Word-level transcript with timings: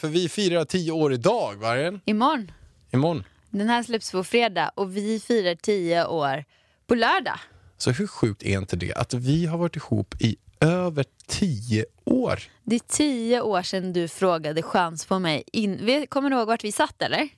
för 0.00 0.08
vi 0.08 0.28
firar 0.28 0.64
tio 0.64 0.92
år 0.92 1.12
idag, 1.12 1.56
vargen. 1.56 2.00
Imorgon. 2.04 2.50
Imorgon. 2.92 3.24
Den 3.50 3.68
här 3.68 3.82
släpps 3.82 4.12
på 4.12 4.24
fredag 4.24 4.68
och 4.74 4.96
vi 4.96 5.20
firar 5.20 5.54
tio 5.54 6.06
år 6.06 6.44
på 6.86 6.94
lördag. 6.94 7.38
Så 7.78 7.90
hur 7.90 8.06
sjukt 8.06 8.42
är 8.42 8.58
inte 8.58 8.76
det 8.76 8.94
att 8.94 9.14
vi 9.14 9.46
har 9.46 9.58
varit 9.58 9.76
ihop 9.76 10.14
i 10.20 10.36
över 10.60 11.04
tio 11.26 11.84
år? 12.04 12.40
Det 12.64 12.74
är 12.76 12.80
tio 12.88 13.40
år 13.40 13.62
sedan 13.62 13.92
du 13.92 14.08
frågade 14.08 14.62
chans 14.62 15.04
på 15.06 15.18
mig. 15.18 15.42
In... 15.52 15.78
vi- 15.86 16.06
Kommer 16.06 16.30
du 16.30 16.36
ihåg 16.36 16.46
vart 16.46 16.64
vi 16.64 16.72
satt 16.72 17.02
eller? 17.02 17.28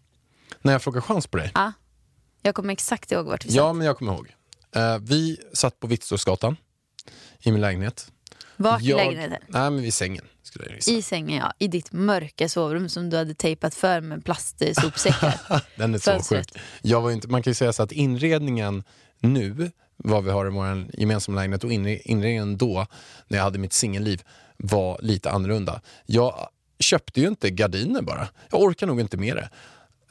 När 0.63 0.73
jag 0.73 0.83
frågar 0.83 1.01
chans 1.01 1.27
på 1.27 1.37
dig? 1.39 1.51
Ja. 1.55 1.73
Jag 2.43 2.55
kommer 2.55 2.73
exakt 2.73 3.13
ihåg 3.13 3.27
vart 3.27 3.45
vi 3.47 3.55
Ja, 3.55 3.69
satt. 3.69 3.77
men 3.77 3.87
jag 3.87 3.99
kommer 3.99 4.13
ihåg. 4.13 4.35
Eh, 4.77 4.99
vi 4.99 5.37
satt 5.53 5.81
på 5.81 5.87
Vittsåsgatan 5.87 6.57
i 7.41 7.53
min 7.53 7.61
lägenhet. 7.61 8.13
Vart 8.57 8.83
i 8.83 8.85
jag... 8.85 8.97
lägenheten? 8.97 9.39
Nej, 9.49 9.71
men 9.71 9.83
vid 9.83 9.95
sängen. 9.95 10.25
Skulle 10.53 10.67
jag 10.67 10.75
gissa. 10.75 10.91
I 10.91 11.03
sängen 11.03 11.39
ja, 11.39 11.53
i 11.59 11.69
ditt 11.69 11.93
mörka 11.93 12.49
sovrum 12.49 12.89
som 12.89 13.11
du 13.11 13.17
hade 13.17 13.35
tejpat 13.35 13.75
för 13.75 14.01
med 14.01 14.25
plastsopsäckar. 14.25 15.41
Den 15.77 15.95
är 15.95 15.99
så 15.99 16.23
sjuk. 16.23 16.49
Jag 16.83 17.01
var 17.01 17.11
inte, 17.11 17.29
man 17.29 17.43
kan 17.43 17.51
ju 17.51 17.55
säga 17.55 17.73
så 17.73 17.83
att 17.83 17.93
inredningen 17.93 18.85
nu, 19.21 19.71
vad 19.97 20.25
vi 20.25 20.31
har 20.31 20.47
i 20.47 20.51
vår 20.51 20.87
gemensamma 20.93 21.37
lägenhet 21.37 21.65
och 21.65 21.71
inre- 21.71 22.01
inredningen 22.05 22.57
då, 22.57 22.87
när 23.29 23.39
jag 23.39 23.45
hade 23.45 23.59
mitt 23.59 23.73
singelliv, 23.73 24.23
var 24.57 24.99
lite 25.03 25.31
annorlunda. 25.31 25.81
Jag 26.07 26.49
köpte 26.79 27.21
ju 27.21 27.29
inte 27.29 27.51
gardiner 27.51 28.03
bara. 28.03 28.29
Jag 28.51 28.61
orkar 28.61 28.87
nog 28.87 29.01
inte 29.01 29.17
med 29.17 29.37
det. 29.37 29.51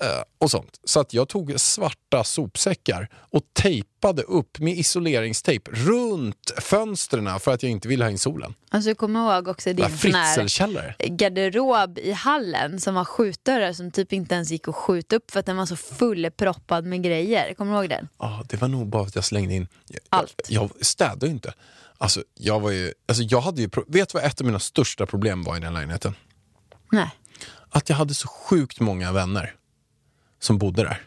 Eh, 0.02 0.24
och 0.38 0.52
sånt. 0.52 0.80
Så 0.84 1.00
att 1.00 1.14
jag 1.14 1.30
tog 1.30 1.60
svarta 1.60 2.24
sopsäckar 2.24 3.10
och 3.14 3.42
tejpade 3.54 4.22
upp 4.22 4.60
med 4.60 4.78
isoleringstejp 4.78 5.72
runt 5.72 6.52
fönstren 6.58 7.40
för 7.40 7.54
att 7.54 7.64
jag 7.64 7.72
inte 7.72 7.88
ville 7.88 8.04
ha 8.04 8.12
in 8.12 8.20
solen. 8.20 8.54
alltså 8.70 8.90
jag 8.90 8.98
kommer 8.98 9.36
ihåg 9.36 9.48
också 9.48 9.74
din 9.74 9.98
sån 9.98 10.14
här 10.14 10.96
garderob 11.10 11.98
i 11.98 12.12
hallen 12.12 12.80
som 12.80 12.96
var 12.96 13.06
skjutdörrar 13.06 13.74
som 13.74 13.92
typ 13.92 14.14
inte 14.14 14.36
ens 14.36 14.52
gick 14.52 14.68
att 14.68 14.76
skjuta 14.76 15.16
upp 15.16 15.32
för 15.32 15.40
att 15.40 15.46
den 15.46 15.58
var 15.58 15.66
så 15.66 15.76
fullproppad 15.76 16.86
med 16.86 17.04
grejer. 17.04 17.54
Kommer 17.54 17.72
du 17.72 17.78
ihåg 17.78 17.90
den? 17.90 18.08
Ja, 18.20 18.44
det 18.50 18.58
var 18.58 18.68
nog 18.68 18.88
bara 18.88 19.04
att 19.04 19.16
jag 19.16 19.26
slängde 19.26 19.54
in... 19.54 19.68
Jag, 19.88 20.00
Allt. 20.10 20.42
Jag, 20.48 20.64
jag 20.64 20.86
städade 20.86 21.26
ju 21.26 21.32
inte. 21.32 21.54
Alltså, 21.98 22.24
jag 22.34 22.60
var 22.60 22.72
ju... 22.72 22.94
Alltså, 23.08 23.24
jag 23.24 23.42
hade 23.42 23.62
ju... 23.62 23.70
Vet 23.88 24.10
du 24.10 24.18
vad 24.18 24.24
ett 24.24 24.42
av 24.42 24.48
mina 24.48 24.60
största 24.60 25.06
problem 25.06 25.44
var 25.44 25.58
i 25.58 25.60
den 25.60 25.74
lägenheten? 25.74 26.16
Nej. 26.92 27.10
Att 27.70 27.90
jag 27.90 27.96
hade 27.96 28.14
så 28.14 28.28
sjukt 28.28 28.80
många 28.80 29.12
vänner 29.12 29.56
som 30.42 30.58
bodde 30.58 30.84
där. 30.84 31.02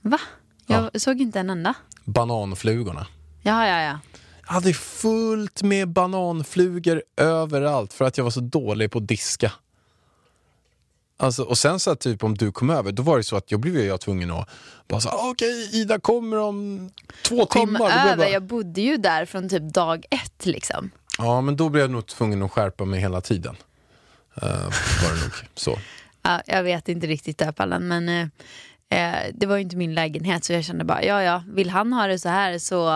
Va? 0.00 0.18
Jag 0.66 1.00
såg 1.00 1.20
inte 1.20 1.40
en 1.40 1.50
enda. 1.50 1.74
Bananflugorna. 2.04 3.06
Ja, 3.42 3.66
ja, 3.66 3.80
ja. 3.82 3.98
Jag 4.46 4.52
hade 4.52 4.72
fullt 4.74 5.62
med 5.62 5.88
bananflugor 5.88 7.02
överallt 7.16 7.92
för 7.92 8.04
att 8.04 8.16
jag 8.18 8.24
var 8.24 8.30
så 8.30 8.40
dålig 8.40 8.90
på 8.90 8.98
att 8.98 9.08
diska. 9.08 9.52
Alltså, 11.16 11.42
och 11.42 11.58
sen 11.58 11.80
så 11.80 11.90
att 11.90 12.00
typ 12.00 12.24
om 12.24 12.34
du 12.34 12.52
kom 12.52 12.70
över, 12.70 12.92
då 12.92 13.02
var 13.02 13.16
det 13.16 13.24
så 13.24 13.36
att 13.36 13.50
jag 13.50 13.60
blev 13.60 13.76
jag 13.84 14.00
tvungen 14.00 14.30
att 14.30 14.48
bara 14.88 15.00
så 15.00 15.08
"Ah, 15.08 15.30
okej 15.30 15.70
Ida 15.72 16.00
kommer 16.00 16.36
om 16.38 16.90
två 17.22 17.46
Kom 17.46 17.66
timmar. 17.66 17.90
Jag 17.90 18.04
över, 18.06 18.16
bara- 18.16 18.28
jag 18.28 18.42
bodde 18.42 18.80
ju 18.80 18.96
där 18.96 19.24
från 19.26 19.48
typ 19.48 19.62
dag 19.74 20.04
ett 20.10 20.46
liksom. 20.46 20.90
Ja, 21.18 21.40
men 21.40 21.56
då 21.56 21.68
blev 21.68 21.82
jag 21.82 21.90
nog 21.90 22.06
tvungen 22.06 22.42
att 22.42 22.50
skärpa 22.52 22.84
mig 22.84 23.00
hela 23.00 23.20
tiden. 23.20 23.56
Uh, 24.42 24.48
var 25.02 25.14
det 25.14 25.20
nog 25.22 25.32
så. 25.54 25.78
Ja, 26.24 26.42
jag 26.46 26.62
vet 26.62 26.88
inte 26.88 27.06
riktigt 27.06 27.38
döpallen 27.38 27.54
Pallan, 27.54 27.88
men 27.88 28.30
eh, 28.88 29.14
eh, 29.14 29.30
det 29.34 29.46
var 29.46 29.56
ju 29.56 29.62
inte 29.62 29.76
min 29.76 29.94
lägenhet 29.94 30.44
så 30.44 30.52
jag 30.52 30.64
kände 30.64 30.84
bara, 30.84 31.04
ja 31.04 31.22
ja, 31.22 31.42
vill 31.48 31.70
han 31.70 31.92
ha 31.92 32.06
det 32.06 32.18
så 32.18 32.28
här 32.28 32.58
så 32.58 32.86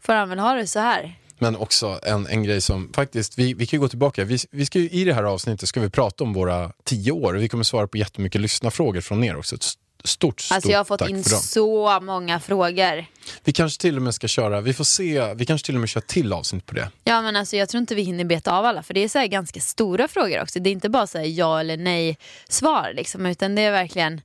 får 0.00 0.12
han 0.12 0.28
väl 0.28 0.38
ha 0.38 0.54
det 0.54 0.66
så 0.66 0.78
här. 0.78 1.16
Men 1.38 1.56
också 1.56 1.98
en, 2.02 2.26
en 2.26 2.42
grej 2.42 2.60
som 2.60 2.92
faktiskt, 2.92 3.38
vi, 3.38 3.54
vi 3.54 3.66
kan 3.66 3.76
ju 3.76 3.80
gå 3.80 3.88
tillbaka. 3.88 4.24
Vi, 4.24 4.38
vi 4.50 4.66
ska 4.66 4.78
ju, 4.78 4.88
I 4.88 5.04
det 5.04 5.14
här 5.14 5.22
avsnittet 5.22 5.68
ska 5.68 5.80
vi 5.80 5.90
prata 5.90 6.24
om 6.24 6.32
våra 6.32 6.72
tio 6.84 7.12
år. 7.12 7.34
Vi 7.34 7.48
kommer 7.48 7.64
svara 7.64 7.88
på 7.88 7.96
jättemycket 7.96 8.40
lyssnarfrågor 8.40 9.00
från 9.00 9.24
er 9.24 9.36
också. 9.36 9.56
Stort, 10.04 10.40
stort 10.40 10.54
Alltså 10.54 10.70
jag 10.70 10.78
har 10.78 10.84
fått 10.84 11.08
in 11.08 11.24
så 11.24 12.00
många 12.00 12.40
frågor. 12.40 13.06
Vi 13.44 13.52
kanske 13.52 13.80
till 13.80 13.96
och 13.96 14.02
med 14.02 14.14
ska 14.14 14.28
köra, 14.28 14.60
vi 14.60 14.74
får 14.74 14.84
se, 14.84 15.34
vi 15.34 15.46
kanske 15.46 15.66
till 15.66 15.74
och 15.74 15.80
med 15.80 15.88
kör 15.88 16.00
till 16.00 16.32
avsnitt 16.32 16.66
på 16.66 16.74
det. 16.74 16.90
Ja 17.04 17.22
men 17.22 17.36
alltså 17.36 17.56
jag 17.56 17.68
tror 17.68 17.80
inte 17.80 17.94
vi 17.94 18.02
hinner 18.02 18.24
beta 18.24 18.52
av 18.58 18.64
alla 18.64 18.82
för 18.82 18.94
det 18.94 19.00
är 19.00 19.08
så 19.08 19.26
ganska 19.26 19.60
stora 19.60 20.08
frågor 20.08 20.42
också. 20.42 20.60
Det 20.60 20.70
är 20.70 20.72
inte 20.72 20.88
bara 20.88 21.06
så 21.06 21.22
ja 21.24 21.60
eller 21.60 21.76
nej 21.76 22.18
svar 22.48 22.92
liksom 22.94 23.26
utan 23.26 23.54
det 23.54 23.62
är 23.62 23.72
verkligen, 23.72 24.20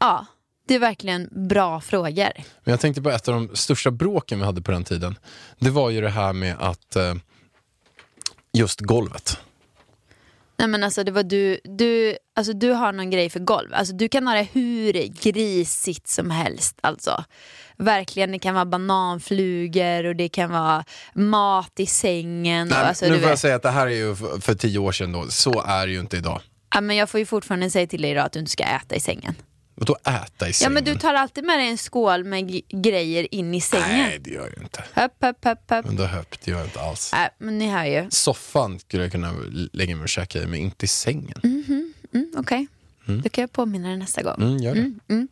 ja, 0.00 0.26
det 0.68 0.74
är 0.74 0.78
verkligen 0.78 1.48
bra 1.48 1.80
frågor. 1.80 2.32
Men 2.36 2.72
jag 2.72 2.80
tänkte 2.80 3.02
på 3.02 3.10
ett 3.10 3.28
av 3.28 3.34
de 3.34 3.56
största 3.56 3.90
bråken 3.90 4.38
vi 4.38 4.44
hade 4.44 4.62
på 4.62 4.70
den 4.72 4.84
tiden. 4.84 5.18
Det 5.58 5.70
var 5.70 5.90
ju 5.90 6.00
det 6.00 6.10
här 6.10 6.32
med 6.32 6.56
att 6.58 6.96
eh, 6.96 7.14
just 8.52 8.80
golvet. 8.80 9.38
Nej 10.56 10.68
men 10.68 10.84
alltså 10.84 11.04
det 11.04 11.12
var 11.12 11.22
du, 11.22 11.60
du, 11.64 12.16
alltså 12.36 12.52
du 12.52 12.70
har 12.70 12.92
någon 12.92 13.10
grej 13.10 13.30
för 13.30 13.40
golv. 13.40 13.74
Alltså 13.74 13.94
du 13.94 14.08
kan 14.08 14.26
ha 14.26 14.34
det 14.34 14.48
hur 14.52 14.92
grisigt 15.22 16.08
som 16.08 16.30
helst 16.30 16.78
alltså. 16.80 17.24
Verkligen, 17.76 18.32
det 18.32 18.38
kan 18.38 18.54
vara 18.54 18.64
bananflugor 18.64 20.04
och 20.04 20.16
det 20.16 20.28
kan 20.28 20.50
vara 20.50 20.84
mat 21.14 21.72
i 21.76 21.86
sängen. 21.86 22.68
Och, 22.68 22.78
Nej, 22.78 22.86
alltså, 22.88 23.06
nu 23.06 23.20
får 23.20 23.28
jag 23.28 23.38
säga 23.38 23.56
att 23.56 23.62
det 23.62 23.70
här 23.70 23.86
är 23.86 23.90
ju 23.90 24.14
för, 24.16 24.40
för 24.40 24.54
tio 24.54 24.78
år 24.78 24.92
sedan 24.92 25.12
då. 25.12 25.26
Så 25.28 25.62
är 25.62 25.86
det 25.86 25.92
ju 25.92 26.00
inte 26.00 26.16
idag. 26.16 26.40
Ja, 26.74 26.80
men 26.80 26.96
jag 26.96 27.10
får 27.10 27.20
ju 27.20 27.26
fortfarande 27.26 27.70
säga 27.70 27.86
till 27.86 28.02
dig 28.02 28.10
idag 28.10 28.26
att 28.26 28.32
du 28.32 28.38
inte 28.38 28.52
ska 28.52 28.64
äta 28.64 28.94
i 28.94 29.00
sängen. 29.00 29.34
Vadå 29.74 29.96
äta 30.04 30.46
i 30.46 30.48
Ja 30.48 30.52
sängen? 30.52 30.72
men 30.74 30.84
du 30.84 30.94
tar 30.94 31.14
alltid 31.14 31.44
med 31.44 31.58
dig 31.58 31.68
en 31.68 31.78
skål 31.78 32.24
med 32.24 32.62
grejer 32.82 33.34
in 33.34 33.54
i 33.54 33.60
sängen. 33.60 33.88
Nej, 33.88 34.18
det 34.20 34.30
gör 34.30 34.50
jag 34.56 34.62
inte. 34.62 34.84
Höpp, 34.92 35.12
höpp, 35.22 35.44
höpp, 35.44 35.70
höpp. 35.70 35.86
Men 35.86 35.96
det 35.96 36.06
höpp, 36.06 36.36
det 36.44 36.50
gör 36.50 36.58
jag 36.58 36.66
inte 36.66 36.80
alls. 36.80 37.10
Nej, 37.12 37.30
men 37.38 37.58
ni 37.58 37.68
hör 37.70 37.84
ju. 37.84 38.10
Soffan 38.10 38.78
skulle 38.78 39.02
jag 39.02 39.12
kunna 39.12 39.32
lägga 39.72 39.96
mig 39.96 40.02
och 40.02 40.08
käka 40.08 40.42
i, 40.42 40.46
men 40.46 40.60
inte 40.60 40.84
i 40.84 40.88
sängen. 40.88 41.40
Mm, 42.12 42.32
Okej, 42.36 42.66
då 43.22 43.28
kan 43.28 43.42
jag 43.42 43.52
påminna 43.52 43.88
dig 43.88 43.96
nästa 43.96 44.22
gång. 44.22 44.34
Mm, 44.42 44.58
gör 44.58 44.74
det. 44.74 45.26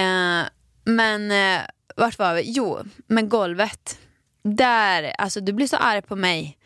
Eh, 0.00 0.44
men 0.84 1.30
eh, 1.30 1.62
vart 1.96 2.18
var 2.18 2.34
vi? 2.34 2.42
Jo, 2.46 2.78
men 3.06 3.28
golvet. 3.28 3.98
Där, 4.42 5.02
alltså 5.18 5.40
du 5.40 5.52
blir 5.52 5.66
så 5.66 5.76
arg 5.76 6.02
på 6.02 6.16
mig. 6.16 6.58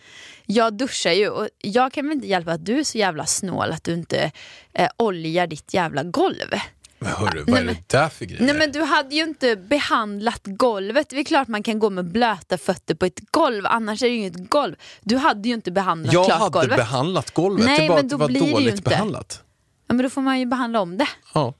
Jag 0.46 0.74
duschar 0.74 1.12
ju 1.12 1.28
och 1.28 1.48
jag 1.58 1.92
kan 1.92 2.04
väl 2.08 2.12
inte 2.14 2.26
hjälpa 2.26 2.52
att 2.52 2.66
du 2.66 2.78
är 2.78 2.84
så 2.84 2.98
jävla 2.98 3.26
snål 3.26 3.72
att 3.72 3.84
du 3.84 3.92
inte 3.92 4.30
eh, 4.72 4.88
oljar 4.96 5.46
ditt 5.46 5.74
jävla 5.74 6.02
golv. 6.02 6.54
Men 7.02 7.12
hörru, 7.12 7.44
vad 7.46 7.60
är 7.60 7.64
det 7.64 7.76
där 7.88 8.08
för 8.08 8.24
grejer? 8.24 8.44
Nej 8.44 8.54
men 8.54 8.72
du 8.72 8.82
hade 8.82 9.14
ju 9.14 9.22
inte 9.22 9.56
behandlat 9.56 10.40
golvet. 10.44 11.08
Det 11.10 11.18
är 11.20 11.24
klart 11.24 11.48
man 11.48 11.62
kan 11.62 11.78
gå 11.78 11.90
med 11.90 12.04
blöta 12.12 12.58
fötter 12.58 12.94
på 12.94 13.06
ett 13.06 13.20
golv, 13.30 13.66
annars 13.66 14.02
är 14.02 14.06
det 14.06 14.12
ju 14.12 14.18
inget 14.18 14.50
golv. 14.50 14.74
Du 15.00 15.16
hade 15.16 15.48
ju 15.48 15.54
inte 15.54 15.70
behandlat 15.70 16.12
jag 16.14 16.24
klart 16.26 16.38
hade 16.38 16.50
golvet. 16.52 16.76
behandlat 16.76 17.30
golvet, 17.30 17.64
Nej, 17.66 17.80
det 17.80 17.88
bara 17.88 17.96
men 17.96 18.04
att 18.04 18.10
det 18.10 18.14
då 18.14 18.18
var 18.18 18.28
blir 18.28 18.40
det 18.40 18.46
ju 18.46 18.52
dåligt 18.52 18.74
inte. 18.74 18.90
behandlat. 18.90 19.42
ja, 19.88 19.94
men 19.94 20.02
då 20.02 20.10
får 20.10 20.20
man 20.22 20.38
ju 20.40 20.46
behandla 20.46 20.80
om 20.80 20.98
det. 20.98 21.08
Ja. 21.34 21.54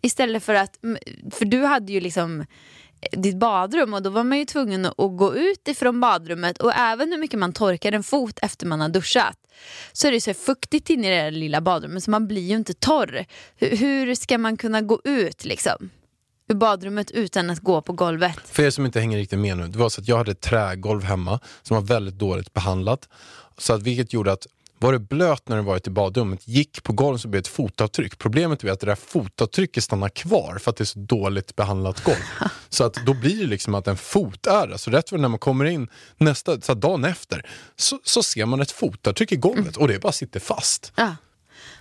Istället 0.00 0.42
för 0.44 0.54
att, 0.54 0.78
för 1.32 1.44
du 1.44 1.64
hade 1.64 1.92
ju 1.92 2.00
liksom 2.00 2.44
ditt 3.12 3.38
badrum 3.38 3.94
och 3.94 4.02
då 4.02 4.10
var 4.10 4.24
man 4.24 4.38
ju 4.38 4.44
tvungen 4.44 4.86
att 4.86 4.96
gå 4.96 5.36
ut 5.36 5.68
ifrån 5.68 6.00
badrummet 6.00 6.58
och 6.58 6.72
även 6.74 7.12
hur 7.12 7.18
mycket 7.18 7.38
man 7.38 7.52
torkar 7.52 7.92
en 7.92 8.02
fot 8.02 8.38
efter 8.42 8.66
man 8.66 8.80
har 8.80 8.88
duschat 8.88 9.36
så 9.92 10.06
är 10.06 10.12
det 10.12 10.20
så 10.20 10.34
fuktigt 10.34 10.90
inne 10.90 11.06
i 11.06 11.10
det 11.10 11.22
där 11.22 11.30
lilla 11.30 11.60
badrummet 11.60 12.04
så 12.04 12.10
man 12.10 12.28
blir 12.28 12.42
ju 12.42 12.56
inte 12.56 12.74
torr. 12.74 13.24
Hur, 13.56 13.76
hur 13.76 14.14
ska 14.14 14.38
man 14.38 14.56
kunna 14.56 14.80
gå 14.80 15.00
ut 15.04 15.44
liksom 15.44 15.90
ur 16.48 16.54
badrummet 16.54 17.10
utan 17.10 17.50
att 17.50 17.58
gå 17.58 17.82
på 17.82 17.92
golvet? 17.92 18.38
För 18.44 18.62
er 18.62 18.70
som 18.70 18.86
inte 18.86 19.00
hänger 19.00 19.18
riktigt 19.18 19.38
med 19.38 19.56
nu, 19.56 19.68
det 19.68 19.78
var 19.78 19.88
så 19.88 20.00
att 20.00 20.08
jag 20.08 20.16
hade 20.16 20.30
ett 20.30 20.40
trägolv 20.40 21.02
hemma 21.02 21.40
som 21.62 21.74
var 21.74 21.82
väldigt 21.82 22.18
dåligt 22.18 22.52
behandlat. 22.52 23.08
Så 23.58 23.72
att, 23.72 23.82
vilket 23.82 24.12
gjorde 24.12 24.32
att 24.32 24.46
var 24.80 24.92
det 24.92 24.98
blöt 24.98 25.48
när 25.48 25.56
du 25.56 25.62
varit 25.62 25.86
i 25.86 25.90
badrummet, 25.90 26.48
gick 26.48 26.82
på 26.82 26.92
golvet 26.92 27.20
så 27.20 27.28
blev 27.28 27.42
det 27.42 27.46
ett 27.46 27.54
fotavtryck. 27.54 28.18
Problemet 28.18 28.64
är 28.64 28.70
att 28.70 28.80
det 28.80 28.86
där 28.86 28.94
fotavtrycket 28.94 29.84
stannar 29.84 30.08
kvar 30.08 30.58
för 30.58 30.70
att 30.70 30.76
det 30.76 30.82
är 30.82 30.86
så 30.86 30.98
dåligt 30.98 31.56
behandlat 31.56 32.04
golv. 32.04 32.16
så 32.68 32.84
att 32.84 32.94
då 33.06 33.14
blir 33.14 33.36
det 33.36 33.46
liksom 33.46 33.74
att 33.74 33.86
en 33.86 33.96
fot 33.96 34.46
är. 34.46 34.76
Så 34.76 34.90
rätt 34.90 35.12
när 35.12 35.28
man 35.28 35.38
kommer 35.38 35.64
in 35.64 35.88
nästa, 36.16 36.60
så 36.60 36.74
dagen 36.74 37.04
efter 37.04 37.46
så, 37.76 37.98
så 38.04 38.22
ser 38.22 38.46
man 38.46 38.60
ett 38.60 38.70
fotavtryck 38.70 39.32
i 39.32 39.36
golvet 39.36 39.76
och 39.76 39.88
det 39.88 39.98
bara 39.98 40.12
sitter 40.12 40.40
fast. 40.40 40.92
Ja. 40.96 41.16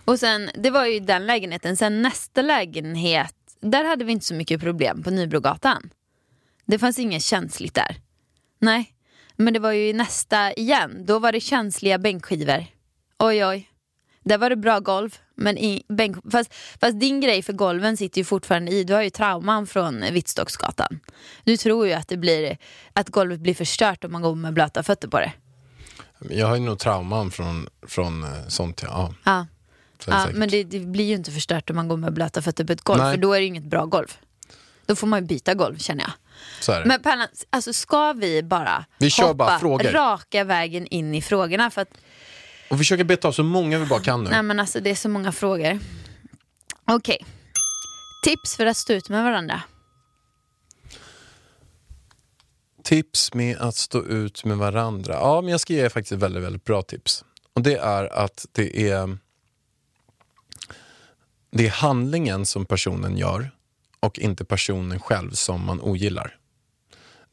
Och 0.05 0.19
sen, 0.19 0.49
det 0.55 0.69
var 0.69 0.85
ju 0.85 0.99
den 0.99 1.25
lägenheten. 1.27 1.77
Sen 1.77 2.01
nästa 2.01 2.41
lägenhet, 2.41 3.35
där 3.61 3.83
hade 3.83 4.05
vi 4.05 4.11
inte 4.11 4.25
så 4.25 4.33
mycket 4.33 4.61
problem 4.61 5.03
på 5.03 5.09
Nybrogatan. 5.09 5.89
Det 6.65 6.79
fanns 6.79 6.99
inget 6.99 7.23
känsligt 7.23 7.73
där. 7.73 7.97
Nej. 8.59 8.93
Men 9.35 9.53
det 9.53 9.59
var 9.59 9.71
ju 9.71 9.93
nästa 9.93 10.53
igen. 10.53 11.05
Då 11.05 11.19
var 11.19 11.31
det 11.31 11.39
känsliga 11.39 11.97
bänkskivor. 11.97 12.65
Oj 13.19 13.45
oj. 13.45 13.69
Där 14.23 14.37
var 14.37 14.49
det 14.49 14.55
bra 14.55 14.79
golv. 14.79 15.15
Men 15.35 15.57
i 15.57 15.83
bänk... 15.87 16.17
fast, 16.31 16.53
fast 16.81 16.99
din 16.99 17.21
grej 17.21 17.43
för 17.43 17.53
golven 17.53 17.97
sitter 17.97 18.17
ju 18.17 18.25
fortfarande 18.25 18.71
i. 18.71 18.83
Du 18.83 18.93
har 18.93 19.01
ju 19.01 19.09
trauman 19.09 19.67
från 19.67 20.01
Vittstocksgatan. 20.11 20.99
Du 21.43 21.57
tror 21.57 21.87
ju 21.87 21.93
att, 21.93 22.07
det 22.07 22.17
blir, 22.17 22.57
att 22.93 23.09
golvet 23.09 23.39
blir 23.39 23.53
förstört 23.53 24.03
om 24.03 24.11
man 24.11 24.21
går 24.21 24.35
med 24.35 24.53
blöta 24.53 24.83
fötter 24.83 25.07
på 25.07 25.19
det. 25.19 25.31
Jag 26.29 26.47
har 26.47 26.55
ju 26.55 26.61
nog 26.61 26.79
trauman 26.79 27.31
från, 27.31 27.67
från 27.87 28.23
eh, 28.23 28.47
sånt. 28.47 28.81
Ja. 28.85 29.13
Ja. 29.23 29.47
Så 29.99 30.11
Ja, 30.11 30.27
men 30.33 30.49
det, 30.49 30.63
det 30.63 30.79
blir 30.79 31.05
ju 31.05 31.15
inte 31.15 31.31
förstört 31.31 31.69
om 31.69 31.75
man 31.75 31.87
går 31.87 31.97
med 31.97 32.13
blöta 32.13 32.41
fötter 32.41 32.63
på 32.63 32.73
ett 32.73 32.81
golv. 32.81 33.01
Nej. 33.01 33.13
För 33.13 33.21
då 33.21 33.33
är 33.33 33.37
det 33.37 33.41
ju 33.41 33.47
inget 33.47 33.63
bra 33.63 33.85
golv. 33.85 34.17
Då 34.85 34.95
får 34.95 35.07
man 35.07 35.19
ju 35.19 35.25
byta 35.25 35.53
golv 35.53 35.77
känner 35.77 36.03
jag. 36.03 36.13
Men 36.87 37.01
Pärlan, 37.01 37.27
alltså 37.49 37.73
ska 37.73 38.13
vi 38.13 38.43
bara 38.43 38.85
Vi 38.97 39.09
hoppa 39.21 39.33
bara 39.33 39.77
raka 39.91 40.43
vägen 40.43 40.87
in 40.87 41.15
i 41.15 41.21
frågorna? 41.21 41.71
För 41.71 41.81
att, 41.81 41.97
Och 42.69 42.77
försöker 42.77 43.03
beta 43.03 43.27
av 43.27 43.31
så 43.31 43.43
många 43.43 43.79
vi 43.79 43.85
bara 43.85 43.99
kan 43.99 44.23
nu. 44.23 44.29
nej 44.29 44.43
men 44.43 44.59
alltså 44.59 44.79
det 44.79 44.89
är 44.89 44.95
så 44.95 45.09
många 45.09 45.31
frågor. 45.31 45.79
Okej. 46.85 47.25
Tips 48.23 48.55
för 48.55 48.65
att 48.65 48.77
stå 48.77 48.93
ut 48.93 49.09
med 49.09 49.23
varandra. 49.23 49.61
Tips 52.83 53.33
med 53.33 53.57
att 53.57 53.75
stå 53.75 54.03
ut 54.03 54.45
med 54.45 54.57
varandra. 54.57 55.13
Ja, 55.13 55.41
men 55.41 55.51
jag 55.51 55.59
ska 55.59 55.73
ge 55.73 55.89
faktiskt 55.89 56.11
ett 56.11 56.19
väldigt, 56.19 56.43
väldigt 56.43 56.63
bra 56.63 56.81
tips. 56.81 57.25
Och 57.53 57.61
det 57.61 57.77
är 57.77 58.13
att 58.13 58.45
det 58.51 58.89
är 58.89 59.17
det 61.51 61.65
är 61.65 61.71
handlingen 61.71 62.45
som 62.45 62.65
personen 62.65 63.17
gör 63.17 63.51
och 63.99 64.19
inte 64.19 64.45
personen 64.45 64.99
själv 64.99 65.31
som 65.31 65.65
man 65.65 65.81
ogillar. 65.81 66.37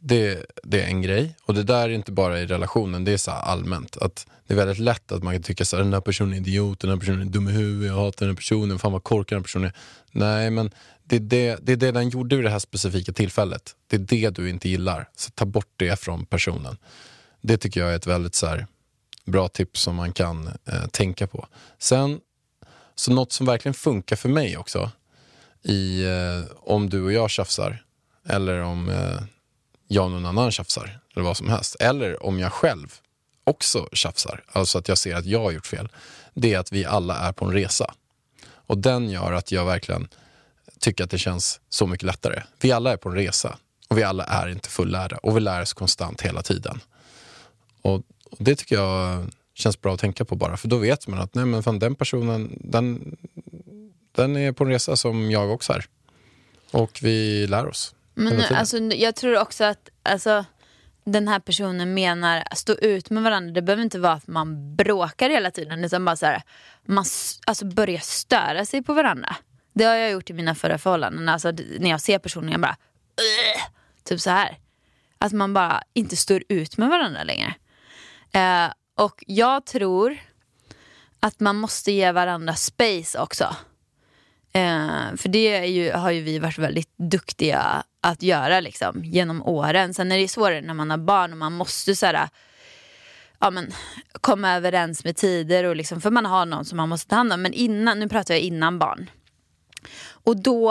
Det, 0.07 0.47
det 0.63 0.83
är 0.83 0.87
en 0.87 1.03
grej. 1.03 1.37
Och 1.45 1.55
det 1.55 1.63
där 1.63 1.89
är 1.89 1.89
inte 1.89 2.13
bara 2.13 2.41
i 2.41 2.47
relationen, 2.47 3.05
det 3.05 3.13
är 3.13 3.17
så 3.17 3.31
här 3.31 3.43
allmänt. 3.43 3.97
Att 3.97 4.27
det 4.47 4.55
är 4.55 4.57
väldigt 4.57 4.79
lätt 4.79 5.13
att 5.13 5.23
man 5.23 5.35
kan 5.35 5.43
tycka 5.43 5.65
så 5.65 5.77
här, 5.77 5.85
den 5.85 5.93
här 5.93 6.01
personen 6.01 6.33
är 6.33 6.37
idiot, 6.37 6.81
den 6.81 6.91
här 6.91 6.97
personen 6.97 7.21
är 7.21 7.25
dum 7.25 7.49
i 7.49 7.53
huvudet, 7.53 7.89
jag 7.89 7.95
hatar 7.95 8.27
den 8.27 8.29
här 8.29 8.37
personen, 8.37 8.79
fan 8.79 8.93
vad 8.93 9.03
korkad 9.03 9.37
den 9.37 9.41
här 9.41 9.43
personen 9.43 9.69
är. 9.69 9.75
Nej, 10.13 10.51
men 10.51 10.71
det 11.05 11.17
är 11.17 11.21
det, 11.21 11.59
det 11.63 11.73
är 11.73 11.77
det 11.77 11.93
den 11.93 12.09
gjorde 12.09 12.37
vid 12.37 12.45
det 12.45 12.51
här 12.51 12.59
specifika 12.59 13.13
tillfället. 13.13 13.77
Det 13.87 13.97
är 13.97 14.01
det 14.01 14.31
du 14.31 14.51
inte 14.51 14.69
gillar. 14.69 15.09
Så 15.17 15.31
ta 15.31 15.45
bort 15.45 15.73
det 15.77 16.01
från 16.01 16.27
personen. 16.27 16.77
Det 17.41 17.57
tycker 17.57 17.81
jag 17.81 17.93
är 17.93 17.97
ett 17.97 18.07
väldigt 18.07 18.35
så 18.35 18.47
här, 18.47 18.67
bra 19.25 19.49
tips 19.49 19.81
som 19.81 19.97
man 19.97 20.13
kan 20.13 20.47
eh, 20.47 20.87
tänka 20.91 21.27
på. 21.27 21.47
Sen, 21.79 22.21
så 22.95 23.13
något 23.13 23.33
som 23.33 23.47
verkligen 23.47 23.75
funkar 23.75 24.17
för 24.17 24.29
mig 24.29 24.57
också, 24.57 24.91
i, 25.63 26.05
eh, 26.05 26.57
om 26.57 26.91
du 26.91 27.03
och 27.03 27.13
jag 27.13 27.31
tjafsar, 27.31 27.83
eller 28.29 28.61
om 28.61 28.89
eh, 28.89 29.21
jag 29.89 30.05
och 30.05 30.11
någon 30.11 30.27
annan 30.27 30.51
tjafsar, 30.51 31.01
eller 31.15 31.25
vad 31.25 31.37
som 31.37 31.49
helst. 31.49 31.77
Eller 31.81 32.27
om 32.27 32.39
jag 32.39 32.53
själv 32.53 32.95
också 33.45 33.89
tjafsar, 33.93 34.45
alltså 34.53 34.79
att 34.79 34.89
jag 34.89 34.99
ser 34.99 35.17
att 35.17 35.27
jag 35.27 35.41
har 35.41 35.51
gjort 35.51 35.67
fel. 35.67 35.89
Det 36.35 36.55
är 36.55 36.59
att 36.59 36.73
vi 36.73 36.85
alla 36.85 37.17
är 37.19 37.33
på 37.33 37.45
en 37.45 37.53
resa. 37.53 37.95
Och 38.47 38.79
den 38.79 39.11
gör 39.11 39.33
att 39.33 39.53
jag 39.53 39.65
verkligen 39.65 40.09
tycker 40.79 41.05
att 41.05 41.11
det 41.11 41.19
känns 41.19 41.61
så 41.69 41.87
mycket 41.87 42.07
lättare. 42.07 42.43
Vi 42.61 42.73
alla 42.73 42.93
är 42.93 42.97
på 42.97 43.09
en 43.09 43.15
resa 43.15 43.59
och 43.89 43.99
vi 43.99 44.03
alla 44.03 44.25
är 44.25 44.49
inte 44.49 44.69
fullärda 44.69 45.17
och 45.17 45.37
vi 45.37 45.41
lär 45.41 45.63
oss 45.63 45.73
konstant 45.73 46.23
hela 46.23 46.43
tiden. 46.43 46.81
Och, 47.83 47.95
och 48.31 48.39
det 48.39 48.57
tycker 48.57 48.77
jag 48.77 49.27
känns 49.55 49.81
bra 49.81 49.95
att 49.95 50.01
tänka 50.01 50.25
på 50.25 50.37
bara, 50.37 50.57
för 50.57 50.69
då 50.69 50.77
vet 50.77 51.07
man 51.07 51.21
att 51.21 51.35
nej, 51.35 51.45
men 51.45 51.63
fan, 51.63 51.79
den 51.79 51.95
personen, 51.95 52.59
den, 52.61 53.17
den 54.13 54.37
är 54.37 54.53
på 54.53 54.65
en 54.65 54.71
resa 54.71 54.97
som 54.97 55.31
jag 55.31 55.51
också 55.51 55.73
är. 55.73 55.85
Och 56.71 56.99
vi 57.03 57.47
lär 57.47 57.67
oss. 57.67 57.95
Men 58.15 58.41
alltså, 58.55 58.79
jag 58.79 59.15
tror 59.15 59.39
också 59.39 59.65
att 59.65 59.89
alltså, 60.03 60.45
den 61.05 61.29
här 61.29 61.41
personen 61.41 61.95
menar 61.95 62.45
stå 62.55 62.73
ut 62.73 63.11
med 63.11 63.23
varandra. 63.23 63.53
Det 63.53 63.63
behöver 63.63 63.83
inte 63.83 63.99
vara 63.99 64.13
att 64.13 64.27
man 64.27 64.77
bråkar 64.77 65.31
hela 65.31 65.51
tiden 65.51 65.85
utan 65.85 66.05
bara 66.05 66.17
så 66.17 66.27
här, 66.27 66.43
man 66.85 67.05
alltså, 67.47 67.65
börjar 67.65 67.99
störa 68.01 68.65
sig 68.65 68.83
på 68.83 68.95
varandra. 68.95 69.37
Det 69.73 69.85
har 69.85 69.95
jag 69.95 70.11
gjort 70.11 70.31
i 70.31 70.33
mina 70.33 70.55
förra 70.55 70.79
förhållanden. 70.79 71.29
Alltså, 71.29 71.53
när 71.79 71.91
jag 71.91 72.01
ser 72.01 72.19
personen 72.19 72.53
jag 72.53 72.61
bara 72.61 72.77
"Ugh", 73.21 73.63
typ 74.05 74.21
så 74.21 74.31
här. 74.31 74.59
Att 75.19 75.33
man 75.33 75.55
bara 75.55 75.83
inte 75.93 76.17
står 76.17 76.43
ut 76.49 76.77
med 76.77 76.89
varandra 76.89 77.23
längre. 77.25 77.55
Eh, 78.33 78.73
och 78.97 79.25
jag 79.27 79.67
tror 79.67 80.17
att 81.21 81.41
man 81.41 81.57
måste 81.57 81.93
ge 81.93 82.13
varandra 82.13 82.55
space 82.55 83.19
också. 83.19 83.57
Eh, 84.53 85.17
för 85.17 85.29
det 85.29 85.67
ju, 85.67 85.93
har 85.93 86.11
ju 86.11 86.21
vi 86.21 86.39
varit 86.39 86.59
väldigt 86.59 86.93
duktiga 86.97 87.83
att 88.05 88.23
göra 88.23 88.61
liksom, 88.61 89.05
genom 89.05 89.43
åren. 89.43 89.95
Sen 89.95 90.13
är 90.13 90.19
det 90.19 90.29
svårare 90.29 90.61
när 90.61 90.75
man 90.75 90.91
har 90.91 90.99
barn 90.99 91.33
och 91.33 91.39
man 91.39 91.53
måste 91.53 91.97
så 91.97 92.07
här, 92.07 92.29
ja, 93.39 93.51
men, 93.51 93.73
komma 94.21 94.53
överens 94.53 95.05
med 95.05 95.17
tider. 95.17 95.65
Och 95.65 95.77
liksom, 95.77 96.01
för 96.01 96.11
man 96.11 96.27
har 96.27 96.47
någon 96.47 96.65
som 96.65 96.77
man 96.77 96.89
måste 96.89 97.11
ta 97.11 97.17
hand 97.17 97.33
om. 97.33 97.43
Men 97.43 97.53
innan, 97.53 98.01
nu 98.01 98.09
pratar 98.09 98.35
jag 98.35 98.41
innan 98.41 98.79
barn. 98.79 99.11
Och 100.09 100.37
då 100.37 100.71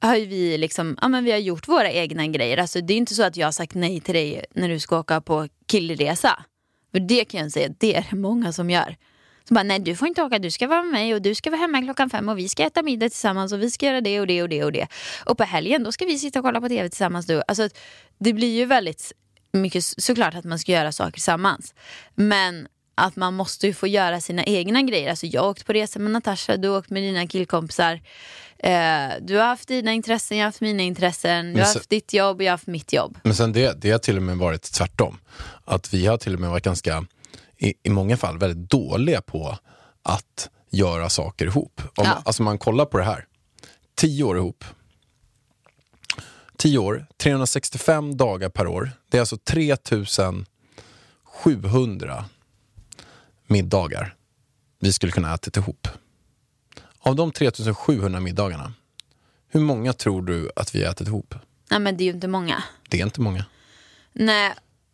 har 0.00 0.16
ju 0.16 0.26
vi 0.26 0.58
liksom, 0.58 0.98
ja 1.00 1.08
men 1.08 1.24
vi 1.24 1.30
har 1.30 1.38
gjort 1.38 1.68
våra 1.68 1.90
egna 1.90 2.26
grejer. 2.26 2.56
Alltså 2.56 2.80
det 2.80 2.94
är 2.94 2.98
inte 2.98 3.14
så 3.14 3.22
att 3.22 3.36
jag 3.36 3.46
har 3.46 3.52
sagt 3.52 3.74
nej 3.74 4.00
till 4.00 4.14
dig 4.14 4.44
när 4.54 4.68
du 4.68 4.78
ska 4.78 4.98
åka 4.98 5.20
på 5.20 5.48
killresa. 5.66 6.44
För 6.92 7.00
det 7.00 7.24
kan 7.24 7.40
jag 7.40 7.52
säga, 7.52 7.68
det 7.78 7.96
är 7.96 8.06
det 8.10 8.16
många 8.16 8.52
som 8.52 8.70
gör. 8.70 8.96
Bara, 9.50 9.62
nej 9.62 9.78
du 9.78 9.96
får 9.96 10.08
inte 10.08 10.22
åka, 10.22 10.38
du 10.38 10.50
ska 10.50 10.66
vara 10.66 10.82
med 10.82 10.92
mig 10.92 11.14
och 11.14 11.22
du 11.22 11.34
ska 11.34 11.50
vara 11.50 11.60
hemma 11.60 11.82
klockan 11.82 12.10
fem 12.10 12.28
och 12.28 12.38
vi 12.38 12.48
ska 12.48 12.62
äta 12.62 12.82
middag 12.82 13.08
tillsammans 13.08 13.52
och 13.52 13.62
vi 13.62 13.70
ska 13.70 13.86
göra 13.86 14.00
det 14.00 14.20
och 14.20 14.26
det 14.26 14.42
och 14.42 14.48
det 14.48 14.64
och 14.64 14.72
det. 14.72 14.86
Och 15.24 15.38
på 15.38 15.44
helgen 15.44 15.84
då 15.84 15.92
ska 15.92 16.04
vi 16.04 16.18
sitta 16.18 16.38
och 16.38 16.44
kolla 16.44 16.60
på 16.60 16.68
tv 16.68 16.88
tillsammans. 16.88 17.26
Du. 17.26 17.42
Alltså, 17.48 17.68
det 18.18 18.32
blir 18.32 18.56
ju 18.56 18.64
väldigt 18.64 19.12
mycket 19.52 19.84
såklart 19.84 20.34
att 20.34 20.44
man 20.44 20.58
ska 20.58 20.72
göra 20.72 20.92
saker 20.92 21.12
tillsammans. 21.12 21.74
Men 22.14 22.68
att 22.94 23.16
man 23.16 23.34
måste 23.34 23.66
ju 23.66 23.74
få 23.74 23.86
göra 23.86 24.20
sina 24.20 24.44
egna 24.44 24.82
grejer. 24.82 25.10
Alltså 25.10 25.26
jag 25.26 25.42
har 25.42 25.48
åkt 25.48 25.66
på 25.66 25.72
resa 25.72 25.98
med 25.98 26.12
Natasha, 26.12 26.56
du 26.56 26.68
har 26.68 26.78
åkt 26.78 26.90
med 26.90 27.02
dina 27.02 27.26
killkompisar. 27.26 28.00
Eh, 28.58 29.08
du 29.20 29.36
har 29.36 29.44
haft 29.44 29.68
dina 29.68 29.92
intressen, 29.92 30.36
jag 30.36 30.44
har 30.44 30.48
haft 30.48 30.60
mina 30.60 30.82
intressen. 30.82 31.52
Du 31.54 31.60
har 31.60 31.66
haft 31.66 31.90
ditt 31.90 32.12
jobb 32.12 32.42
jag 32.42 32.46
har 32.46 32.50
haft 32.50 32.66
mitt 32.66 32.92
jobb. 32.92 33.18
Men 33.22 33.34
sen 33.34 33.52
det, 33.52 33.80
det 33.82 33.90
har 33.90 33.98
till 33.98 34.16
och 34.16 34.22
med 34.22 34.36
varit 34.36 34.62
tvärtom. 34.62 35.18
Att 35.64 35.94
vi 35.94 36.06
har 36.06 36.16
till 36.16 36.34
och 36.34 36.40
med 36.40 36.50
varit 36.50 36.64
ganska, 36.64 37.04
i, 37.60 37.74
i 37.82 37.90
många 37.90 38.16
fall, 38.16 38.38
väldigt 38.38 38.70
dåliga 38.70 39.20
på 39.20 39.58
att 40.02 40.50
göra 40.70 41.08
saker 41.08 41.46
ihop. 41.46 41.82
Om, 41.94 42.04
Ja. 42.04 42.22
Alltså 42.24 42.42
man 42.42 42.58
kollar 42.58 42.84
på 42.84 42.98
det 42.98 43.04
här. 43.04 43.26
Tio 43.94 44.24
år 44.24 44.36
ihop. 44.36 44.64
Tio 46.56 46.78
år, 46.78 47.06
365 47.16 48.16
dagar 48.16 48.48
per 48.48 48.66
år. 48.66 48.90
Det 49.10 49.16
är 49.16 49.20
alltså 49.20 49.36
3700 49.36 52.24
middagar 53.46 54.14
vi 54.78 54.92
skulle 54.92 55.12
kunna 55.12 55.34
äta 55.34 55.60
ihop. 55.60 55.88
Av 56.98 57.16
de 57.16 57.32
3700 57.32 58.20
middagarna, 58.20 58.72
hur 59.48 59.60
många 59.60 59.92
tror 59.92 60.22
du 60.22 60.50
att 60.56 60.74
vi 60.74 60.84
har 60.84 60.90
ätit 60.92 61.08
ihop? 61.08 61.34
Nej 61.70 61.80
men 61.80 61.96
det 61.96 62.02
är 62.02 62.06
ju 62.06 62.12
inte 62.12 62.28
många. 62.28 62.62
Det 62.88 63.00
är 63.00 63.04
inte 63.04 63.20
många. 63.20 63.44
Nej. 64.12 64.52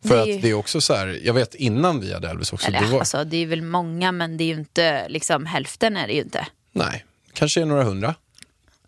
För 0.09 0.19
att 0.23 0.43
det 0.43 0.51
är 0.51 0.55
också 0.55 0.81
så 0.81 0.95
här, 0.95 1.21
jag 1.25 1.35
vet 1.35 1.55
innan 1.55 2.01
vi 2.01 2.13
hade 2.13 2.29
Elvis 2.29 2.53
också, 2.53 2.69
Eller 2.69 2.81
det 2.81 2.87
var, 2.87 2.99
alltså 2.99 3.25
det 3.25 3.37
är 3.37 3.47
väl 3.47 3.63
många 3.63 4.13
men 4.13 4.37
det 4.37 4.45
är 4.45 4.47
ju 4.49 4.55
inte, 4.55 5.09
liksom 5.09 5.47
hälften 5.47 5.97
är 5.97 6.07
det 6.07 6.13
ju 6.13 6.21
inte. 6.23 6.47
nej, 6.73 7.05
kanske 7.33 7.61
är 7.61 7.65
några 7.67 7.83
hundra. 7.85 8.15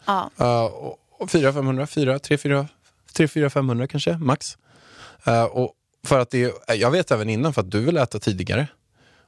Ja. 0.04 0.30
Uh, 0.40 0.46
och, 0.64 0.98
och 1.18 1.30
fyra, 1.30 1.52
femhundra, 1.52 1.86
fyra, 1.86 2.18
tre, 2.18 2.38
fyra, 2.38 2.68
tre, 3.12 3.28
fyra, 3.28 3.50
femhundra 3.50 3.86
kanske, 3.86 4.16
max. 4.16 4.58
Uh, 5.28 5.42
och 5.42 5.72
för 6.06 6.18
att 6.20 6.30
det, 6.30 6.44
är- 6.66 6.74
jag 6.74 6.90
vet 6.90 7.10
även 7.10 7.28
innan 7.30 7.54
för 7.54 7.60
att 7.60 7.70
du 7.70 7.80
vill 7.80 7.96
äta 7.96 8.18
tidigare 8.18 8.66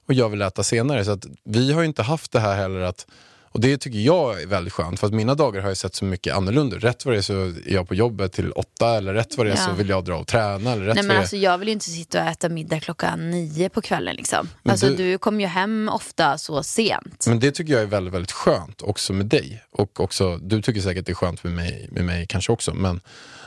och 0.08 0.14
jag 0.14 0.28
vill 0.28 0.42
äta 0.42 0.62
senare. 0.62 1.04
Så 1.04 1.10
att 1.10 1.26
vi 1.44 1.72
har 1.72 1.80
ju 1.80 1.86
inte 1.86 2.02
haft 2.02 2.32
det 2.32 2.40
här 2.40 2.56
heller 2.56 2.80
att 2.80 3.06
och 3.52 3.60
det 3.60 3.76
tycker 3.78 3.98
jag 3.98 4.42
är 4.42 4.46
väldigt 4.46 4.72
skönt 4.72 5.00
för 5.00 5.06
att 5.06 5.12
mina 5.12 5.34
dagar 5.34 5.62
har 5.62 5.68
ju 5.68 5.74
sett 5.74 5.94
så 5.94 6.04
mycket 6.04 6.34
annorlunda. 6.36 6.76
Rätt 6.76 7.04
vad 7.04 7.14
det 7.14 7.18
är 7.18 7.22
så 7.22 7.32
är 7.42 7.54
jag 7.72 7.88
på 7.88 7.94
jobbet 7.94 8.32
till 8.32 8.52
åtta 8.52 8.96
eller 8.96 9.14
rätt 9.14 9.36
vad 9.36 9.46
det 9.46 9.52
är 9.52 9.56
så 9.56 9.70
Ja. 9.70 9.74
vill 9.74 9.88
jag 9.88 10.04
dra 10.04 10.14
och 10.16 10.26
träna. 10.26 10.72
Eller 10.72 10.84
rätt 10.84 10.94
Nej 10.94 11.04
men 11.04 11.16
alltså 11.16 11.36
jag 11.36 11.58
vill 11.58 11.68
ju 11.68 11.72
inte 11.72 11.90
sitta 11.90 12.22
och 12.22 12.28
äta 12.30 12.48
middag 12.48 12.80
klockan 12.80 13.30
nio 13.30 13.68
på 13.68 13.80
kvällen 13.80 14.16
liksom. 14.16 14.48
Men 14.62 14.70
Alltså 14.70 14.86
du- 14.86 14.96
du... 14.96 15.18
kommer 15.18 15.40
ju 15.40 15.46
hem 15.46 15.88
ofta 15.92 16.38
så 16.38 16.62
sent. 16.62 17.24
Men 17.26 17.40
det 17.40 17.50
tycker 17.50 17.72
jag 17.72 17.82
är 17.82 17.86
väldigt, 17.86 18.14
väldigt 18.14 18.32
skönt 18.32 18.82
också 18.82 19.12
med 19.12 19.26
dig. 19.26 19.62
Och 19.72 20.00
också, 20.00 20.36
du 20.36 20.62
tycker 20.62 20.80
säkert 20.80 21.06
det 21.06 21.12
är 21.12 21.14
skönt 21.14 21.44
med 21.44 21.52
mig, 21.52 21.88
med 21.92 22.04
mig 22.04 22.26
kanske 22.28 22.52
också. 22.52 22.74
Men 22.74 23.00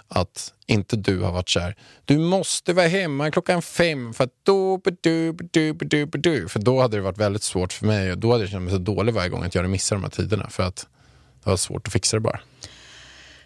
att 0.08 0.54
inte 0.68 0.96
du 0.96 1.20
har 1.20 1.32
varit 1.32 1.50
så 1.50 1.60
här. 1.60 1.76
Du 2.06 2.18
måste 2.18 2.74
vara 2.74 2.88
hemma 2.88 3.32
klockan 3.32 3.62
fem 3.62 4.14
för 4.14 4.24
att 4.24 4.34
då, 4.44 4.82
du, 5.02 5.32
du, 5.52 5.74
du, 5.74 6.06
du. 6.06 6.48
För 6.48 6.60
då 6.60 6.82
hade 6.82 6.98
det 6.98 7.02
varit 7.02 7.18
väldigt 7.18 7.44
svårt 7.44 7.74
för 7.74 7.86
mig 7.86 8.12
och 8.12 8.18
då 8.18 8.32
hade 8.32 8.44
jag 8.44 8.52
känt 8.52 8.64
mig 8.64 8.74
så 8.74 8.80
dålig 8.80 9.14
varje 9.14 9.30
gång 9.30 9.44
att 9.44 9.56
jag 9.56 9.62
hade 9.62 9.72
missat 9.72 9.96
de 9.96 10.04
här 10.04 10.10
tiderna 10.10 10.50
för 10.50 10.64
att 10.64 10.88
det 11.44 11.50
var 11.50 11.58
svårt 11.58 11.88
att 11.88 11.94
fixa 11.94 12.18
det 12.18 12.22
bara. 12.22 12.40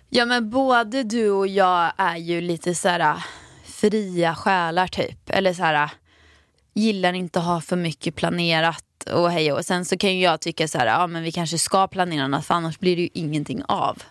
Ja 0.09 0.25
men 0.25 0.49
både 0.49 1.03
du 1.03 1.29
och 1.29 1.47
jag 1.47 1.91
är 1.97 2.17
ju 2.17 2.41
lite 2.41 2.75
så 2.75 2.89
här 2.89 2.99
äh, 2.99 3.17
fria 3.65 4.35
själar 4.35 4.87
typ. 4.87 5.29
Eller 5.29 5.53
så 5.53 5.63
här 5.63 5.83
äh, 5.83 5.89
gillar 6.73 7.13
inte 7.13 7.39
att 7.39 7.45
ha 7.45 7.61
för 7.61 7.75
mycket 7.75 8.15
planerat 8.15 8.83
och 9.13 9.31
hej 9.31 9.53
och 9.53 9.65
sen 9.65 9.85
så 9.85 9.97
kan 9.97 10.15
ju 10.15 10.23
jag 10.23 10.41
tycka 10.41 10.67
så 10.67 10.77
här, 10.77 10.87
äh, 10.87 10.93
ja 10.93 11.07
men 11.07 11.23
vi 11.23 11.31
kanske 11.31 11.57
ska 11.57 11.87
planera 11.87 12.27
något 12.27 12.45
för 12.45 12.53
annars 12.53 12.79
blir 12.79 12.95
det 12.95 13.01
ju 13.01 13.09
ingenting 13.13 13.63
av. 13.67 14.03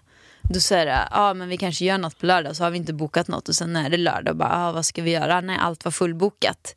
Då 0.49 0.61
säger 0.61 0.87
det, 0.87 1.09
ja 1.11 1.35
men 1.35 1.49
vi 1.49 1.57
kanske 1.57 1.85
gör 1.85 1.99
något 1.99 2.19
på 2.19 2.27
lördag 2.27 2.57
så 2.57 2.65
har 2.65 2.71
vi 2.71 2.77
inte 2.77 2.93
bokat 2.93 3.29
något 3.29 3.49
och 3.49 3.55
sen 3.55 3.77
är 3.77 3.91
det 3.91 3.97
lördag 3.97 4.33
och 4.33 4.37
bara, 4.37 4.49
ja, 4.53 4.73
vad 4.73 4.87
ska 4.87 5.03
vi 5.03 5.11
göra? 5.11 5.41
Nej 5.41 5.59
allt 5.61 5.85
var 5.85 5.93
fullbokat. 5.93 6.75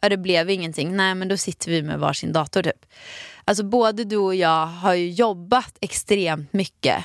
Ja 0.00 0.08
det 0.08 0.16
blev 0.16 0.50
ingenting, 0.50 0.96
nej 0.96 1.14
men 1.14 1.28
då 1.28 1.36
sitter 1.36 1.70
vi 1.70 1.82
med 1.82 1.98
varsin 1.98 2.32
dator 2.32 2.62
typ. 2.62 2.86
Alltså 3.44 3.64
både 3.64 4.04
du 4.04 4.16
och 4.16 4.34
jag 4.34 4.66
har 4.66 4.94
ju 4.94 5.10
jobbat 5.10 5.74
extremt 5.80 6.52
mycket 6.52 7.04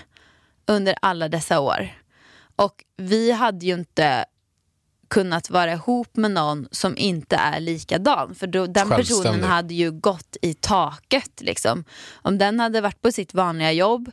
under 0.65 0.95
alla 1.01 1.29
dessa 1.29 1.59
år. 1.59 1.89
Och 2.55 2.83
vi 2.97 3.31
hade 3.31 3.65
ju 3.65 3.73
inte 3.73 4.25
kunnat 5.07 5.49
vara 5.49 5.73
ihop 5.73 6.15
med 6.15 6.31
någon 6.31 6.67
som 6.71 6.97
inte 6.97 7.35
är 7.35 7.59
likadan. 7.59 8.35
För 8.35 8.47
då, 8.47 8.65
den 8.65 8.89
personen 8.89 9.43
hade 9.43 9.73
ju 9.73 9.91
gått 9.91 10.37
i 10.41 10.53
taket. 10.53 11.41
Liksom. 11.41 11.83
Om 12.13 12.37
den 12.37 12.59
hade 12.59 12.81
varit 12.81 13.01
på 13.01 13.11
sitt 13.11 13.33
vanliga 13.33 13.71
jobb 13.71 14.11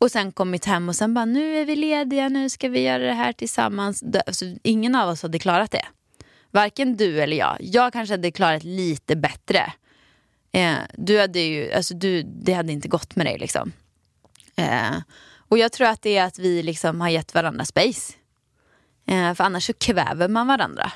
och 0.00 0.10
sen 0.10 0.32
kommit 0.32 0.64
hem 0.64 0.88
och 0.88 0.96
sen 0.96 1.14
bara 1.14 1.24
nu 1.24 1.56
är 1.56 1.64
vi 1.64 1.76
lediga, 1.76 2.28
nu 2.28 2.50
ska 2.50 2.68
vi 2.68 2.80
göra 2.80 3.02
det 3.02 3.12
här 3.12 3.32
tillsammans. 3.32 4.04
Alltså, 4.26 4.44
ingen 4.62 4.94
av 4.94 5.08
oss 5.08 5.22
hade 5.22 5.38
klarat 5.38 5.70
det. 5.70 5.86
Varken 6.50 6.96
du 6.96 7.20
eller 7.20 7.36
jag. 7.36 7.56
Jag 7.60 7.92
kanske 7.92 8.12
hade 8.12 8.30
klarat 8.30 8.64
lite 8.64 9.16
bättre. 9.16 9.72
Eh, 10.52 10.74
du 10.94 11.20
hade 11.20 11.40
ju, 11.40 11.72
alltså 11.72 11.94
du, 11.94 12.22
det 12.22 12.52
hade 12.52 12.72
inte 12.72 12.88
gått 12.88 13.16
med 13.16 13.26
dig 13.26 13.38
liksom. 13.38 13.72
Eh, 14.56 14.96
och 15.48 15.58
jag 15.58 15.72
tror 15.72 15.86
att 15.88 16.02
det 16.02 16.16
är 16.16 16.24
att 16.24 16.38
vi 16.38 16.62
liksom 16.62 17.00
har 17.00 17.08
gett 17.08 17.34
varandra 17.34 17.64
space. 17.64 18.12
Eh, 19.06 19.34
för 19.34 19.44
annars 19.44 19.66
så 19.66 19.72
kväver 19.72 20.28
man 20.28 20.46
varandra. 20.46 20.92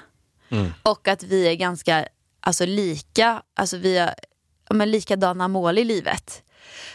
Och 0.83 1.09
att 1.09 1.23
vi 1.23 1.49
är 1.49 1.55
ganska 1.55 2.09
alltså, 2.41 2.67
lika, 2.67 3.43
alltså 3.55 3.77
vi 3.77 3.99
har 3.99 4.15
men 4.71 4.91
likadana 4.91 5.49
mål 5.49 5.79
i 5.79 5.85
livet. 5.85 6.43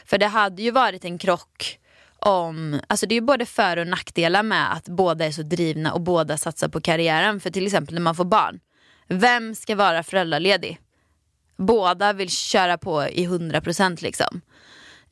För 0.05 0.17
det 0.17 0.27
hade 0.27 0.61
ju 0.61 0.71
varit 0.71 1.05
en 1.05 1.17
krock 1.17 1.79
om, 2.21 2.79
alltså 2.87 3.05
det 3.05 3.13
är 3.13 3.19
ju 3.19 3.25
både 3.25 3.45
för 3.45 3.77
och 3.77 3.87
nackdelar 3.87 4.43
med 4.43 4.73
att 4.73 4.87
båda 4.87 5.25
är 5.25 5.31
så 5.31 5.41
drivna 5.41 5.93
och 5.93 6.01
båda 6.01 6.37
satsar 6.37 6.67
på 6.67 6.81
karriären. 6.81 7.39
För 7.39 7.49
till 7.49 7.65
exempel 7.65 7.93
när 7.93 8.01
man 8.01 8.15
får 8.15 8.25
barn, 8.25 8.59
vem 9.07 9.55
ska 9.55 9.75
vara 9.75 10.03
föräldraledig? 10.03 10.79
Båda 11.57 12.13
vill 12.13 12.29
köra 12.29 12.77
på 12.77 13.03
i 13.03 13.27
100% 13.27 14.03
liksom. 14.03 14.41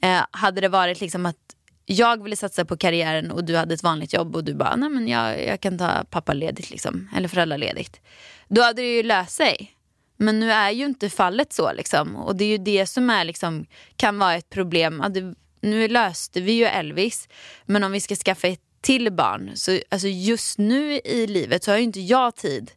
Eh, 0.01 0.21
hade 0.31 0.61
det 0.61 0.69
varit 0.69 1.01
liksom 1.01 1.25
att 1.25 1.37
jag 1.85 2.23
ville 2.23 2.35
satsa 2.35 2.65
på 2.65 2.77
karriären 2.77 3.31
och 3.31 3.43
du 3.43 3.55
hade 3.57 3.73
ett 3.73 3.83
vanligt 3.83 4.13
jobb 4.13 4.35
och 4.35 4.43
du 4.43 4.53
bara, 4.53 4.75
nej 4.75 4.89
men 4.89 5.07
jag, 5.07 5.45
jag 5.45 5.61
kan 5.61 5.77
ta 5.77 6.03
pappaledigt 6.09 6.71
liksom, 6.71 7.09
eller 7.15 7.27
föräldraledigt. 7.27 8.01
Då 8.47 8.61
hade 8.61 8.81
det 8.81 8.95
ju 8.95 9.03
löst 9.03 9.35
sig. 9.35 9.73
Men 10.17 10.39
nu 10.39 10.51
är 10.51 10.71
ju 10.71 10.85
inte 10.85 11.09
fallet 11.09 11.53
så 11.53 11.73
liksom. 11.73 12.15
Och 12.15 12.35
det 12.35 12.43
är 12.43 12.49
ju 12.49 12.57
det 12.57 12.85
som 12.85 13.09
är 13.09 13.25
liksom, 13.25 13.65
kan 13.95 14.19
vara 14.19 14.35
ett 14.35 14.49
problem. 14.49 15.01
Nu 15.59 15.87
löste 15.87 16.41
vi 16.41 16.51
ju 16.51 16.65
Elvis, 16.65 17.29
men 17.65 17.83
om 17.83 17.91
vi 17.91 17.99
ska 17.99 18.15
skaffa 18.15 18.47
ett 18.47 18.61
till 18.81 19.11
barn, 19.11 19.51
så 19.55 19.79
alltså 19.89 20.07
just 20.07 20.57
nu 20.57 20.93
i 20.93 21.27
livet 21.27 21.63
så 21.63 21.71
har 21.71 21.77
ju 21.77 21.83
inte 21.83 21.99
jag 21.99 22.35
tid 22.35 22.71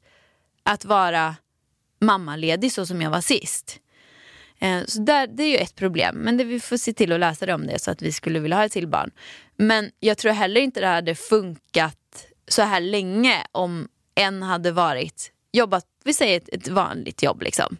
att 0.62 0.84
vara 0.84 1.37
mammaledig 2.00 2.72
så 2.72 2.87
som 2.87 3.02
jag 3.02 3.10
var 3.10 3.20
sist. 3.20 3.80
Eh, 4.58 4.84
så 4.87 5.00
där, 5.00 5.26
det 5.26 5.42
är 5.42 5.49
ju 5.49 5.56
ett 5.56 5.75
problem, 5.75 6.16
men 6.16 6.37
det, 6.37 6.44
vi 6.44 6.60
får 6.60 6.76
se 6.76 6.92
till 6.92 7.12
att 7.12 7.20
lösa 7.20 7.46
det 7.46 7.54
om 7.54 7.66
det 7.66 7.78
så 7.78 7.90
att 7.90 8.02
vi 8.02 8.12
skulle 8.12 8.38
vilja 8.38 8.56
ha 8.56 8.64
ett 8.64 8.72
till 8.72 8.88
barn. 8.88 9.10
Men 9.56 9.90
jag 10.00 10.18
tror 10.18 10.32
heller 10.32 10.60
inte 10.60 10.80
det 10.80 10.87
hade 10.87 11.14
funkat 11.14 12.26
så 12.49 12.62
här 12.62 12.80
länge 12.80 13.44
om 13.52 13.88
en 14.14 14.42
hade 14.42 14.72
varit, 14.72 15.32
jobbat, 15.52 15.84
vi 16.04 16.14
säger 16.14 16.37
ett, 16.37 16.49
ett 16.49 16.68
vanligt 16.68 17.22
jobb 17.22 17.42
liksom. 17.42 17.76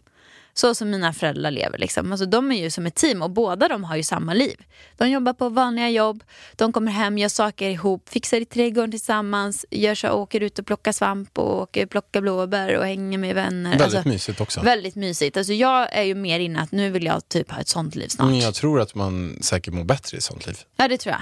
Så 0.53 0.75
som 0.75 0.89
mina 0.89 1.13
föräldrar 1.13 1.51
lever. 1.51 1.77
Liksom. 1.77 2.11
Alltså, 2.11 2.25
de 2.25 2.51
är 2.51 2.55
ju 2.55 2.69
som 2.69 2.85
ett 2.85 2.95
team 2.95 3.21
och 3.21 3.29
båda 3.29 3.67
de 3.67 3.83
har 3.83 3.95
ju 3.95 4.03
samma 4.03 4.33
liv. 4.33 4.55
De 4.97 5.09
jobbar 5.09 5.33
på 5.33 5.49
vanliga 5.49 5.89
jobb, 5.89 6.23
de 6.55 6.73
kommer 6.73 6.91
hem, 6.91 7.17
gör 7.17 7.29
saker 7.29 7.69
ihop, 7.69 8.09
fixar 8.09 8.41
i 8.41 8.45
trädgården 8.45 8.91
tillsammans, 8.91 9.65
gör 9.69 9.95
så, 9.95 10.09
åker 10.09 10.41
ut 10.41 10.59
och 10.59 10.65
plockar 10.65 10.91
svamp 10.91 11.37
och 11.37 11.61
åker 11.61 11.85
plocka 11.85 12.21
blåbär 12.21 12.77
och 12.77 12.85
hänger 12.85 13.17
med 13.17 13.35
vänner. 13.35 13.69
Väldigt 13.77 13.95
Alltså, 13.95 14.09
mysigt 14.09 14.41
också. 14.41 14.61
Väldigt 14.61 14.95
mysigt. 14.95 15.37
Alltså 15.37 15.53
jag 15.53 15.95
är 15.97 16.03
ju 16.03 16.15
mer 16.15 16.39
inne 16.39 16.59
att 16.61 16.71
nu 16.71 16.89
vill 16.91 17.05
jag 17.05 17.29
typ 17.29 17.51
ha 17.51 17.59
ett 17.61 17.67
sånt 17.67 17.95
liv 17.95 18.07
snart. 18.07 18.27
Men 18.27 18.39
jag 18.39 18.53
tror 18.53 18.81
att 18.81 18.95
man 18.95 19.37
säkert 19.41 19.73
mår 19.73 19.83
bättre 19.83 20.17
i 20.17 20.21
sånt 20.21 20.47
liv. 20.47 20.57
Ja 20.75 20.87
det 20.87 20.97
tror 20.97 21.15
jag. 21.15 21.21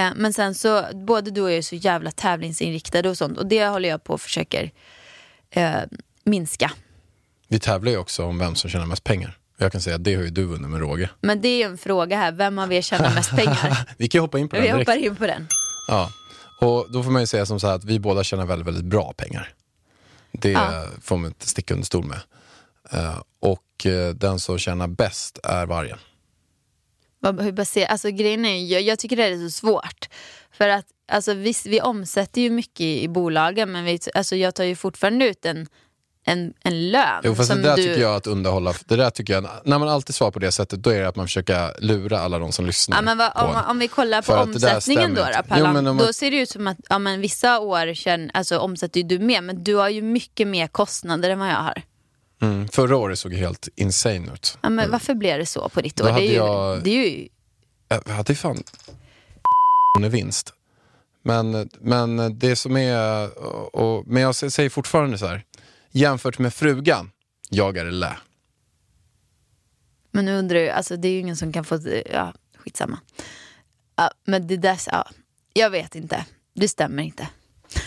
Eh, 0.00 0.12
men 0.16 0.32
sen 0.32 0.54
så, 0.54 0.84
både 0.94 1.30
du 1.30 1.40
och 1.40 1.50
jag 1.50 1.58
är 1.58 1.62
så 1.62 1.74
jävla 1.76 2.10
tävlingsinriktade 2.10 3.08
och 3.10 3.18
sånt 3.18 3.38
och 3.38 3.46
det 3.46 3.66
håller 3.66 3.88
jag 3.88 4.04
på 4.04 4.12
och 4.12 4.20
försöker 4.20 4.70
eh, 5.50 5.74
minska. 6.24 6.70
Vi 7.52 7.58
tävlar 7.58 7.92
ju 7.92 7.98
också 7.98 8.24
om 8.24 8.38
vem 8.38 8.54
som 8.54 8.70
tjänar 8.70 8.86
mest 8.86 9.04
pengar. 9.04 9.38
Jag 9.58 9.72
kan 9.72 9.80
säga 9.80 9.96
att 9.96 10.04
det 10.04 10.14
har 10.14 10.22
ju 10.22 10.30
du 10.30 10.44
vunnit 10.44 10.70
med 10.70 10.80
råge. 10.80 11.10
Men 11.20 11.40
det 11.40 11.48
är 11.48 11.56
ju 11.58 11.62
en 11.62 11.78
fråga 11.78 12.16
här, 12.16 12.32
vem 12.32 12.58
av 12.58 12.72
er 12.72 12.82
tjänar 12.82 13.14
mest 13.14 13.30
pengar? 13.30 13.88
Vi 13.98 14.08
kan 14.08 14.18
ju 14.18 14.22
hoppa 14.22 14.38
in 14.38 14.48
på 14.48 14.56
den 14.56 14.62
Vi 14.64 14.70
direkt. 14.72 14.88
hoppar 14.90 14.98
in 15.00 15.16
på 15.16 15.26
den. 15.26 15.46
Ja. 15.88 16.10
Och 16.60 16.92
då 16.92 17.02
får 17.02 17.10
man 17.10 17.22
ju 17.22 17.26
säga 17.26 17.46
som 17.46 17.60
så 17.60 17.66
här 17.66 17.74
att 17.74 17.84
vi 17.84 17.98
båda 18.00 18.24
tjänar 18.24 18.46
väldigt, 18.46 18.66
väldigt 18.68 18.84
bra 18.84 19.12
pengar. 19.16 19.54
Det 20.32 20.50
Ja. 20.50 20.84
får 21.02 21.16
man 21.16 21.26
inte 21.26 21.48
sticka 21.48 21.74
under 21.74 21.86
stol 21.86 22.04
med. 22.04 22.20
Eh, 22.92 23.18
och 23.40 23.86
eh, 23.86 24.14
den 24.14 24.40
som 24.40 24.58
tjänar 24.58 24.86
bäst 24.88 25.38
är 25.44 25.66
vargen. 25.66 25.98
Hur 27.40 27.52
baser, 27.52 27.84
alltså 27.86 28.10
grejen 28.10 28.44
är 28.44 28.64
jag, 28.72 28.82
jag 28.82 28.98
tycker 28.98 29.16
det 29.16 29.24
är 29.24 29.38
så 29.44 29.50
svårt. 29.50 30.08
För 30.52 30.68
att 30.68 30.86
alltså, 31.12 31.34
visst, 31.34 31.66
vi 31.66 31.80
omsätter 31.80 32.40
ju 32.40 32.50
mycket 32.50 32.80
i, 32.80 33.02
i 33.02 33.08
bolagen 33.08 33.72
men 33.72 33.84
vi, 33.84 33.98
alltså, 34.14 34.36
jag 34.36 34.54
tar 34.54 34.64
ju 34.64 34.76
fortfarande 34.76 35.28
ut 35.28 35.44
en, 35.46 35.66
en, 36.24 36.52
en 36.62 36.90
lön. 36.90 37.20
Jo, 37.24 37.34
fast 37.34 37.48
det 37.50 37.54
som 37.54 37.62
där 37.62 37.76
du, 37.76 37.82
tycker 37.82 38.00
jag 38.00 38.14
att 38.14 38.26
underhålla, 38.26 38.74
det 38.86 38.96
där 38.96 39.10
tycker 39.10 39.32
jag, 39.34 39.46
när 39.64 39.78
man 39.78 39.88
alltid 39.88 40.14
svarar 40.14 40.30
på 40.30 40.38
det 40.38 40.52
sättet, 40.52 40.82
då 40.82 40.90
är 40.90 41.00
det 41.00 41.08
att 41.08 41.16
man 41.16 41.26
försöker 41.26 41.80
lura 41.80 42.20
alla 42.20 42.38
de 42.38 42.52
som 42.52 42.66
lyssnar. 42.66 42.96
Ja, 42.96 43.02
men 43.02 43.18
vad, 43.18 43.32
om, 43.36 43.56
om 43.70 43.78
vi 43.78 43.88
kollar 43.88 44.22
på 44.22 44.32
det 44.36 44.42
omsättningen 44.42 45.14
då, 45.14 45.22
då 45.48 45.56
Jo, 45.58 45.66
man- 45.66 45.96
då 45.96 46.12
ser 46.12 46.30
det 46.30 46.36
ut 46.36 46.50
som 46.50 46.66
att 46.66 46.76
ja, 46.88 46.98
men 46.98 47.20
vissa 47.20 47.58
år 47.58 47.94
känn, 47.94 48.30
alltså, 48.34 48.58
omsätter 48.58 49.02
du 49.02 49.18
mer 49.18 49.40
men 49.40 49.64
du 49.64 49.74
har 49.74 49.88
ju 49.88 50.02
mycket 50.02 50.48
mer 50.48 50.66
kostnader 50.66 51.30
än 51.30 51.38
vad 51.38 51.48
jag 51.48 51.54
har. 51.62 51.82
Mm, 52.42 52.68
förra 52.68 52.96
året 52.96 53.18
såg 53.18 53.34
helt 53.34 53.68
insane 53.76 54.32
ut. 54.34 54.58
Ja, 54.62 54.68
men 54.70 54.90
Varför 54.90 55.14
blev 55.14 55.38
det 55.38 55.46
så 55.46 55.68
på 55.68 55.80
ditt 55.80 55.96
Då 55.96 56.04
år? 56.04 56.06
Det 56.06 56.12
hade 56.12 56.24
är, 56.24 56.28
ju, 56.28 56.34
jag- 56.36 56.82
det 56.84 56.90
är 56.90 57.08
ju 57.08 57.28
Jag 57.88 58.12
hade 58.14 58.34
fan 58.34 58.62
vinst. 60.10 60.52
Men, 61.24 61.68
men 61.80 62.38
det 62.38 62.56
som 62.56 62.76
är, 62.76 63.28
och, 63.38 63.74
och, 63.74 64.04
men 64.06 64.22
jag 64.22 64.34
säger 64.34 64.70
fortfarande 64.70 65.18
så 65.18 65.26
här, 65.26 65.44
jämfört 65.92 66.38
med 66.38 66.54
frugan, 66.54 67.10
jag 67.50 67.76
är 67.76 67.84
lä. 67.84 68.16
Men 70.10 70.24
nu 70.24 70.38
undrar 70.38 70.58
jag, 70.58 70.76
alltså 70.76 70.96
det 70.96 71.08
är 71.08 71.12
ju 71.12 71.18
ingen 71.18 71.36
som 71.36 71.52
kan 71.52 71.64
få, 71.64 71.78
ja 72.12 72.32
skitsamma. 72.62 72.98
Ja, 73.96 74.10
men 74.24 74.46
det 74.46 74.56
där, 74.56 74.78
ja, 74.86 75.10
jag 75.52 75.70
vet 75.70 75.94
inte. 75.94 76.26
Det 76.54 76.68
stämmer 76.68 77.02
inte. 77.02 77.28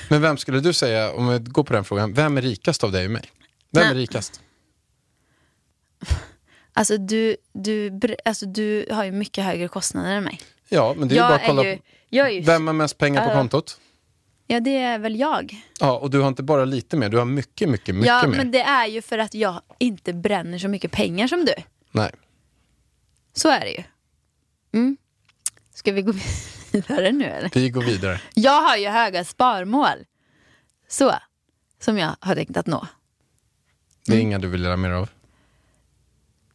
Men 0.10 0.22
vem 0.22 0.38
skulle 0.38 0.60
du 0.60 0.74
säga, 0.74 1.14
om 1.14 1.28
vi 1.28 1.40
går 1.40 1.64
på 1.64 1.74
den 1.74 1.84
frågan, 1.84 2.14
vem 2.14 2.38
är 2.38 2.42
rikast 2.42 2.84
av 2.84 2.92
dig 2.92 3.06
och 3.06 3.12
mig? 3.12 3.32
Vem 3.72 3.84
är 3.84 3.94
Nej. 3.94 3.98
rikast? 3.98 4.42
Alltså 6.78 6.98
du, 6.98 7.38
du, 7.54 8.00
alltså 8.26 8.46
du 8.46 8.86
har 8.92 9.04
ju 9.06 9.12
mycket 9.12 9.44
högre 9.44 9.68
kostnader 9.68 10.12
än 10.16 10.24
mig. 10.24 10.42
Ja, 10.70 10.96
men 10.98 11.08
det 11.08 11.14
är 11.14 11.16
ju 11.16 11.22
jag 11.22 11.30
bara 11.30 11.36
att 11.36 11.46
kolla, 11.48 11.64
är 11.64 11.80
ju, 12.10 12.22
är 12.22 12.30
ju, 12.30 12.42
vem 12.42 12.68
har 12.68 12.74
mest 12.74 12.98
pengar 12.98 13.28
på 13.28 13.34
kontot? 13.34 13.80
Ja 14.48 14.60
det 14.60 14.78
är 14.78 15.00
väl 15.00 15.20
jag. 15.20 15.62
Ja, 15.80 15.98
och 15.98 16.10
du 16.10 16.20
har 16.22 16.28
inte 16.28 16.44
bara 16.44 16.66
lite 16.66 16.98
mer, 16.98 17.10
du 17.10 17.18
har 17.18 17.25
mycket, 17.25 17.70
mycket, 17.70 17.96
mycket 17.96 18.08
ja 18.08 18.28
mer. 18.28 18.38
men 18.38 18.52
det 18.52 18.62
är 18.62 18.88
ju 18.88 19.02
för 19.02 19.18
att 19.18 19.34
jag 19.34 19.62
inte 19.80 20.14
bränner 20.14 20.58
så 20.58 20.68
mycket 20.68 20.92
pengar 20.92 21.28
som 21.28 21.46
du. 21.46 21.54
Nej. 21.92 22.12
Så 23.34 23.50
är 23.50 23.60
det 23.60 23.72
ju. 23.72 23.84
Mm. 24.74 24.98
Ska 25.74 25.92
vi 25.92 26.02
gå 26.02 26.14
vidare 26.72 27.12
nu 27.12 27.25
eller? 27.25 27.50
Vi 27.54 27.70
går 27.70 27.82
vidare. 27.82 28.22
Jag 28.34 28.62
har 28.62 28.78
ju 28.78 28.88
höga 28.88 29.24
sparmål. 29.25 30.06
Så, 30.88 31.14
som 31.80 31.98
jag 31.98 32.16
har 32.20 32.36
tänkt 32.36 32.58
att 32.58 32.68
nå. 32.68 32.88
Det 34.06 34.12
är 34.12 34.16
Mm. 34.16 34.28
inga 34.28 34.40
du 34.40 34.48
vill 34.48 34.62
lära 34.62 34.78
mer 34.78 34.90
av. 34.92 35.10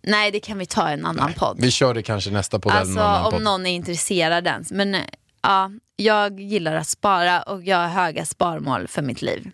Nej, 0.03 0.31
det 0.31 0.41
kan 0.41 0.59
vi 0.59 0.67
ta 0.67 0.91
i 0.91 0.93
en 0.93 1.07
annan 1.07 1.33
podd. 1.33 1.57
Vi 1.61 1.71
kör 1.71 1.95
det 1.95 2.03
kanske 2.03 2.31
nästa 2.31 2.59
podd 2.59 2.73
Alltså 2.73 3.03
om 3.03 3.33
podd. 3.33 3.43
någon 3.43 3.67
är 3.67 3.71
intresserad 3.71 4.47
ens. 4.47 4.73
Men 4.73 4.95
eh, 4.95 5.01
ja, 5.43 5.71
jag 5.97 6.41
gillar 6.41 6.75
att 6.75 6.89
spara 6.89 7.43
och 7.43 7.65
jag 7.65 7.77
har 7.77 7.89
höga 7.89 8.27
sparmål 8.27 8.89
för 8.89 9.03
mitt 9.03 9.23
liv. 9.23 9.51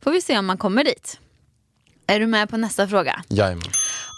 Får 0.00 0.10
vi 0.10 0.22
se 0.22 0.38
om 0.38 0.46
man 0.46 0.58
kommer 0.58 0.84
dit. 0.84 1.20
Är 2.06 2.20
du 2.20 2.26
med 2.26 2.50
på 2.50 2.56
nästa 2.56 2.88
fråga? 2.88 3.22
Jajamän. 3.28 3.62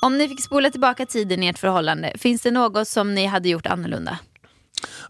Om 0.02 0.18
ni 0.18 0.28
fick 0.28 0.44
spola 0.44 0.70
tillbaka 0.70 1.06
tiden 1.06 1.42
i 1.42 1.46
ert 1.46 1.58
förhållande, 1.58 2.12
finns 2.18 2.42
det 2.42 2.50
något 2.50 2.88
som 2.88 3.14
ni 3.14 3.26
hade 3.26 3.48
gjort 3.48 3.66
annorlunda? 3.66 4.18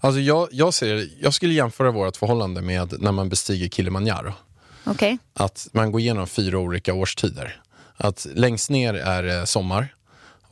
Alltså 0.00 0.20
jag, 0.20 0.48
jag, 0.52 0.74
ser, 0.74 1.08
jag 1.20 1.34
skulle 1.34 1.54
jämföra 1.54 1.90
vårt 1.90 2.16
förhållande 2.16 2.62
med 2.62 2.94
när 3.00 3.12
man 3.12 3.28
bestiger 3.28 3.68
Kilimanjaro. 3.68 4.34
Okej. 4.84 5.18
Att 5.34 5.68
man 5.72 5.92
går 5.92 6.00
igenom 6.00 6.26
fyra 6.26 6.58
olika 6.58 6.94
årstider. 6.94 7.60
Att 7.96 8.26
längst 8.34 8.70
ner 8.70 8.94
är 8.94 9.22
det 9.22 9.46
sommar 9.46 9.94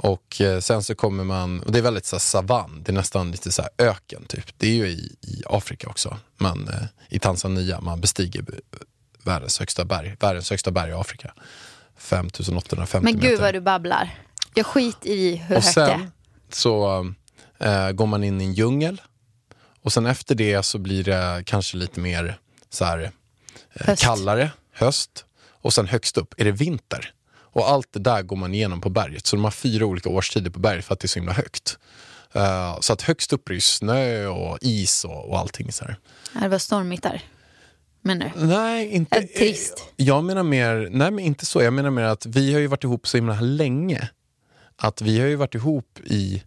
och 0.03 0.41
eh, 0.41 0.61
sen 0.61 0.83
så 0.85 0.95
kommer 0.95 1.25
man, 1.25 1.61
och 1.61 1.73
det 1.73 1.79
är 1.79 1.83
väldigt 1.83 2.07
så 2.07 2.19
savann, 2.19 2.83
det 2.85 2.91
är 2.93 2.95
nästan 2.95 3.31
lite 3.31 3.53
så 3.53 3.63
här, 3.63 3.71
öken 3.79 4.25
typ. 4.25 4.45
Det 4.59 4.67
är 4.67 4.75
ju 4.75 4.87
i, 4.89 5.17
i 5.23 5.43
Afrika 5.47 5.89
också, 5.89 6.17
man, 6.37 6.69
eh, 6.69 6.75
i 7.09 7.19
Tanzania, 7.19 7.81
man 7.81 8.01
bestiger 8.01 8.45
världens 9.25 9.59
högsta 9.59 9.85
berg, 9.85 10.17
världens 10.21 10.51
högsta 10.51 10.71
berg 10.71 10.91
i 10.91 10.95
Afrika. 10.95 11.35
5850 11.97 13.05
Men 13.05 13.15
meter. 13.17 13.29
gud 13.29 13.41
vad 13.41 13.55
du 13.55 13.61
babblar. 13.61 14.19
Jag 14.55 14.67
skit 14.67 15.07
i 15.07 15.37
hur 15.37 15.57
Och 15.57 15.63
högt 15.63 15.75
det 15.75 15.83
är. 15.83 15.87
sen 15.99 16.11
så 16.53 17.07
eh, 17.59 17.91
går 17.91 18.07
man 18.07 18.25
in 18.25 18.41
i 18.41 18.45
en 18.45 18.53
djungel 18.53 19.01
och 19.83 19.93
sen 19.93 20.07
efter 20.07 20.35
det 20.35 20.63
så 20.63 20.79
blir 20.79 21.05
det 21.05 21.43
kanske 21.47 21.77
lite 21.77 22.01
mer 22.01 22.39
så 22.71 22.85
här, 22.85 23.11
Höst. 23.71 24.03
kallare, 24.03 24.51
höst 24.73 25.25
och 25.63 25.73
sen 25.73 25.87
högst 25.87 26.19
upp 26.19 26.35
är 26.39 26.45
det 26.45 26.53
vinter. 26.53 27.13
Och 27.53 27.71
allt 27.71 27.93
det 27.93 28.01
där 28.01 28.23
går 28.23 28.37
man 28.37 28.55
igenom 28.55 28.81
på 28.81 28.91
berget. 28.91 29.27
Så 29.27 29.37
de 29.37 29.45
har 29.45 29.51
fyra 29.51 29.87
olika 29.87 30.09
årstider 30.09 30.51
på 30.51 30.59
berget 30.59 30.85
för 30.85 30.95
att 30.95 31.01
det 31.01 31.07
är 31.07 31.09
så 31.09 31.19
himla 31.19 31.33
högt. 31.33 31.79
Eh, 32.33 32.81
så 32.81 32.93
att 32.93 33.03
högst 33.03 33.33
upp 33.33 33.49
är 33.49 33.55
det 33.55 33.61
snö 33.61 34.27
och 34.27 34.59
is 34.61 35.05
och, 35.05 35.29
och 35.29 35.39
allting 35.39 35.73
så 35.73 35.85
här. 35.85 35.97
Det 36.43 36.49
var 36.49 36.59
stormigt 36.59 37.03
där. 37.03 37.23
Menar 38.03 38.33
du? 38.35 38.47
Nej, 38.47 38.89
inte... 38.89 39.19
Äh, 39.19 39.25
trist. 39.25 39.93
Jag 39.97 40.25
menar 40.25 40.43
mer, 40.43 40.89
nej 40.91 41.11
men 41.11 41.19
inte 41.19 41.47
så. 41.47 41.63
Jag 41.63 41.73
menar 41.73 41.91
mer 41.91 42.03
att 42.03 42.27
vi 42.27 42.53
har 42.53 42.61
ju 42.61 42.67
varit 42.67 42.85
ihop 42.85 43.09
så 43.09 43.17
himla 43.17 43.41
länge. 43.41 44.09
Att 44.77 45.03
vi 45.03 45.21
har 45.21 45.27
ju 45.27 45.37
varit 45.37 45.55
ihop 45.55 45.99
i, 46.05 46.43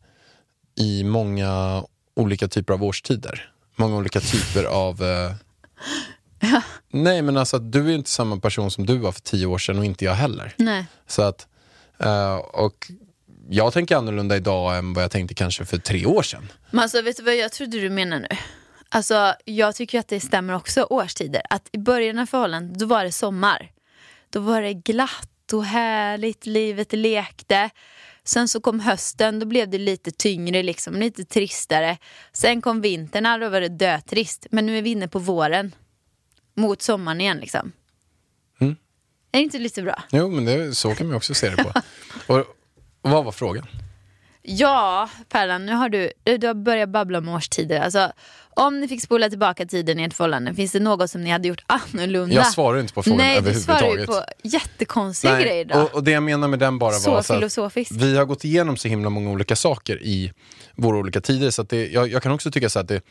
i 0.76 1.04
många 1.04 1.84
olika 2.16 2.48
typer 2.48 2.74
av 2.74 2.84
årstider. 2.84 3.52
Många 3.76 3.98
olika 3.98 4.20
typer 4.20 4.64
av... 4.64 5.04
Eh... 5.04 5.32
Nej 6.92 7.22
men 7.22 7.38
alltså 7.38 7.56
att 7.56 7.72
du 7.72 7.90
är 7.90 7.96
inte 7.96 8.10
samma 8.10 8.40
person 8.40 8.72
som 8.72 8.86
du 8.86 8.98
var 8.98 9.12
för 9.12 9.22
tio 9.22 9.46
år 9.46 9.58
sedan 9.58 9.80
och 9.80 9.86
inte 9.86 10.06
jag 10.06 10.14
heller. 10.14 10.54
Nej. 10.58 10.86
Så 11.08 11.22
att, 11.22 11.48
eh, 12.00 12.36
och 12.36 12.92
jag 13.50 13.74
tänker 13.74 13.96
annorlunda 13.96 14.36
idag 14.36 14.78
än 14.78 14.94
vad 14.94 15.04
jag 15.04 15.12
tänkte 15.12 15.36
kanske 15.36 15.66
för 15.66 15.78
tre 15.78 16.06
år 16.06 16.24
sedan. 16.24 16.52
Men 16.72 16.80
alltså, 16.80 17.02
vet 17.02 17.18
du 17.18 17.24
vad 17.24 17.36
jag 17.36 17.52
trodde 17.52 17.80
du 17.80 17.90
menar 17.90 18.20
nu? 18.20 18.28
Alltså, 18.90 19.36
jag 19.46 19.76
tycker 19.76 20.00
att 20.00 20.08
det 20.08 20.20
stämmer 20.20 20.56
också 20.56 20.84
årstider. 20.84 21.42
Att 21.50 21.70
i 21.72 21.78
början 21.78 22.20
av 22.20 22.26
förhållandet, 22.26 22.80
då 22.80 22.86
var 22.86 23.04
det 23.04 23.12
sommar. 23.12 23.72
Då 24.30 24.40
var 24.40 24.62
det 24.62 24.74
glatt 24.74 25.54
och 25.54 25.66
härligt, 25.66 26.46
livet 26.46 26.94
lekte. 26.94 27.70
Sen 28.24 28.48
så 28.48 28.62
kom 28.62 28.80
hösten, 28.80 29.40
då 29.40 29.46
blev 29.46 29.70
det 29.70 29.78
lite 29.78 30.12
tyngre, 30.12 30.64
liksom, 30.64 30.96
lite 30.96 31.26
tristare. 31.26 31.98
Sen 32.34 32.62
kom 32.62 32.82
vintern, 32.82 33.40
då 33.40 33.50
var 33.50 33.62
det 33.62 33.70
dötrist. 33.70 34.48
Men 34.52 34.66
nu 34.66 34.78
är 34.78 34.82
vi 34.82 34.90
inne 34.90 35.08
på 35.08 35.20
våren. 35.20 35.72
Mot 36.56 36.82
sommaren 36.82 37.22
igen 37.22 37.38
liksom. 37.38 37.72
Mm. 38.60 38.76
Är 39.32 39.38
det 39.40 39.44
inte 39.44 39.60
lite 39.60 39.82
bra? 39.82 40.04
Jo 40.12 40.30
men 40.30 40.46
det, 40.46 40.76
så 40.76 40.96
kan 40.96 41.08
man 41.08 41.16
också 41.16 41.34
se 41.34 41.50
det 41.50 41.64
på. 41.64 41.72
och, 42.34 42.40
och 43.02 43.10
vad 43.10 43.26
var 43.26 43.32
frågan? 43.32 43.68
Ja, 44.46 45.10
Pärlan, 45.30 45.66
nu 45.66 45.74
har 45.74 45.90
du, 45.90 46.12
du 46.24 46.48
har 46.48 46.54
börjat 46.54 46.90
babbla 46.90 47.18
om 47.18 47.30
årstider. 47.30 47.80
Alltså, 47.80 48.12
om 48.56 48.80
ni 48.80 48.88
fick 48.88 49.02
spola 49.02 49.30
tillbaka 49.30 49.66
tiden 49.66 50.00
i 50.00 50.04
ert 50.04 50.14
förhållande, 50.14 50.54
finns 50.54 50.72
det 50.72 50.80
något 50.80 51.10
som 51.10 51.24
ni 51.24 51.30
hade 51.30 51.48
gjort 51.48 51.64
annorlunda? 51.68 52.36
Jag 52.36 52.48
svarar 52.48 52.80
inte 52.80 52.94
på 52.94 53.04
frågan 53.04 53.18
Nej, 53.18 53.42
du 53.42 53.54
svarar 53.54 53.80
ju 53.80 53.86
överhuvudtaget. 53.86 54.28
på 54.42 54.48
jättekonstiga 54.48 55.40
grejer 55.40 55.50
Nej, 55.52 55.62
idag. 55.62 55.84
och, 55.84 55.96
och 55.96 56.04
det 56.04 56.12
jag 56.12 56.24
menar 56.24 56.48
med 56.48 56.60
den 56.60 56.80
bara 56.80 56.92
Så 56.94 57.12
var 57.12 57.22
så 57.50 57.66
att 57.66 57.92
vi 57.92 58.18
har 58.18 58.26
gått 58.26 58.44
igenom 58.44 58.78
så 58.78 58.88
himla 58.88 59.10
många 59.10 59.30
olika 59.30 59.56
saker 59.56 60.04
i 60.04 60.32
våra 60.76 60.98
olika 60.98 61.22
tider. 61.22 61.52
Så 61.52 61.62
att 61.62 61.70
det, 61.70 61.88
jag, 61.88 62.08
jag 62.12 62.24
kan 62.24 62.32
också 62.32 62.52
tycka 62.52 62.70
så 62.70 62.80
att 62.80 62.88
det, 62.88 63.02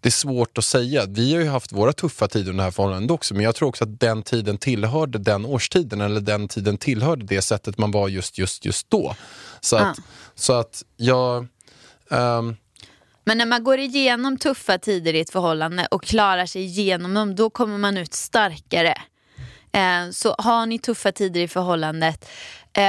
det 0.00 0.08
är 0.08 0.10
svårt 0.10 0.58
att 0.58 0.64
säga. 0.64 1.04
Vi 1.08 1.34
har 1.34 1.40
ju 1.40 1.48
haft 1.48 1.72
våra 1.72 1.92
tuffa 1.92 2.28
tider 2.28 2.50
under 2.50 2.56
det 2.62 2.64
här 2.64 2.70
förhållandet 2.70 3.10
också, 3.10 3.34
men 3.34 3.44
jag 3.44 3.54
tror 3.54 3.68
också 3.68 3.84
att 3.84 4.00
den 4.00 4.22
tiden 4.22 4.58
tillhörde 4.58 5.18
den 5.18 5.44
årstiden, 5.46 6.00
eller 6.00 6.20
den 6.20 6.48
tiden 6.48 6.78
tillhörde 6.78 7.24
det 7.26 7.42
sättet 7.42 7.78
man 7.78 7.90
var 7.90 8.08
just, 8.08 8.38
just, 8.38 8.64
just 8.64 8.90
då. 8.90 9.14
Så 9.60 9.76
att, 9.76 9.98
Ah. 9.98 10.02
så 10.34 10.52
att 10.52 10.82
jag... 10.96 11.46
ehm, 12.10 12.56
Men 13.24 13.38
när 13.38 13.46
man 13.46 13.64
går 13.64 13.78
igenom 13.78 14.36
tuffa 14.38 14.78
tider 14.78 15.14
i 15.14 15.20
ett 15.20 15.30
förhållande 15.30 15.86
och 15.90 16.02
klarar 16.04 16.46
sig 16.46 16.62
igenom 16.62 17.14
dem, 17.14 17.34
då 17.36 17.50
kommer 17.50 17.78
man 17.78 17.96
ut 17.96 18.14
starkare. 18.14 18.94
Eh, 19.72 20.10
så 20.12 20.34
har 20.38 20.66
ni 20.66 20.78
tuffa 20.78 21.12
tider 21.12 21.40
i 21.40 21.48
förhållandet, 21.48 22.28
eh, 22.72 22.82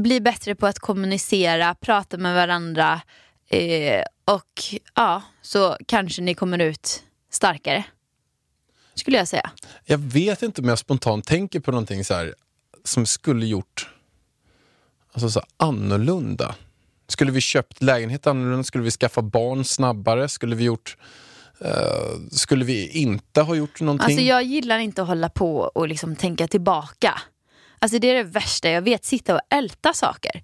bli 0.00 0.20
bättre 0.20 0.54
på 0.54 0.66
att 0.66 0.78
kommunicera, 0.78 1.74
prata 1.74 2.16
med 2.16 2.34
varandra 2.34 3.00
eh, 3.48 4.02
och 4.24 4.62
ja, 4.94 5.22
så 5.42 5.76
kanske 5.86 6.22
ni 6.22 6.34
kommer 6.34 6.58
ut 6.58 7.02
starkare. 7.30 7.84
Skulle 8.94 9.16
jag 9.16 9.28
säga. 9.28 9.50
Jag 9.84 9.98
vet 9.98 10.42
inte 10.42 10.62
om 10.62 10.68
jag 10.68 10.78
spontant 10.78 11.24
tänker 11.26 11.60
på 11.60 11.70
någonting 11.70 12.04
så 12.04 12.14
här, 12.14 12.34
som 12.84 13.06
skulle 13.06 13.46
gjort 13.46 13.88
alltså 15.12 15.30
så 15.30 15.42
annorlunda. 15.56 16.54
Skulle 17.08 17.32
vi 17.32 17.40
köpt 17.40 17.82
lägenhet 17.82 18.26
annorlunda? 18.26 18.64
Skulle 18.64 18.84
vi 18.84 18.90
skaffa 18.90 19.22
barn 19.22 19.64
snabbare? 19.64 20.28
Skulle 20.28 20.56
vi 20.56 20.64
gjort... 20.64 20.96
eh, 21.60 21.70
skulle 22.30 22.64
vi 22.64 22.88
inte 22.88 23.42
ha 23.42 23.54
gjort 23.54 23.80
någonting? 23.80 24.04
Alltså 24.04 24.20
jag 24.20 24.42
gillar 24.42 24.78
inte 24.78 25.02
att 25.02 25.08
hålla 25.08 25.28
på 25.28 25.58
och 25.58 25.88
liksom 25.88 26.16
tänka 26.16 26.48
tillbaka. 26.48 27.20
Alltså 27.82 27.98
det 27.98 28.10
är 28.10 28.14
det 28.14 28.22
värsta 28.22 28.70
jag 28.70 28.82
vet, 28.82 29.04
sitta 29.04 29.34
och 29.34 29.40
älta 29.50 29.92
saker. 29.92 30.42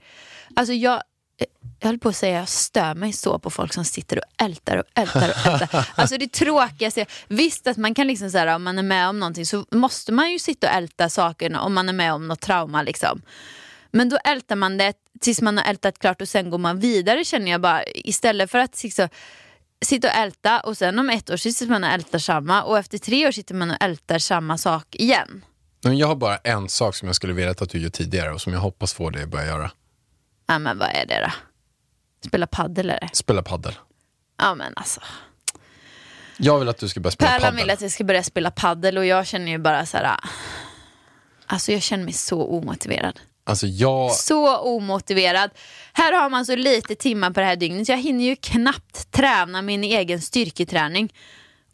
Alltså 0.57 0.73
jag, 0.73 1.03
jag 1.39 1.89
höll 1.89 1.99
på 1.99 2.09
att 2.09 2.17
säga, 2.17 2.39
jag 2.39 2.49
stör 2.49 2.95
mig 2.95 3.13
så 3.13 3.39
på 3.39 3.51
folk 3.51 3.73
som 3.73 3.85
sitter 3.85 4.19
och 4.19 4.45
ältar 4.45 4.77
och 4.77 4.85
ältar 4.95 5.29
och 5.29 5.53
ältar. 5.53 5.89
Alltså 5.95 6.19
det 6.19 6.33
tråkigaste, 6.33 7.07
visst 7.29 7.67
att 7.67 7.77
man 7.77 7.95
kan 7.95 8.07
liksom 8.07 8.31
så 8.31 8.39
här, 8.39 8.47
om 8.47 8.63
man 8.63 8.79
är 8.79 8.83
med 8.83 9.09
om 9.09 9.21
någonting 9.21 9.47
så 9.47 9.67
måste 9.71 10.13
man 10.13 10.33
ju 10.33 10.39
sitta 10.39 10.69
och 10.69 10.75
älta 10.75 11.09
sakerna 11.09 11.61
om 11.61 11.75
man 11.75 11.89
är 11.89 11.93
med 11.93 12.13
om 12.13 12.29
något 12.29 12.41
trauma 12.41 12.83
liksom. 12.83 13.23
Men 13.91 14.09
då 14.09 14.19
ältar 14.25 14.57
man 14.57 14.79
det 14.79 14.93
tills 15.21 15.43
man 15.43 15.57
har 15.59 15.65
ältat 15.65 15.99
klart 15.99 16.21
och 16.21 16.29
sen 16.29 16.51
går 16.51 16.59
man 16.59 16.81
vidare 16.81 17.25
känner 17.25 17.51
jag 17.51 17.61
bara. 17.61 17.85
Istället 17.85 18.51
för 18.51 18.59
att 18.59 18.83
liksom, 18.83 19.09
sitta 19.85 20.09
och 20.09 20.15
älta 20.15 20.61
och 20.61 20.77
sen 20.77 20.99
om 20.99 21.11
ett 21.11 21.31
år 21.31 21.37
sitter 21.37 21.67
man 21.67 21.85
och 21.85 21.91
ältar 21.91 22.19
samma 22.19 22.63
och 22.63 22.79
efter 22.79 22.99
tre 22.99 23.27
år 23.27 23.33
sitter 23.33 23.55
man 23.55 23.71
och 23.71 23.77
ältar 23.81 24.19
samma 24.19 24.59
sak 24.59 24.95
igen. 24.95 25.45
Men 25.89 25.99
jag 25.99 26.07
har 26.07 26.15
bara 26.17 26.37
en 26.37 26.69
sak 26.69 26.95
som 26.95 27.09
jag 27.09 27.17
skulle 27.17 27.33
vilja 27.33 27.51
att 27.51 27.71
du 27.71 27.79
gör 27.79 27.91
tidigare 27.91 28.33
och 28.33 28.41
som 28.41 28.53
jag 28.53 28.61
hoppas 28.61 28.95
få 28.95 29.11
dig 29.11 29.23
att 29.23 29.29
börja 29.29 29.47
göra. 29.47 29.71
Ja 30.47 30.59
men 30.59 30.79
vad 30.79 30.89
är 30.89 31.07
det 31.07 31.21
då? 31.21 31.33
Spela 32.29 32.47
paddel 32.47 32.91
eller? 32.91 33.09
Spela 33.13 33.43
paddel. 33.43 33.75
Ja 34.39 34.55
men 34.55 34.73
alltså. 34.77 35.01
Jag 36.39 36.59
vill 36.59 36.69
att 36.69 36.79
du 36.79 36.89
ska 36.89 37.01
börja 37.01 37.11
spela 37.11 37.31
Pärlan 37.31 37.41
paddel. 37.51 37.57
vill 37.57 37.71
att 37.71 37.81
jag 37.81 37.91
ska 37.91 38.05
börja 38.05 38.23
spela 38.23 38.51
paddel 38.51 38.99
och 38.99 39.07
jag 39.07 39.27
känner 39.27 39.53
ju 39.53 39.59
bara 39.59 39.87
så 39.87 39.97
här. 39.97 40.05
ah. 40.05 40.29
Alltså 41.47 41.73
jag 41.73 41.83
känner 41.83 42.05
mig 42.05 42.13
så 42.13 42.47
omotiverad. 42.47 43.21
Alltså 43.45 43.67
jag... 43.67 44.13
Så 44.13 44.57
omotiverad. 44.59 45.51
Här 45.93 46.13
har 46.13 46.31
man 46.31 46.47
så 46.47 46.57
lite 46.57 46.95
timmar 46.95 47.31
på 47.31 47.41
det 47.41 47.47
här 47.47 47.57
dygnet. 47.57 47.89
Jag 47.89 47.99
hinner 47.99 48.25
ju 48.25 48.37
knappt 48.37 49.13
träna 49.13 49.63
min 49.63 49.85
egen 49.85 50.23
styrketräning. 50.23 51.13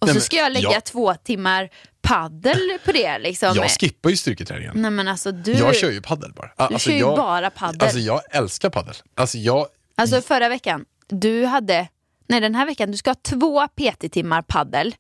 Och 0.02 0.06
Nej, 0.08 0.14
så 0.14 0.20
ska 0.20 0.36
jag 0.36 0.52
lägga 0.52 0.72
jag- 0.72 0.84
två 0.84 1.14
timmar 1.14 1.68
paddel 2.00 2.58
på 2.84 2.92
det. 2.92 3.18
Liksom. 3.18 3.52
Jag 3.56 3.70
skippar 3.70 4.10
ju 4.10 4.16
styrketräningen. 4.16 4.72
Nej 4.82 4.90
men 4.90 5.08
alltså 5.08 5.32
du, 5.32 5.52
Jag 5.52 5.76
kör 5.76 5.90
ju 5.90 6.00
paddel 6.02 6.32
bara. 6.32 6.46
du 6.56 6.62
Alltså, 6.64 6.78
kör 6.78 6.92
ju 6.92 6.98
jag, 6.98 7.16
bara 7.16 7.50
paddel. 7.50 7.82
Alltså 7.82 7.98
jag 7.98 8.20
älskar 8.30 8.70
paddel. 8.70 8.94
Alltså 9.14 9.38
jag... 9.38 9.66
Alltså 9.96 10.20
förra 10.22 10.48
veckan, 10.48 10.84
du 11.08 11.44
hade, 11.44 11.88
nej 12.28 12.40
den 12.40 12.54
här 12.54 12.66
veckan, 12.66 12.90
du 12.90 12.96
ska 12.96 13.10
ha 13.10 13.14
två 13.14 13.66
PT-timmar 13.68 14.42
paddel 14.42 14.94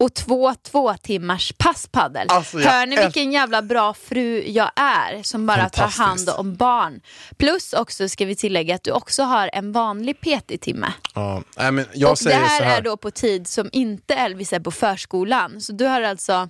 och 0.00 0.14
två 0.14 0.54
två 0.62 0.94
timmars 0.94 1.52
pass 1.58 1.86
paddel. 1.86 2.26
Alltså, 2.30 2.58
Hör 2.58 2.86
ni 2.86 2.96
vilken 2.96 3.32
jävla 3.32 3.62
bra 3.62 3.94
fru 3.94 4.42
jag 4.46 4.70
är 4.76 5.22
som 5.22 5.46
bara 5.46 5.68
tar 5.68 5.88
hand 5.88 6.30
om 6.38 6.54
barn. 6.54 7.00
Plus 7.36 7.72
också 7.72 8.08
ska 8.08 8.24
vi 8.24 8.36
tillägga 8.36 8.74
att 8.74 8.82
du 8.82 8.90
också 8.90 9.22
har 9.22 9.50
en 9.52 9.72
vanlig 9.72 10.20
PT-timme. 10.20 10.92
Ja, 11.14 11.42
nej, 11.56 11.72
men 11.72 11.86
jag 11.94 12.10
och 12.10 12.16
det 12.16 12.22
säger 12.22 12.38
här, 12.38 12.58
så 12.58 12.64
här. 12.64 12.78
är 12.78 12.82
då 12.82 12.96
på 12.96 13.10
tid 13.10 13.46
som 13.46 13.68
inte 13.72 14.14
Elvis 14.14 14.52
är 14.52 14.60
på 14.60 14.70
förskolan. 14.70 15.60
Så 15.60 15.72
du 15.72 15.84
har 15.84 16.02
alltså 16.02 16.48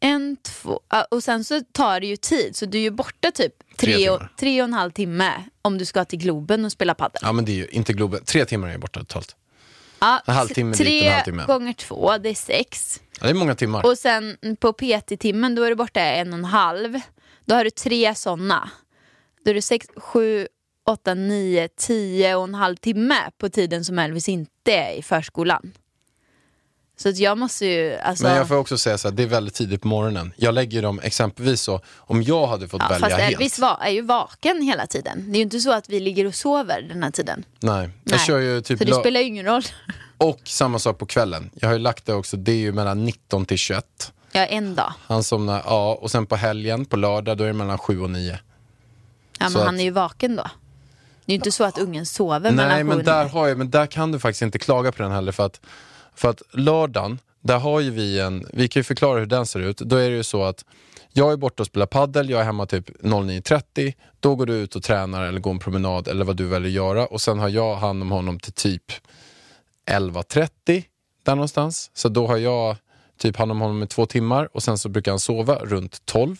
en, 0.00 0.36
två, 0.36 0.80
och 1.10 1.24
sen 1.24 1.44
så 1.44 1.60
tar 1.72 2.00
det 2.00 2.06
ju 2.06 2.16
tid 2.16 2.56
så 2.56 2.66
du 2.66 2.78
är 2.78 2.82
ju 2.82 2.90
borta 2.90 3.30
typ 3.30 3.52
Tre 3.76 3.94
tre, 3.94 4.10
och, 4.10 4.22
tre 4.40 4.62
och 4.62 4.68
en 4.68 4.74
halv 4.74 4.90
timme 4.90 5.32
om 5.62 5.78
du 5.78 5.84
ska 5.84 6.04
till 6.04 6.18
Globen 6.18 6.64
och 6.64 6.72
spela 6.72 6.94
padel. 6.94 7.20
Ja 7.22 7.32
men 7.32 7.44
det 7.44 7.52
är 7.52 7.56
ju 7.56 7.66
inte 7.66 7.92
Globen. 7.92 8.24
Tre 8.24 8.44
timmar 8.44 8.68
är 8.68 8.72
jag 8.72 8.80
borta 8.80 9.00
totalt. 9.00 9.36
Ja, 10.00 10.22
En 10.26 10.34
halvtimme 10.34 10.70
dit, 10.72 10.78
tre 10.78 11.06
en 11.06 11.12
halvtimme. 11.12 11.44
gånger 11.46 11.72
två, 11.72 12.18
det 12.18 12.28
är 12.28 12.34
sex. 12.34 13.00
Ja, 13.20 13.24
det 13.26 13.30
är 13.30 13.34
många 13.34 13.54
timmar. 13.54 13.86
Och 13.86 13.98
sen 13.98 14.36
på 14.60 14.72
PT-timmen 14.72 15.54
då 15.54 15.62
är 15.62 15.68
du 15.70 15.74
borta 15.76 16.00
en 16.00 16.32
och 16.32 16.38
en 16.38 16.44
halv. 16.44 17.00
Då 17.44 17.54
har 17.54 17.64
du 17.64 17.70
tre 17.70 18.14
sådana. 18.14 18.70
Då 19.44 19.50
är 19.50 19.54
det 19.54 19.62
sex, 19.62 19.86
sju, 19.96 20.46
åtta, 20.88 21.14
nio, 21.14 21.68
tio 21.68 22.34
och 22.34 22.44
en 22.44 22.54
halv 22.54 22.76
timme 22.76 23.16
på 23.38 23.48
tiden 23.48 23.84
som 23.84 23.98
Elvis 23.98 24.28
inte 24.28 24.72
är 24.72 24.92
i 24.98 25.02
förskolan. 25.02 25.72
Så 27.02 27.08
att 27.08 27.18
jag 27.18 27.38
måste 27.38 27.66
ju, 27.66 27.96
alltså... 27.96 28.24
Men 28.24 28.36
jag 28.36 28.48
får 28.48 28.56
också 28.56 28.78
säga 28.78 28.98
så 28.98 29.08
här, 29.08 29.14
det 29.16 29.22
är 29.22 29.26
väldigt 29.26 29.54
tidigt 29.54 29.82
på 29.82 29.88
morgonen. 29.88 30.32
Jag 30.36 30.54
lägger 30.54 30.82
dem 30.82 31.00
exempelvis 31.02 31.60
så, 31.62 31.80
om 31.96 32.22
jag 32.22 32.46
hade 32.46 32.68
fått 32.68 32.80
ja, 32.82 32.88
välja 32.88 33.08
fast 33.08 33.20
helt. 33.20 33.34
Elvis 33.34 33.58
va, 33.58 33.78
är 33.82 33.90
ju 33.90 34.02
vaken 34.02 34.62
hela 34.62 34.86
tiden. 34.86 35.24
Det 35.26 35.32
är 35.32 35.36
ju 35.36 35.42
inte 35.42 35.60
så 35.60 35.72
att 35.72 35.88
vi 35.88 36.00
ligger 36.00 36.26
och 36.26 36.34
sover 36.34 36.82
den 36.82 37.02
här 37.02 37.10
tiden. 37.10 37.44
Nej, 37.60 37.90
jag 38.04 38.10
Nej. 38.16 38.18
kör 38.26 38.38
ju 38.38 38.60
typ... 38.60 38.78
Så 38.78 38.84
det 38.84 38.90
la- 38.90 39.00
spelar 39.00 39.20
ju 39.20 39.26
ingen 39.26 39.46
roll. 39.46 39.62
Och 40.16 40.40
samma 40.44 40.78
sak 40.78 40.98
på 40.98 41.06
kvällen. 41.06 41.50
Jag 41.54 41.68
har 41.68 41.72
ju 41.72 41.78
lagt 41.78 42.06
det 42.06 42.14
också, 42.14 42.36
det 42.36 42.52
är 42.52 42.56
ju 42.56 42.72
mellan 42.72 43.04
19 43.04 43.46
till 43.46 43.58
21. 43.58 44.12
Ja, 44.32 44.44
en 44.46 44.74
dag. 44.74 44.92
Han 45.06 45.24
somnar, 45.24 45.62
ja, 45.66 45.98
och 46.02 46.10
sen 46.10 46.26
på 46.26 46.36
helgen, 46.36 46.84
på 46.84 46.96
lördag, 46.96 47.36
då 47.36 47.44
är 47.44 47.48
det 47.48 47.52
mellan 47.54 47.78
7 47.78 48.00
och 48.00 48.10
9. 48.10 48.38
Ja, 49.38 49.46
Så 49.46 49.52
men 49.58 49.66
han 49.66 49.74
att- 49.74 49.80
är 49.80 49.84
ju 49.84 49.90
vaken 49.90 50.36
då. 50.36 50.42
Det 51.24 51.32
är 51.32 51.34
ju 51.34 51.36
inte 51.36 51.52
så 51.52 51.64
att 51.64 51.78
ungen 51.78 52.06
sover 52.06 52.50
mellan 52.50 52.68
Nej, 52.68 52.78
sju 52.78 52.84
men 52.88 52.98
och 52.98 53.04
där, 53.04 53.24
nio. 53.24 53.30
har 53.32 53.48
jag, 53.48 53.58
men 53.58 53.70
där 53.70 53.86
kan 53.86 54.12
du 54.12 54.18
faktiskt 54.18 54.42
inte 54.42 54.58
klaga 54.58 54.92
på 54.92 55.02
den 55.02 55.12
heller. 55.12 55.32
För 55.32 55.46
att, 55.46 55.60
för 56.20 56.28
att 56.28 56.42
lördagen, 56.52 57.18
där 57.40 57.58
har 57.58 57.80
ju 57.80 57.90
vi 57.90 58.20
en, 58.20 58.46
vi 58.52 58.68
kan 58.68 58.80
ju 58.80 58.84
förklara 58.84 59.18
hur 59.18 59.26
den 59.26 59.46
ser 59.46 59.60
ut. 59.60 59.78
Då 59.78 59.96
är 59.96 60.10
det 60.10 60.16
ju 60.16 60.22
så 60.22 60.44
att 60.44 60.64
jag 61.12 61.32
är 61.32 61.36
borta 61.36 61.62
och 61.62 61.66
spelar 61.66 61.86
paddel, 61.86 62.30
jag 62.30 62.40
är 62.40 62.44
hemma 62.44 62.66
typ 62.66 62.90
09.30. 63.02 63.94
Då 64.20 64.34
går 64.34 64.46
du 64.46 64.54
ut 64.54 64.76
och 64.76 64.82
tränar 64.82 65.24
eller 65.24 65.40
går 65.40 65.50
en 65.50 65.58
promenad 65.58 66.08
eller 66.08 66.24
vad 66.24 66.36
du 66.36 66.46
väljer 66.46 66.70
göra. 66.70 67.06
Och 67.06 67.20
sen 67.20 67.38
har 67.38 67.48
jag 67.48 67.76
hand 67.76 68.02
om 68.02 68.10
honom 68.10 68.40
till 68.40 68.52
typ 68.52 68.92
11.30 69.90 70.84
där 71.24 71.34
någonstans. 71.34 71.90
Så 71.94 72.08
då 72.08 72.26
har 72.26 72.36
jag 72.36 72.76
typ 73.18 73.36
hand 73.36 73.50
om 73.50 73.60
honom 73.60 73.82
i 73.82 73.86
två 73.86 74.06
timmar 74.06 74.48
och 74.52 74.62
sen 74.62 74.78
så 74.78 74.88
brukar 74.88 75.12
han 75.12 75.20
sova 75.20 75.54
runt 75.54 76.06
12. 76.06 76.36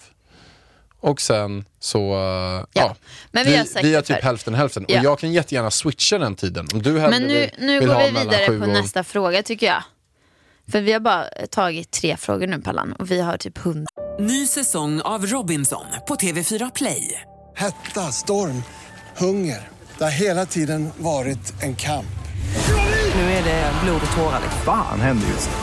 Och 1.00 1.20
sen 1.20 1.64
så, 1.80 1.98
eh, 1.98 2.64
ja. 2.72 2.96
men 3.32 3.44
vi 3.44 3.50
vi, 3.50 3.56
har 3.56 3.82
vi 3.82 3.94
har 3.94 4.02
typ 4.02 4.22
hälften 4.24 4.54
hälften. 4.54 4.84
Ja. 4.88 4.98
Och 4.98 5.04
jag 5.04 5.18
kan 5.18 5.32
jättegärna 5.32 5.70
switcha 5.70 6.18
den 6.18 6.36
tiden. 6.36 6.68
Om 6.74 6.82
du 6.82 6.92
Men 6.92 7.22
nu, 7.22 7.28
vill, 7.40 7.50
nu 7.58 7.78
vill 7.78 7.88
går 7.88 7.98
vi 7.98 8.10
vidare 8.10 8.46
på 8.46 8.52
och- 8.52 8.68
nästa 8.68 9.04
fråga 9.04 9.42
tycker 9.42 9.66
jag. 9.66 9.82
För 10.72 10.80
vi 10.80 10.92
har 10.92 11.00
bara 11.00 11.24
tagit 11.50 11.90
tre 11.90 12.16
frågor 12.16 12.46
nu 12.46 12.60
Pallan 12.60 12.92
och 12.92 13.10
vi 13.10 13.20
har 13.20 13.36
typ 13.36 13.58
hundra. 13.58 13.90
Ny 14.20 14.46
säsong 14.46 15.00
av 15.00 15.26
Robinson 15.26 15.84
på 16.08 16.14
TV4 16.14 16.70
Play. 16.74 17.22
Hetta, 17.54 18.00
storm, 18.12 18.62
hunger. 19.16 19.68
Det 19.98 20.04
har 20.04 20.10
hela 20.10 20.46
tiden 20.46 20.90
varit 20.98 21.62
en 21.62 21.76
kamp. 21.76 22.06
Nu 23.14 23.22
är 23.22 23.44
det 23.44 23.72
blod 23.84 24.00
och 24.10 24.16
tårar. 24.16 24.40
liksom. 24.42 24.60
Fan 24.64 25.00
händer 25.00 25.28
just 25.28 25.50
nu. 25.50 25.56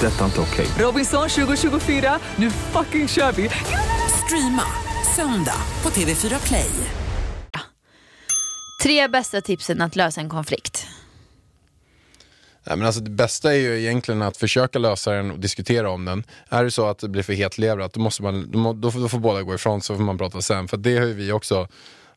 Det. 0.00 0.06
är 0.06 0.10
Detta 0.10 0.20
är 0.20 0.24
inte 0.26 0.40
okej. 0.40 0.66
Robinson 0.78 1.28
2024, 1.28 2.18
nu 2.36 2.50
fucking 2.50 3.08
kör 3.08 3.32
vi! 3.32 3.50
Streama 4.30 4.62
söndag 5.16 5.62
på 5.82 5.88
TV4 5.90 6.46
Play. 6.46 6.70
Tre 8.82 9.08
bästa 9.08 9.40
tipsen 9.40 9.80
att 9.80 9.96
lösa 9.96 10.20
en 10.20 10.28
konflikt. 10.28 10.86
Nej, 12.64 12.76
men 12.76 12.86
alltså 12.86 13.00
det 13.00 13.10
bästa 13.10 13.54
är 13.54 13.58
ju 13.58 13.80
egentligen 13.80 14.22
att 14.22 14.36
försöka 14.36 14.78
lösa 14.78 15.12
den 15.12 15.30
och 15.30 15.38
diskutera 15.38 15.90
om 15.90 16.04
den. 16.04 16.24
Är 16.48 16.64
det 16.64 16.70
så 16.70 16.86
att 16.86 16.98
det 16.98 17.08
blir 17.08 17.22
för 17.22 17.32
hetleverat, 17.32 17.92
då, 17.92 18.00
måste 18.00 18.22
man, 18.22 18.50
då, 18.50 18.72
då, 18.72 18.90
får, 18.90 19.00
då 19.00 19.08
får 19.08 19.18
båda 19.18 19.42
gå 19.42 19.54
ifrån 19.54 19.80
så 19.80 19.96
får 19.96 20.02
man 20.02 20.18
prata 20.18 20.42
sen. 20.42 20.68
För 20.68 20.76
det 20.76 20.98
har 20.98 21.06
ju 21.06 21.14
vi 21.14 21.32
också, 21.32 21.68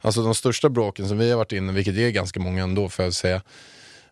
alltså 0.02 0.23
de 0.23 0.36
största 0.36 0.69
bråken 0.69 1.08
som 1.08 1.17
vi 1.17 1.30
har 1.30 1.38
varit 1.38 1.52
inne 1.52 1.71
i, 1.71 1.76
vilket 1.76 1.95
är 1.95 2.10
ganska 2.10 2.39
många 2.39 2.63
ändå 2.63 2.89
får 2.89 3.06
jag 3.06 3.13
säga, 3.13 3.41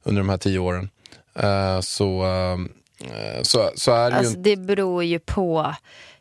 under 0.04 0.22
de 0.22 0.30
här 0.30 0.38
tio 0.38 0.60
åren. 0.60 0.90
eh, 1.36 1.80
så, 1.82 2.26
eh, 2.26 2.58
så, 3.42 3.72
så 3.76 3.92
är 3.92 4.04
det 4.04 4.10
ju 4.10 4.18
Alltså, 4.18 4.38
inte, 4.38 4.50
det 4.50 4.58
beror 4.58 5.04
ju 5.04 5.20
på, 5.20 5.76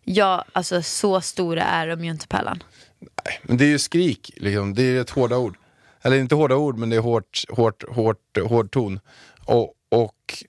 ja 0.04 0.44
alltså 0.52 0.82
så 0.82 1.20
stora 1.20 1.62
är 1.62 1.86
de 1.88 2.04
ju 2.04 2.10
inte 2.10 2.26
Pallan. 2.26 2.62
men 3.42 3.56
det 3.56 3.64
är 3.64 3.68
ju 3.68 3.78
skrik, 3.78 4.30
liksom. 4.36 4.74
det 4.74 4.82
är 4.82 5.00
ett 5.00 5.10
hårda 5.10 5.36
ord. 5.36 5.56
Eller 6.02 6.16
inte 6.16 6.34
hårda 6.34 6.56
ord, 6.56 6.78
men 6.78 6.90
det 6.90 6.96
är 6.96 7.00
hårt, 7.00 7.44
hårt, 7.48 7.84
hårt, 7.88 8.38
hård 8.48 8.70
ton. 8.70 9.00
Och, 9.44 9.74
och 9.88 10.44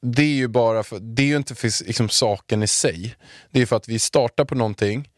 det 0.00 0.22
är 0.22 0.34
ju 0.34 0.48
bara 0.48 0.82
för, 0.82 0.98
det 0.98 1.22
är 1.22 1.26
ju 1.26 1.36
inte 1.36 1.54
för 1.54 1.86
liksom, 1.86 2.08
saken 2.08 2.62
i 2.62 2.66
sig. 2.66 3.16
Det 3.50 3.62
är 3.62 3.66
för 3.66 3.76
att 3.76 3.88
vi 3.88 3.98
startar 3.98 4.44
på 4.44 4.54
någonting 4.54 5.08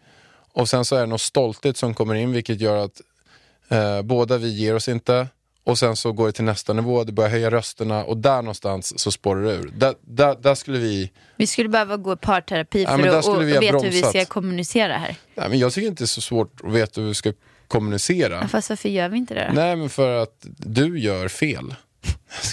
och 0.52 0.68
sen 0.68 0.84
så 0.84 0.96
är 0.96 1.00
det 1.00 1.06
någon 1.06 1.18
stolthet 1.18 1.76
som 1.76 1.94
kommer 1.94 2.14
in 2.14 2.32
vilket 2.32 2.60
gör 2.60 2.84
att 2.84 3.00
eh, 3.68 4.02
båda 4.02 4.38
vi 4.38 4.48
ger 4.48 4.74
oss 4.74 4.88
inte 4.88 5.28
och 5.64 5.78
sen 5.78 5.96
så 5.96 6.12
går 6.12 6.26
det 6.26 6.32
till 6.32 6.44
nästa 6.44 6.72
nivå, 6.72 7.04
det 7.04 7.12
börjar 7.12 7.30
höja 7.30 7.50
rösterna 7.50 8.04
och 8.04 8.16
där 8.16 8.36
någonstans 8.42 8.98
så 9.00 9.10
spårar 9.10 9.42
det 9.42 9.52
ur. 9.52 9.70
Där, 9.76 9.94
där, 10.00 10.36
där 10.40 10.54
skulle 10.54 10.78
vi, 10.78 11.10
Vi 11.36 11.46
skulle 11.46 11.68
behöva 11.68 11.96
gå 11.96 12.12
i 12.12 12.16
parterapi 12.16 12.82
Ja, 12.82 12.96
för 12.98 13.02
där 13.02 13.18
att 13.18 13.26
och, 13.26 13.42
veta 13.48 13.60
hur 13.60 13.80
vi 13.80 13.90
bromsat. 13.90 14.10
ska 14.10 14.24
kommunicera 14.24 14.92
här. 14.98 15.16
nej, 15.34 15.48
men 15.48 15.58
jag 15.58 15.72
tycker 15.72 15.88
inte 15.88 16.02
det 16.02 16.04
är 16.04 16.06
så 16.06 16.20
svårt 16.20 16.60
att 16.64 16.72
veta 16.72 17.00
hur 17.00 17.08
vi 17.08 17.14
ska 17.14 17.32
kommunicera. 17.68 18.48
Fast 18.48 18.68
varför 18.70 18.88
gör 18.88 19.08
vi 19.08 19.16
inte 19.18 19.34
det 19.34 19.46
då? 19.48 19.54
Nej 19.54 19.76
men 19.76 19.90
för 19.90 20.22
att 20.22 20.46
du 20.56 21.00
gör 21.00 21.28
fel. 21.28 21.74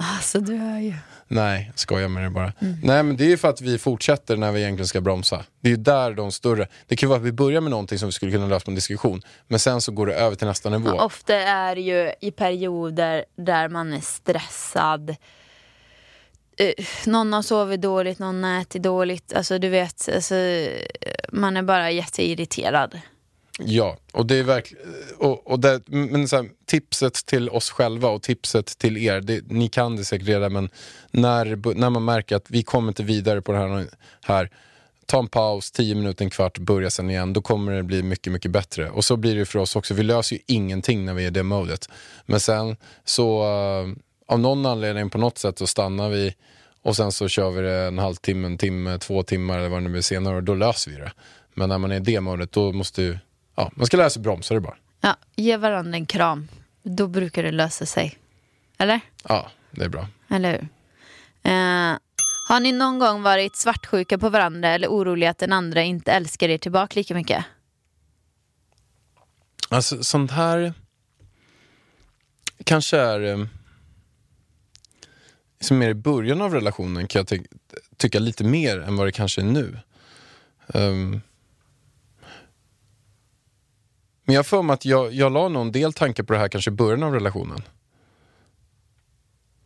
Alltså 0.00 0.40
du 0.40 0.56
hör 0.56 0.78
ju. 0.78 0.94
Nej, 1.28 1.66
jag 1.66 1.78
skojar 1.78 2.08
med 2.08 2.22
det 2.24 2.30
bara. 2.30 2.52
Mm. 2.58 2.76
Nej 2.82 3.02
men 3.02 3.16
det 3.16 3.24
är 3.24 3.28
ju 3.28 3.36
för 3.36 3.48
att 3.48 3.60
vi 3.60 3.78
fortsätter 3.78 4.36
när 4.36 4.52
vi 4.52 4.60
egentligen 4.60 4.86
ska 4.86 5.00
bromsa. 5.00 5.44
Det 5.60 5.68
är 5.68 5.70
ju 5.70 5.76
där 5.76 6.12
de 6.12 6.32
större, 6.32 6.66
det 6.86 6.96
kan 6.96 7.08
vara 7.08 7.18
att 7.18 7.24
vi 7.24 7.32
börjar 7.32 7.60
med 7.60 7.70
någonting 7.70 7.98
som 7.98 8.08
vi 8.08 8.12
skulle 8.12 8.32
kunna 8.32 8.46
lösa 8.46 8.64
på 8.64 8.70
en 8.70 8.74
diskussion. 8.74 9.22
Men 9.46 9.58
sen 9.58 9.80
så 9.80 9.92
går 9.92 10.06
det 10.06 10.14
över 10.14 10.36
till 10.36 10.46
nästa 10.46 10.70
nivå. 10.70 10.90
Ofta 10.90 11.34
är 11.34 11.74
det 11.74 11.80
ju 11.80 12.12
i 12.20 12.30
perioder 12.30 13.24
där 13.36 13.68
man 13.68 13.92
är 13.92 14.00
stressad. 14.00 15.16
Eh, 16.56 16.84
någon 17.06 17.32
har 17.32 17.42
sovit 17.42 17.82
dåligt, 17.82 18.18
någon 18.18 18.44
har 18.44 18.60
ätit 18.60 18.82
dåligt. 18.82 19.32
Alltså 19.32 19.58
du 19.58 19.68
vet, 19.68 20.08
alltså, 20.14 20.34
man 21.32 21.56
är 21.56 21.62
bara 21.62 21.90
jätteirriterad. 21.90 23.00
Ja, 23.64 23.96
och 24.12 24.26
det 24.26 24.34
är 24.34 24.42
verkligen, 24.42 24.84
och, 25.18 25.46
och 25.46 25.60
det, 25.60 25.80
men 25.86 26.28
så 26.28 26.36
här, 26.36 26.48
tipset 26.66 27.14
till 27.14 27.48
oss 27.48 27.70
själva 27.70 28.08
och 28.08 28.22
tipset 28.22 28.78
till 28.78 28.96
er, 28.96 29.20
det, 29.20 29.42
ni 29.50 29.68
kan 29.68 29.96
det 29.96 30.04
säkert 30.04 30.28
redan 30.28 30.52
men 30.52 30.68
när, 31.10 31.74
när 31.74 31.90
man 31.90 32.04
märker 32.04 32.36
att 32.36 32.50
vi 32.50 32.62
kommer 32.62 32.88
inte 32.88 33.02
vidare 33.02 33.42
på 33.42 33.52
det 33.52 33.58
här, 33.58 33.86
här 34.24 34.50
ta 35.06 35.18
en 35.18 35.28
paus, 35.28 35.70
10 35.70 35.94
minuter, 35.94 36.24
en 36.24 36.30
kvart, 36.30 36.58
börja 36.58 36.90
sen 36.90 37.10
igen, 37.10 37.32
då 37.32 37.42
kommer 37.42 37.72
det 37.72 37.82
bli 37.82 38.02
mycket, 38.02 38.32
mycket 38.32 38.50
bättre. 38.50 38.90
Och 38.90 39.04
så 39.04 39.16
blir 39.16 39.36
det 39.36 39.46
för 39.46 39.58
oss 39.58 39.76
också, 39.76 39.94
vi 39.94 40.02
löser 40.02 40.36
ju 40.36 40.42
ingenting 40.46 41.04
när 41.04 41.14
vi 41.14 41.22
är 41.22 41.26
i 41.26 41.30
det 41.30 41.42
modet. 41.42 41.88
Men 42.26 42.40
sen 42.40 42.76
så, 43.04 43.42
uh, 43.42 43.94
av 44.26 44.40
någon 44.40 44.66
anledning 44.66 45.10
på 45.10 45.18
något 45.18 45.38
sätt 45.38 45.58
så 45.58 45.66
stannar 45.66 46.08
vi 46.08 46.34
och 46.82 46.96
sen 46.96 47.12
så 47.12 47.28
kör 47.28 47.50
vi 47.50 47.62
det 47.62 47.86
en 47.86 47.98
halvtimme, 47.98 48.46
en 48.46 48.58
timme, 48.58 48.98
två 48.98 49.22
timmar 49.22 49.58
eller 49.58 49.68
vad 49.68 49.78
det 49.78 49.84
nu 49.84 49.90
blir 49.90 50.02
senare 50.02 50.36
och 50.36 50.42
då 50.42 50.54
löser 50.54 50.90
vi 50.90 50.96
det. 50.96 51.12
Men 51.54 51.68
när 51.68 51.78
man 51.78 51.92
är 51.92 51.96
i 51.96 52.00
det 52.00 52.20
modet 52.20 52.52
då 52.52 52.72
måste 52.72 53.02
ju, 53.02 53.18
ja, 53.58 53.70
man 53.74 53.86
ska 53.86 53.96
lära 53.96 54.10
sig 54.10 54.22
bromsa 54.22 54.54
det 54.54 54.60
bara. 54.60 54.76
Ja, 55.00 55.16
ge 55.36 55.56
varandra 55.56 55.96
en 55.96 56.06
kram. 56.06 56.48
Då 56.82 57.06
brukar 57.06 57.42
det 57.42 57.50
lösa 57.52 57.86
sig. 57.86 58.18
Eller? 58.78 59.00
Ja, 59.28 59.50
det 59.70 59.84
är 59.84 59.88
bra. 59.88 60.08
Eller 60.30 60.52
hur? 60.52 60.68
Eh, 61.42 61.98
har 62.48 62.60
ni 62.60 62.72
någon 62.72 62.98
gång 62.98 63.22
varit 63.22 63.56
svartsjuka 63.56 64.18
på 64.18 64.28
varandra 64.28 64.68
eller 64.68 64.88
oroliga 64.88 65.30
att 65.30 65.38
den 65.38 65.52
andra 65.52 65.82
inte 65.82 66.12
älskar 66.12 66.48
er 66.48 66.58
tillbaka 66.58 66.92
lika 67.00 67.14
mycket? 67.14 67.44
Alltså 69.68 70.04
sånt 70.04 70.30
här 70.30 70.72
kanske 72.64 72.98
är 72.98 73.20
eh, 73.20 73.46
liksom 75.58 75.78
mer 75.78 75.88
i 75.90 75.94
början 75.94 76.42
av 76.42 76.54
relationen 76.54 77.06
kan 77.06 77.20
jag 77.20 77.28
ty- 77.28 77.46
tycka 77.96 78.18
lite 78.18 78.44
mer 78.44 78.80
än 78.80 78.96
vad 78.96 79.06
det 79.06 79.12
kanske 79.12 79.40
är 79.40 79.44
nu. 79.44 79.78
Ehm, 80.74 81.20
men 84.28 84.34
jag 84.34 84.46
för 84.46 84.62
mig 84.62 84.74
att 84.74 84.84
jag, 84.84 85.12
jag 85.12 85.32
la 85.32 85.48
någon 85.48 85.72
del 85.72 85.92
tankar 85.92 86.22
på 86.24 86.32
det 86.32 86.38
här 86.38 86.48
kanske 86.48 86.70
i 86.70 86.74
början 86.74 87.02
av 87.02 87.12
relationen. 87.14 87.62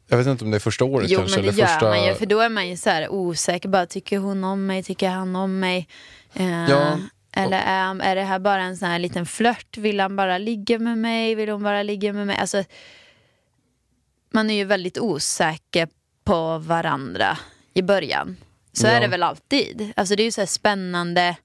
Jag 0.09 0.17
vet 0.19 0.27
inte 0.27 0.45
om 0.45 0.51
det 0.51 0.57
är 0.57 0.59
första 0.61 0.85
året 0.85 1.11
Jo 1.11 1.19
kanske. 1.19 1.37
men 1.37 1.45
det 1.45 1.49
eller 1.51 1.59
gör 1.61 1.67
första... 1.67 1.89
man 1.89 2.05
ju 2.07 2.15
för 2.15 2.27
då 2.27 2.41
är 2.41 2.49
man 2.49 2.69
ju 2.69 2.77
så 2.77 2.91
här 2.91 3.09
osäker. 3.13 3.69
Bara, 3.69 3.87
tycker 3.87 4.19
hon 4.19 4.45
om 4.45 4.67
mig? 4.67 4.83
Tycker 4.83 5.09
han 5.09 5.37
om 5.37 5.59
mig? 5.61 5.89
Eh, 6.35 6.71
Ja. 6.71 6.99
Eller 7.37 7.59
är, 7.67 8.01
är 8.03 8.17
det 8.17 8.23
här 8.23 8.39
bara 8.39 8.63
en 8.63 8.77
sån 8.77 8.89
här 8.89 8.99
liten 8.99 9.27
flört? 9.27 9.77
Vill 9.77 10.01
han 10.01 10.17
bara 10.17 10.39
ligga 10.39 10.79
med 10.79 10.99
mig? 10.99 11.35
Vill 11.35 11.49
hon 11.49 11.63
bara 11.63 11.83
ligga 11.83 12.13
med 12.13 12.27
mig? 12.27 12.37
Alltså, 12.37 12.65
man 14.33 14.51
är 14.51 14.55
ju 14.55 14.65
väldigt 14.65 14.99
osäker 14.99 15.89
på 16.25 16.59
varandra 16.59 17.39
i 17.75 17.83
början. 17.83 18.37
Så 18.73 18.87
Ja. 18.87 18.91
är 18.91 19.01
det 19.01 19.07
väl 19.09 19.23
alltid. 19.23 19.93
Alltså 19.97 20.17
det 20.17 20.23
är 20.23 20.25
ju 20.25 20.33
så 20.33 20.41
här 20.41 20.47
spännande, 20.47 21.37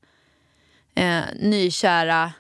eh, 0.95 1.19
nykära 1.39 2.33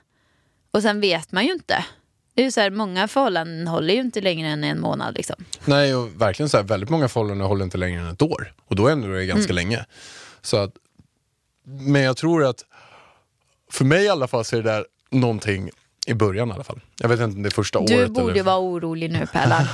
och 0.77 0.83
sen 0.83 1.01
vet 1.01 1.31
man 1.31 1.45
ju 1.45 1.53
inte. 1.53 1.85
Det 2.33 2.45
är 2.45 2.51
så 2.51 2.61
här, 2.61 2.69
många 2.69 3.07
förhållanden 3.07 3.67
håller 3.67 3.93
ju 3.93 3.99
inte 3.99 4.21
längre 4.21 4.49
än 4.49 4.63
en 4.63 4.79
månad 4.79 5.15
liksom. 5.15 5.35
Nej, 5.65 5.95
och 5.95 6.21
verkligen 6.21 6.49
så 6.49 6.57
här, 6.57 6.63
väldigt 6.63 6.89
många 6.89 7.07
förhållanden 7.07 7.47
håller 7.47 7.65
inte 7.65 7.77
längre 7.77 8.01
än 8.01 8.07
ett 8.07 8.21
år. 8.21 8.53
Och 8.65 8.75
då 8.75 8.87
ändå 8.87 9.07
är 9.07 9.17
det 9.17 9.25
ganska 9.25 9.53
länge. 9.53 9.85
Så 10.41 10.57
att, 10.57 10.71
men 11.63 12.01
jag 12.01 12.17
tror 12.17 12.45
att, 12.45 12.65
för 13.71 13.85
mig 13.85 14.03
i 14.05 14.09
alla 14.09 14.27
fall 14.27 14.45
så 14.45 14.57
är 14.57 14.63
det 14.63 14.71
där 14.71 14.85
någonting 15.11 15.69
i 16.07 16.13
början 16.13 16.49
i 16.49 16.51
alla 16.51 16.63
fall. 16.63 16.81
Jag 16.99 17.09
vet 17.09 17.19
inte 17.19 17.35
om 17.37 17.43
det 17.43 17.49
är 17.49 17.51
första 17.51 17.81
Du 17.81 17.95
året 17.95 18.11
borde 18.11 18.31
eller... 18.31 18.43
vara 18.43 18.59
orolig 18.59 19.11
nu 19.11 19.25
Pärlan. 19.33 19.65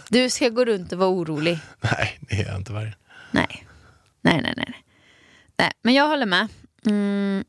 Du 0.08 0.30
ska 0.30 0.48
gå 0.48 0.64
runt 0.64 0.92
och 0.92 0.98
vara 0.98 1.10
orolig. 1.10 1.58
Nej, 1.80 2.18
det 2.20 2.34
är 2.40 2.46
jag 2.46 2.56
inte 2.56 2.72
varje. 2.72 2.94
Nej. 3.30 3.66
Nej, 4.20 4.40
nej, 4.42 4.54
nej. 4.56 4.82
nej 5.58 5.72
men 5.82 5.94
jag 5.94 6.08
håller 6.08 6.26
med. 6.26 6.48
Mm. 6.86 7.44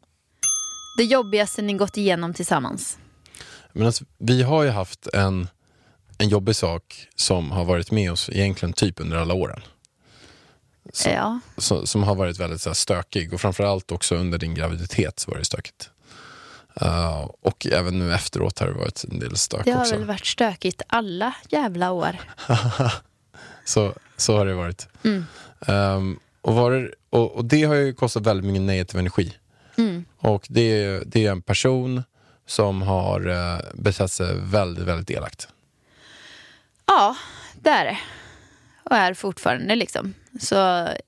Det 0.97 1.03
jobbigaste 1.03 1.61
ni 1.61 1.73
gått 1.73 1.97
igenom 1.97 2.33
tillsammans. 2.33 2.97
Men 3.73 3.85
alltså, 3.87 4.05
vi 4.17 4.43
har 4.43 4.63
ju 4.63 4.69
haft 4.69 5.07
en, 5.07 5.47
en 6.17 6.29
jobbig 6.29 6.55
sak 6.55 7.07
som 7.15 7.51
har 7.51 7.65
varit 7.65 7.91
med 7.91 8.11
oss 8.11 8.29
egentligen 8.29 8.73
typ 8.73 8.99
under 8.99 9.17
alla 9.17 9.33
åren. 9.33 9.61
Så- 10.93 11.09
Ja. 11.09 11.39
så, 11.57 11.85
som 11.87 12.03
har 12.03 12.15
varit 12.15 12.39
väldigt 12.39 12.61
så 12.61 12.69
här, 12.69 12.73
stökig 12.73 13.33
och 13.33 13.41
framförallt 13.41 13.91
också 13.91 14.15
under 14.15 14.37
din 14.37 14.53
graviditet 14.55 15.19
så 15.19 15.31
var 15.31 15.37
det 15.37 15.45
stökigt. 15.45 15.89
Eh, 16.81 17.21
och 17.41 17.67
även 17.71 17.99
nu 17.99 18.13
efteråt 18.13 18.59
har 18.59 18.67
det 18.67 18.73
varit 18.73 19.03
en 19.11 19.19
del 19.19 19.37
stök 19.37 19.65
Det 19.65 19.71
har 19.71 19.81
också. 19.81 19.95
väl 19.97 20.05
varit 20.05 20.25
stökigt 20.25 20.81
alla 20.87 21.35
jävla 21.49 21.91
år. 21.91 22.17
Så, 23.65 23.93
så 24.17 24.37
har 24.37 24.45
det 24.45 24.53
varit. 24.53 24.87
Mm. 25.03 25.25
Ehm, 25.67 26.19
och, 26.41 26.55
var 26.55 26.71
det, 26.71 26.91
och, 27.09 27.31
och 27.35 27.45
det 27.45 27.63
har 27.63 27.75
ju 27.75 27.93
kostat 27.93 28.23
väldigt 28.25 28.45
mycket 28.45 28.61
negativ 28.61 28.99
energi. 28.99 29.33
Mm. 29.77 30.05
Och 30.17 30.45
det, 30.49 30.61
är- 30.61 31.03
det 31.05 31.25
är 31.25 31.31
en 31.31 31.41
person 31.41 32.03
som 32.47 32.81
har 32.81 33.27
uh, 33.27 33.59
betett 33.73 34.11
sig 34.11 34.35
väldigt, 34.39 34.83
väldigt 34.85 35.09
elakt. 35.11 35.47
Ja, 36.85 37.15
det 37.61 37.69
är 37.69 37.85
det. 37.85 37.97
Och 38.83 38.95
är 38.95 39.13
fortfarande 39.13 39.75
liksom. 39.75 40.13
Så 40.39 40.55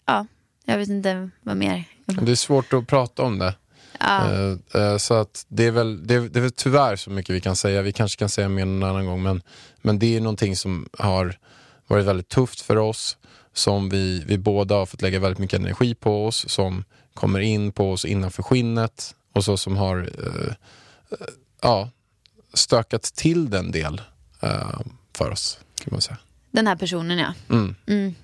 ja, 0.06 0.25
jag 0.65 0.77
vet 0.77 0.89
inte 0.89 1.30
vad 1.41 1.58
mer. 1.58 1.84
Det 2.06 2.32
är 2.32 2.36
svårt 2.36 2.73
att 2.73 2.88
prata 2.88 3.23
om 3.23 3.39
det. 3.39 3.53
Ja, 3.99 4.32
Eh, 4.32 4.82
eh, 4.82 4.97
så 4.97 5.13
att 5.13 5.45
det 5.47 5.65
är, 5.65 5.71
väl, 5.71 6.08
det, 6.08 6.13
är, 6.15 6.19
det 6.21 6.39
är 6.39 6.41
väl 6.41 6.51
tyvärr 6.51 6.95
så 6.95 7.10
mycket 7.10 7.36
vi 7.36 7.41
kan 7.41 7.56
säga. 7.56 7.82
Vi 7.82 7.91
kanske 7.91 8.19
kan 8.19 8.30
säga 8.30 8.49
mer 8.49 8.65
någon 8.65 8.89
annan 8.89 9.06
gång. 9.06 9.23
Men, 9.23 9.41
men 9.82 9.99
det 9.99 10.15
är 10.17 10.21
någonting 10.21 10.56
som 10.56 10.89
har 10.97 11.38
varit 11.88 12.06
väldigt 12.06 12.30
tufft 12.30 12.62
för 12.62 12.77
oss. 12.77 13.17
Som 13.53 13.89
vi, 13.89 14.23
vi 14.27 14.38
båda 14.38 14.75
har 14.75 14.86
fått 14.86 15.01
lägga 15.01 15.19
väldigt 15.19 15.39
mycket 15.39 15.60
energi 15.60 15.95
på 15.95 16.25
oss. 16.27 16.49
Som 16.49 16.84
kommer 17.17 17.39
in 17.39 17.71
på 17.71 17.91
oss 17.91 18.06
innanför 18.06 18.43
skinnet. 18.43 19.15
Och 19.34 19.43
så 19.45 19.58
som 19.58 19.77
har 19.77 19.97
eh, 19.97 20.51
eh, 21.12 21.27
ja, 21.62 21.89
stökat 22.53 23.03
till 23.03 23.49
den 23.49 23.71
del 23.71 24.01
eh, 24.41 24.80
för 25.13 25.32
oss. 25.32 25.60
Kan 25.84 25.88
man 25.91 26.01
säga. 26.01 26.17
den 26.51 26.67
här 26.67 26.75
personen 26.75 27.17
ja. 27.17 27.34
Mm. 27.49 27.75
Mm. 27.88 28.15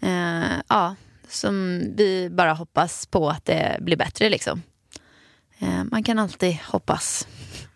Eh, 0.00 0.60
ja, 0.68 0.94
som 1.28 1.82
vi 1.96 2.28
bara 2.30 2.52
hoppas 2.52 3.06
på 3.06 3.30
att 3.30 3.44
det 3.44 3.78
blir 3.80 3.96
bättre 3.96 4.28
liksom. 4.30 4.62
Eh, 5.58 5.84
man 5.84 6.02
kan 6.04 6.18
alltid 6.18 6.56
hoppas. 6.66 7.28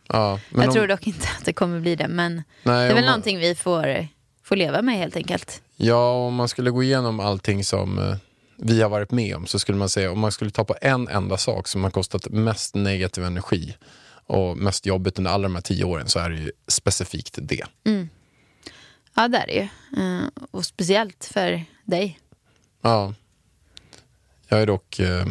Ja, 0.09 0.41
jag 0.55 0.67
om- 0.69 0.73
tror 0.75 0.87
dock 0.89 1.07
inte 1.07 1.29
att 1.39 1.45
det 1.45 1.53
kommer 1.53 1.81
bli 1.81 1.97
det, 1.97 2.09
men 2.09 2.35
nej, 2.35 2.45
det 2.63 2.73
är 2.73 2.87
väl 2.89 2.95
man- 2.95 3.05
någonting 3.05 3.39
vi 3.39 3.55
får, 3.55 4.09
får 4.43 4.57
leva 4.57 4.83
med 4.83 4.97
helt 4.99 5.17
enkelt. 5.17 5.63
Ja, 5.77 6.13
om 6.27 6.35
man 6.35 6.49
skulle 6.49 6.71
gå 6.71 6.83
igenom 6.83 7.21
allting 7.21 7.65
som 7.65 7.99
eh, 7.99 8.17
vi 8.57 8.83
har 8.83 8.89
varit 8.89 9.11
med 9.11 9.37
om 9.37 9.47
så 9.47 9.59
skulle 9.59 9.79
man 9.79 9.89
säga 9.89 10.13
om 10.13 10.19
man 10.19 10.33
skulle 10.33 10.51
ta 10.51 10.65
på 10.65 10.77
en 10.81 11.09
enda 11.09 11.37
sak 11.37 11.69
som 11.69 11.85
har 11.85 11.91
kostat 11.91 12.29
mest 12.29 12.75
negativ 12.75 13.25
energi 13.25 13.77
och 14.27 14.57
mest 14.57 14.87
jobbigt 14.87 15.19
under 15.19 15.31
alla 15.31 15.43
de 15.43 15.55
här 15.55 15.63
tio 15.63 15.85
åren 15.85 16.09
så 16.09 16.19
är 16.19 16.31
det 16.31 16.37
ju 16.37 16.53
specifikt 16.69 17.39
det. 17.43 17.65
Ja, 19.15 19.29
det 19.29 19.39
är 19.39 19.47
det 19.47 19.53
ju. 19.53 19.69
Eh, 20.03 20.29
och 20.51 20.65
speciellt 20.65 21.25
för 21.33 21.65
dig. 21.85 22.21
Ja. 22.83 23.15
Jag 24.49 24.63
är 24.63 24.67
dock 24.67 24.99
eh, 24.99 25.27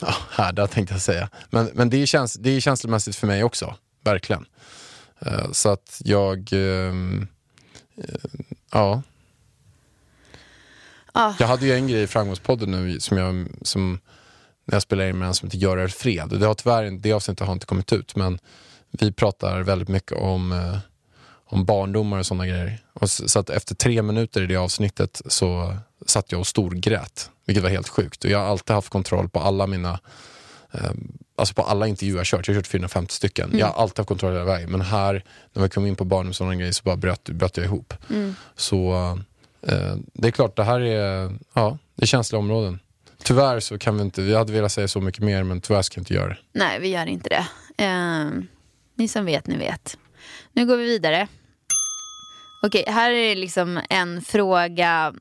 ja, 0.00 0.14
härdad 0.30 0.70
tänkte 0.70 0.94
jag 0.94 1.02
säga. 1.02 1.28
Men, 1.50 1.70
men 1.74 1.90
det, 1.90 1.96
är 1.96 2.06
käns 2.06 2.34
det 2.34 2.50
är 2.50 2.60
känslomässigt 2.60 3.16
för 3.16 3.26
mig 3.26 3.44
också, 3.44 3.74
verkligen. 4.04 4.46
Eh, 5.20 5.50
så 5.52 5.68
att 5.68 6.00
jag, 6.04 6.48
ehm, 6.52 7.26
eh, 7.96 8.30
ja. 8.72 9.02
Ja. 11.12 11.34
Jag 11.38 11.46
hade 11.46 11.66
ju 11.66 11.72
en 11.72 11.88
grej 11.88 12.02
i 12.02 12.06
Framgångspodden 12.06 12.70
nu 12.70 13.00
som 13.00 13.16
jag, 13.18 13.48
som, 13.62 13.98
när 14.64 14.74
jag 14.74 14.82
spelade 14.82 15.08
in 15.08 15.18
med 15.18 15.28
en 15.28 15.34
som 15.34 15.46
heter 15.46 15.58
Gör 15.58 15.78
er 15.78 15.88
fred. 15.88 16.28
Det 16.40 16.46
har 16.46 16.54
tyvärr 16.54 16.90
det 16.90 17.12
avsnittet 17.12 17.46
har 17.46 17.52
inte 17.52 17.66
kommit 17.66 17.92
ut 17.92 18.16
men 18.16 18.38
vi 18.90 19.12
pratar 19.12 19.60
väldigt 19.60 19.88
mycket 19.88 20.12
om, 20.12 20.52
eh, 20.52 20.78
om 21.44 21.64
barndomar 21.64 22.18
och 22.18 22.26
sådana 22.26 22.46
grejer. 22.46 22.78
Och 22.92 23.10
så, 23.10 23.28
så 23.28 23.38
att 23.38 23.50
efter 23.50 23.74
tre 23.74 24.02
minuter 24.02 24.42
i 24.42 24.46
det 24.46 24.56
avsnittet 24.56 25.22
så 25.26 25.76
satt 26.06 26.32
jag 26.32 26.40
och 26.40 26.46
storgrät. 26.46 27.30
Vilket 27.46 27.62
var 27.62 27.70
helt 27.70 27.88
sjukt. 27.88 28.24
Och 28.24 28.30
jag 28.30 28.38
har 28.38 28.46
alltid 28.46 28.74
haft 28.74 28.88
kontroll 28.88 29.28
på 29.28 29.40
alla 29.40 29.66
mina 29.66 30.00
eh, 30.72 30.90
Alltså 31.36 31.54
på 31.54 31.62
alla 31.62 31.86
intervjuer 31.86 32.16
jag 32.16 32.26
kört, 32.26 32.48
jag 32.48 32.54
har 32.54 32.60
kört 32.60 32.66
450 32.66 33.14
stycken. 33.14 33.50
Jag 33.58 33.66
har 33.66 33.82
alltid 33.82 33.98
haft 33.98 34.08
kontroll 34.08 34.32
hela 34.32 34.44
vägen. 34.44 34.70
Men 34.70 34.80
här, 34.80 35.24
när 35.52 35.62
vi 35.62 35.68
kom 35.68 35.86
in 35.86 35.96
på 35.96 36.04
barn 36.04 36.28
och 36.28 36.36
sådana 36.36 36.54
grejer 36.54 36.72
så 36.72 36.82
bara 36.84 36.96
bröt, 36.96 37.24
bröt 37.24 37.56
jag 37.56 37.66
ihop. 37.66 37.94
Så 38.56 38.92
eh, 38.92 39.16
Eh, 39.68 39.96
det 40.12 40.28
är 40.28 40.32
klart, 40.32 40.56
det 40.56 40.64
här 40.64 40.80
är, 40.80 41.30
ja, 41.54 41.78
det 41.94 42.02
är 42.02 42.06
känsliga 42.06 42.38
områden. 42.38 42.78
Tyvärr 43.24 43.60
så 43.60 43.78
kan 43.78 43.96
vi 43.96 44.02
inte, 44.02 44.22
vi 44.22 44.34
hade 44.34 44.52
velat 44.52 44.72
säga 44.72 44.88
så 44.88 45.00
mycket 45.00 45.22
mer 45.22 45.42
men 45.42 45.60
tyvärr 45.60 45.82
ska 45.82 45.94
vi 45.94 46.00
inte 46.00 46.14
göra 46.14 46.28
det. 46.28 46.38
Nej, 46.52 46.80
vi 46.80 46.88
gör 46.88 47.06
inte 47.06 47.28
det. 47.28 47.46
Eh, 47.84 48.30
ni 48.94 49.08
som 49.08 49.24
vet, 49.24 49.46
ni 49.46 49.56
vet. 49.56 49.98
Nu 50.52 50.66
går 50.66 50.76
vi 50.76 50.84
vidare. 50.84 51.28
Okej, 52.66 52.84
här 52.86 53.10
är 53.10 53.36
liksom 53.36 53.80
en 53.90 54.22
fråga, 54.22 55.14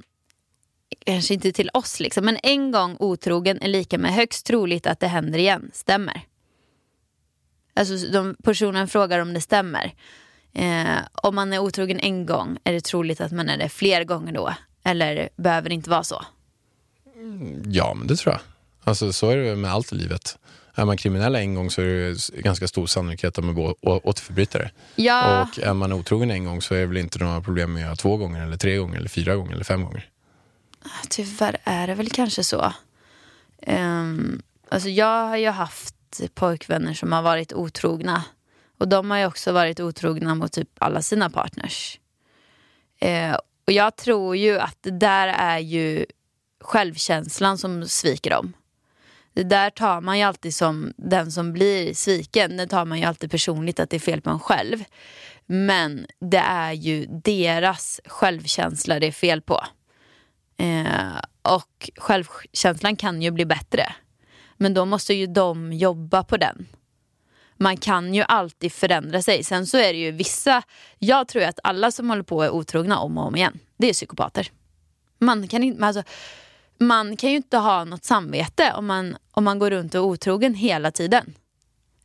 kanske 1.06 1.34
inte 1.34 1.52
till 1.52 1.70
oss 1.74 2.00
liksom, 2.00 2.26
men 2.26 2.38
en 2.44 2.72
gång 2.72 2.98
otrogen 3.00 3.62
är 3.62 3.68
lika 3.68 3.98
med 3.98 4.14
högst 4.14 4.46
troligt 4.46 4.88
att 4.88 5.00
det 5.00 5.08
händer 5.08 5.40
igen. 5.40 5.72
Stämmer? 5.74 6.22
Alltså 7.74 8.12
de, 8.12 8.36
personen 8.44 8.88
frågar 8.88 9.20
om 9.20 9.34
det 9.34 9.42
stämmer. 9.42 9.94
Eh, 10.54 10.98
om 11.14 11.36
man 11.36 11.54
är 11.54 11.60
otrogen 11.60 12.00
en 12.00 12.26
gång, 12.26 12.58
är 12.64 12.74
det 12.74 12.82
troligt 12.82 13.22
att 13.22 13.32
man 13.32 13.50
är 13.50 13.58
det 13.58 13.70
fler 13.70 14.04
gånger 14.04 14.34
då? 14.34 14.54
Eller 14.84 15.30
behöver 15.36 15.70
det 15.70 15.76
inte 15.76 15.90
vara 15.90 16.04
så? 16.04 16.26
Ja, 17.66 17.94
men 17.94 18.08
det 18.08 18.16
tror 18.16 18.34
jag. 18.34 18.42
Alltså 18.84 19.14
så 19.14 19.30
är 19.30 19.38
det 19.38 19.56
med 19.56 19.72
allt 19.72 19.92
i 19.92 19.96
livet. 19.96 20.38
Är 20.76 20.86
man 20.86 20.98
kriminell 20.98 21.36
en 21.36 21.56
gång 21.56 21.72
så 21.72 21.82
är 21.82 21.86
det 21.86 22.42
ganska 22.42 22.68
stor 22.68 22.88
sannolikhet 22.88 23.38
att 23.38 23.44
man 23.44 23.56
går 23.56 23.76
återförbrytare. 23.82 24.72
Ja, 24.96 25.42
Och 25.42 25.60
är 25.60 25.74
man 25.74 25.94
otrogen 25.94 26.32
en 26.32 26.46
gång 26.46 26.62
så 26.62 26.76
är 26.76 26.80
det 26.80 26.86
väl 26.86 26.98
inte 26.98 27.20
några 27.20 27.42
problem 27.42 27.74
med 27.74 27.82
att 27.82 27.86
göra 27.86 27.96
två 27.96 28.18
gånger, 28.18 28.44
eller 28.44 28.58
tre 28.58 28.78
gånger, 28.78 28.98
eller 28.98 29.10
fyra 29.10 29.36
gånger, 29.36 29.54
eller 29.54 29.64
fem 29.64 29.84
gånger. 29.84 30.10
Tyvärr 31.10 31.58
är 31.64 31.88
det 31.88 31.96
väl 31.96 32.10
kanske 32.10 32.44
så. 32.44 32.74
Um, 33.68 34.42
alltså 34.70 34.90
jag 34.90 35.28
har 35.28 35.38
ju 35.38 35.50
haft 35.50 35.96
pojkvänner 36.34 36.94
som 36.94 37.12
har 37.12 37.22
varit 37.22 37.54
otrogna. 37.54 38.24
Och 38.82 38.88
de 38.88 39.12
har 39.12 39.18
ju 39.18 39.26
också 39.26 39.52
varit 39.52 39.80
otrogna 39.80 40.36
mot 40.36 40.52
typ 40.52 40.70
alla 40.80 41.02
sina 41.02 41.30
partners. 41.30 42.00
Eh, 43.00 43.38
och 43.66 43.72
jag 43.72 43.96
tror 43.96 44.36
ju 44.36 44.60
att 44.60 44.78
det 44.82 44.92
där 44.92 45.28
är 45.28 45.60
ju 45.60 46.06
självkänslan 46.62 47.58
som 47.58 47.88
sviker 47.88 48.30
dem. 48.30 48.54
Det 49.34 49.44
där 49.44 49.70
tar 49.70 50.02
man 50.02 50.18
ju 50.18 50.24
alltid 50.24 50.56
som 50.56 50.94
den 50.98 51.32
som 51.32 51.54
blir 51.54 51.94
sviken. 51.94 52.58
Det 52.58 52.68
tar 52.68 52.86
man 52.86 53.00
ju 53.00 53.06
alltid 53.06 53.32
personligt 53.32 53.80
att 53.80 53.90
det 53.90 53.98
är 53.98 54.00
fel 54.00 54.22
på 54.22 54.30
en 54.30 54.40
själv. 54.40 54.84
Men 55.46 56.06
det 56.20 56.44
är 56.46 56.72
ju 56.72 57.06
deras 57.06 58.02
självkänsla 58.06 59.00
det 59.00 59.08
är 59.08 59.12
fel 59.12 59.42
på. 59.42 59.64
Eh, 60.58 61.22
och 61.42 61.92
självkänslan 61.98 62.96
kan 62.96 63.22
ju 63.22 63.32
bli 63.32 63.46
bättre. 63.46 63.94
Men 64.58 64.74
då 64.74 64.86
måste 64.86 65.14
ju 65.14 65.28
de 65.28 65.74
jobba 65.74 66.24
på 66.24 66.38
den. 66.38 66.68
Man 67.62 67.78
kan 67.78 68.14
ju 68.14 68.24
alltid 68.28 68.72
förändra 68.72 69.22
sig. 69.22 69.44
Sen 69.44 69.68
så 69.68 69.78
är 69.78 69.94
det 69.94 70.00
ju 70.00 70.12
vissa, 70.12 70.64
jag 71.00 71.28
tror 71.28 71.44
att 71.44 71.60
alla 71.64 71.92
som 71.92 72.10
håller 72.10 72.24
på 72.24 72.44
är 72.44 72.50
otrogna 72.50 73.00
om 73.00 73.18
och 73.18 73.28
om 73.28 73.36
igen. 73.36 73.60
Det 73.78 73.90
är 73.90 73.94
psykopater. 73.94 74.52
Man 75.20 75.48
kan, 75.48 75.64
inte, 75.64 75.86
alltså, 75.86 76.04
man 76.78 77.18
kan 77.18 77.30
ju 77.30 77.36
inte 77.36 77.58
ha 77.58 77.84
något 77.84 78.04
samvete 78.04 78.74
om 78.76 78.86
man, 78.86 79.18
om 79.32 79.44
man 79.44 79.60
går 79.60 79.70
runt 79.70 79.96
och 79.96 80.00
är 80.00 80.06
otrogen 80.06 80.54
hela 80.54 80.92
tiden. 80.92 81.34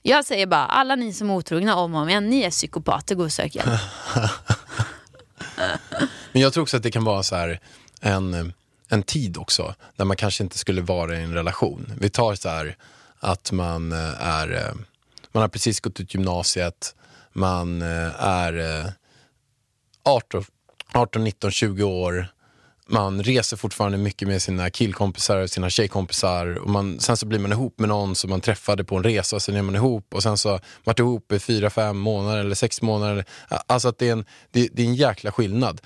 Jag 0.02 0.24
säger 0.24 0.46
bara, 0.46 0.66
alla 0.66 0.96
ni 0.96 1.12
som 1.12 1.30
är 1.30 1.34
otrogna 1.34 1.76
om 1.76 1.94
och 1.94 2.00
om 2.00 2.08
igen, 2.08 2.30
ni 2.30 2.42
är 2.42 2.50
psykopater, 2.50 3.14
gå 3.14 3.24
och 3.24 3.32
sök 3.32 3.54
hjälp. 3.54 3.68
Men 6.32 6.42
jag 6.42 6.52
tror 6.52 6.62
också 6.62 6.76
att 6.76 6.82
det 6.82 6.90
kan 6.90 7.04
vara 7.04 7.22
så 7.22 7.36
här 7.36 7.60
en, 8.00 8.52
en 8.88 9.02
tid 9.02 9.36
också, 9.36 9.74
där 9.96 10.04
man 10.04 10.16
kanske 10.16 10.42
inte 10.44 10.58
skulle 10.58 10.80
vara 10.80 11.18
i 11.18 11.22
en 11.22 11.34
relation. 11.34 11.92
Vi 12.00 12.10
tar 12.10 12.34
så 12.34 12.48
här 12.48 12.76
att 13.20 13.52
man 13.52 13.92
eh, 13.92 14.26
är, 14.26 14.52
eh, 14.52 14.74
man 15.36 15.42
har 15.42 15.48
precis 15.48 15.80
gått 15.80 16.00
ut 16.00 16.14
gymnasiet, 16.14 16.94
man 17.32 17.82
eh, 17.82 18.24
är 18.24 18.92
18, 20.04 20.44
18, 20.94 21.24
19, 21.24 21.50
20 21.50 21.82
år, 21.82 22.28
man 22.88 23.22
reser 23.22 23.56
fortfarande 23.56 23.98
mycket 23.98 24.28
med 24.28 24.42
sina 24.42 24.70
killkompisar 24.70 25.36
och 25.36 25.50
sina 25.50 25.70
tjejkompisar. 25.70 26.58
Och 26.58 26.70
man, 26.70 27.00
sen 27.00 27.16
så 27.16 27.26
blir 27.26 27.38
man 27.38 27.52
ihop 27.52 27.78
med 27.78 27.88
någon 27.88 28.14
som 28.14 28.30
man 28.30 28.40
träffade 28.40 28.84
på 28.84 28.96
en 28.96 29.02
resa 29.02 29.36
och 29.36 29.42
sen 29.42 29.56
är 29.56 29.62
man 29.62 29.74
ihop 29.74 30.14
och 30.14 30.22
sen 30.22 30.38
så 30.38 30.48
har 30.48 30.54
man 30.54 30.60
varit 30.84 30.98
ihop 30.98 31.32
i 31.32 31.38
fyra, 31.38 31.70
fem 31.70 31.98
månader 31.98 32.40
eller 32.40 32.54
sex 32.54 32.82
månader. 32.82 33.24
Alltså 33.48 33.88
att 33.88 33.98
det 33.98 34.08
är 34.08 34.12
en, 34.12 34.24
det, 34.50 34.68
det 34.72 34.82
är 34.82 34.86
en 34.86 34.94
jäkla 34.94 35.32
skillnad. 35.32 35.80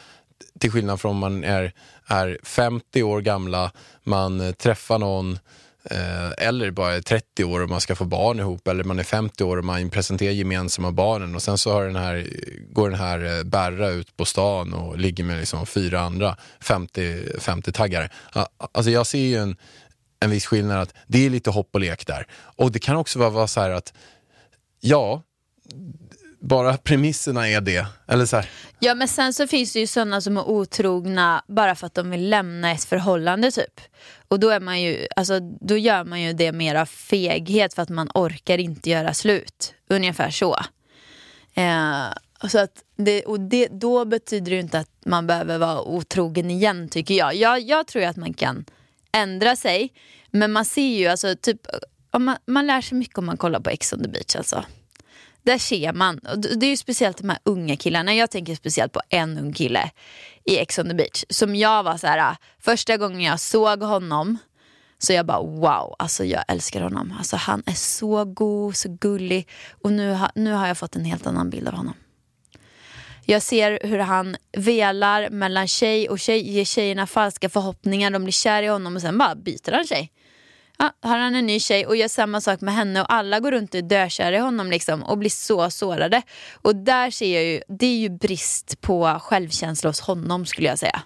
Till 0.58 0.70
skillnad 0.70 1.00
från 1.00 1.10
om 1.10 1.16
man 1.16 1.44
är, 1.44 1.72
är 2.06 2.38
50 2.42 3.02
år 3.02 3.20
gamla, 3.20 3.72
man 4.02 4.40
eh, 4.40 4.52
träffar 4.52 4.98
någon 4.98 5.38
Eh, 5.84 6.30
eller 6.46 6.70
bara 6.70 6.94
är 6.94 7.00
30 7.00 7.44
år 7.44 7.60
och 7.60 7.70
man 7.70 7.80
ska 7.80 7.94
få 7.94 8.04
barn 8.04 8.38
ihop 8.40 8.68
eller 8.68 8.84
man 8.84 8.98
är 8.98 9.02
50 9.02 9.44
år 9.44 9.56
och 9.56 9.64
man 9.64 9.90
presenterar 9.90 10.32
gemensamma 10.32 10.92
barnen 10.92 11.34
och 11.34 11.42
sen 11.42 11.58
så 11.58 11.72
har 11.72 11.84
den 11.84 11.96
här, 11.96 12.28
går 12.72 12.90
den 12.90 12.98
här 12.98 13.38
eh, 13.38 13.44
Berra 13.44 13.88
ut 13.88 14.16
på 14.16 14.24
stan 14.24 14.74
och 14.74 14.98
ligger 14.98 15.24
med 15.24 15.38
liksom 15.38 15.66
fyra 15.66 16.00
andra 16.00 16.36
50-taggare. 16.60 18.08
50 18.32 18.50
Alltså 18.72 18.90
jag 18.90 19.06
ser 19.06 19.18
ju 19.18 19.36
en, 19.36 19.56
en 20.20 20.30
viss 20.30 20.46
skillnad 20.46 20.80
att 20.80 20.94
det 21.06 21.26
är 21.26 21.30
lite 21.30 21.50
hopp 21.50 21.68
och 21.72 21.80
lek 21.80 22.06
där. 22.06 22.26
Och 22.32 22.72
det 22.72 22.78
kan 22.78 22.96
också 22.96 23.18
vara, 23.18 23.30
vara 23.30 23.46
så 23.46 23.60
här 23.60 23.70
att 23.70 23.92
ja, 24.80 25.22
bara 26.40 26.76
premisserna 26.76 27.48
är 27.48 27.60
det. 27.60 27.86
Eller 28.08 28.26
så 28.26 28.36
här, 28.36 28.50
Ja 28.78 28.94
men 28.94 29.08
sen 29.08 29.32
så 29.32 29.46
finns 29.46 29.72
det 29.72 29.78
ju 29.78 29.86
sådana 29.86 30.20
som 30.20 30.36
är 30.36 30.48
otrogna 30.48 31.44
bara 31.48 31.74
för 31.74 31.86
att 31.86 31.94
de 31.94 32.10
vill 32.10 32.28
lämna 32.28 32.72
ett 32.72 32.84
förhållande 32.84 33.50
typ. 33.50 33.80
Och 34.30 34.40
då, 34.40 34.50
är 34.50 34.60
man 34.60 34.82
ju, 34.82 35.06
alltså, 35.16 35.40
då 35.40 35.76
gör 35.76 36.04
man 36.04 36.20
ju 36.20 36.32
det 36.32 36.52
mer 36.52 36.74
av 36.74 36.86
feghet 36.86 37.74
för 37.74 37.82
att 37.82 37.88
man 37.88 38.10
orkar 38.14 38.58
inte 38.58 38.90
göra 38.90 39.14
slut. 39.14 39.74
Ungefär 39.88 40.30
så. 40.30 40.56
Eh, 41.54 42.48
så 42.48 42.58
att 42.58 42.84
det, 42.96 43.22
och 43.22 43.40
det, 43.40 43.68
då 43.70 44.04
betyder 44.04 44.50
det 44.50 44.54
ju 44.54 44.60
inte 44.60 44.78
att 44.78 44.90
man 45.06 45.26
behöver 45.26 45.58
vara 45.58 45.82
otrogen 45.82 46.50
igen 46.50 46.88
tycker 46.88 47.14
jag. 47.14 47.34
Jag, 47.34 47.60
jag 47.60 47.86
tror 47.86 48.02
ju 48.02 48.08
att 48.08 48.16
man 48.16 48.34
kan 48.34 48.64
ändra 49.12 49.56
sig. 49.56 49.92
Men 50.30 50.52
man 50.52 50.64
ser 50.64 50.96
ju, 50.96 51.06
alltså, 51.06 51.36
typ, 51.36 51.60
om 52.10 52.24
man, 52.24 52.36
man 52.46 52.66
lär 52.66 52.80
sig 52.80 52.98
mycket 52.98 53.18
om 53.18 53.26
man 53.26 53.36
kollar 53.36 53.60
på 53.60 53.70
Ex 53.70 53.92
on 53.92 54.02
the 54.02 54.08
beach. 54.08 54.36
Alltså. 54.36 54.64
Där 55.42 55.58
ser 55.58 55.92
man, 55.92 56.18
och 56.18 56.38
det 56.38 56.66
är 56.66 56.70
ju 56.70 56.76
speciellt 56.76 57.18
de 57.18 57.28
här 57.28 57.38
unga 57.44 57.76
killarna. 57.76 58.14
Jag 58.14 58.30
tänker 58.30 58.54
speciellt 58.54 58.92
på 58.92 59.00
en 59.08 59.38
ung 59.38 59.52
kille 59.52 59.90
i 60.44 60.58
Ex 60.58 60.78
on 60.78 60.88
the 60.88 60.94
beach. 60.94 61.24
Som 61.28 61.56
jag 61.56 61.82
var 61.82 61.96
så 61.96 62.06
här, 62.06 62.18
äh, 62.18 62.36
första 62.58 62.96
gången 62.96 63.20
jag 63.20 63.40
såg 63.40 63.82
honom 63.82 64.38
så 64.98 65.12
jag 65.12 65.26
bara 65.26 65.42
wow, 65.42 65.94
alltså 65.98 66.24
jag 66.24 66.44
älskar 66.48 66.80
honom. 66.80 67.14
Alltså 67.18 67.36
han 67.36 67.62
är 67.66 67.72
så 67.72 68.24
god, 68.24 68.76
så 68.76 68.88
gullig. 69.00 69.48
Och 69.82 69.92
nu, 69.92 70.12
ha, 70.12 70.30
nu 70.34 70.52
har 70.52 70.66
jag 70.66 70.78
fått 70.78 70.96
en 70.96 71.04
helt 71.04 71.26
annan 71.26 71.50
bild 71.50 71.68
av 71.68 71.74
honom. 71.74 71.94
Jag 73.24 73.42
ser 73.42 73.78
hur 73.82 73.98
han 73.98 74.36
velar 74.56 75.30
mellan 75.30 75.68
tjej 75.68 76.08
och 76.08 76.18
tjej, 76.18 76.50
ger 76.50 76.64
tjejerna 76.64 77.06
falska 77.06 77.48
förhoppningar. 77.48 78.10
De 78.10 78.22
blir 78.24 78.32
kär 78.32 78.62
i 78.62 78.66
honom 78.66 78.96
och 78.96 79.02
sen 79.02 79.18
bara 79.18 79.34
byter 79.34 79.72
han 79.72 79.84
tjej. 79.84 80.12
Ja, 80.80 80.92
har 81.08 81.18
han 81.18 81.34
en 81.34 81.46
ny 81.46 81.60
tjej 81.60 81.86
och 81.86 81.96
gör 81.96 82.08
samma 82.08 82.40
sak 82.40 82.60
med 82.60 82.74
henne 82.74 83.00
och 83.00 83.12
alla 83.12 83.40
går 83.40 83.50
runt 83.52 83.74
och 83.74 83.78
är 83.78 83.82
dökära 83.82 84.36
i 84.36 84.38
honom 84.38 84.70
liksom 84.70 85.02
och 85.02 85.18
blir 85.18 85.30
så 85.30 85.70
sårade. 85.70 86.22
Och 86.62 86.76
där 86.76 87.10
ser 87.10 87.34
jag 87.34 87.44
ju, 87.44 87.62
det 87.68 87.86
är 87.86 87.96
ju 87.96 88.08
brist 88.08 88.80
på 88.80 89.18
självkänsla 89.22 89.90
hos 89.90 90.00
honom 90.00 90.46
skulle 90.46 90.68
jag 90.68 90.78
säga. 90.78 91.02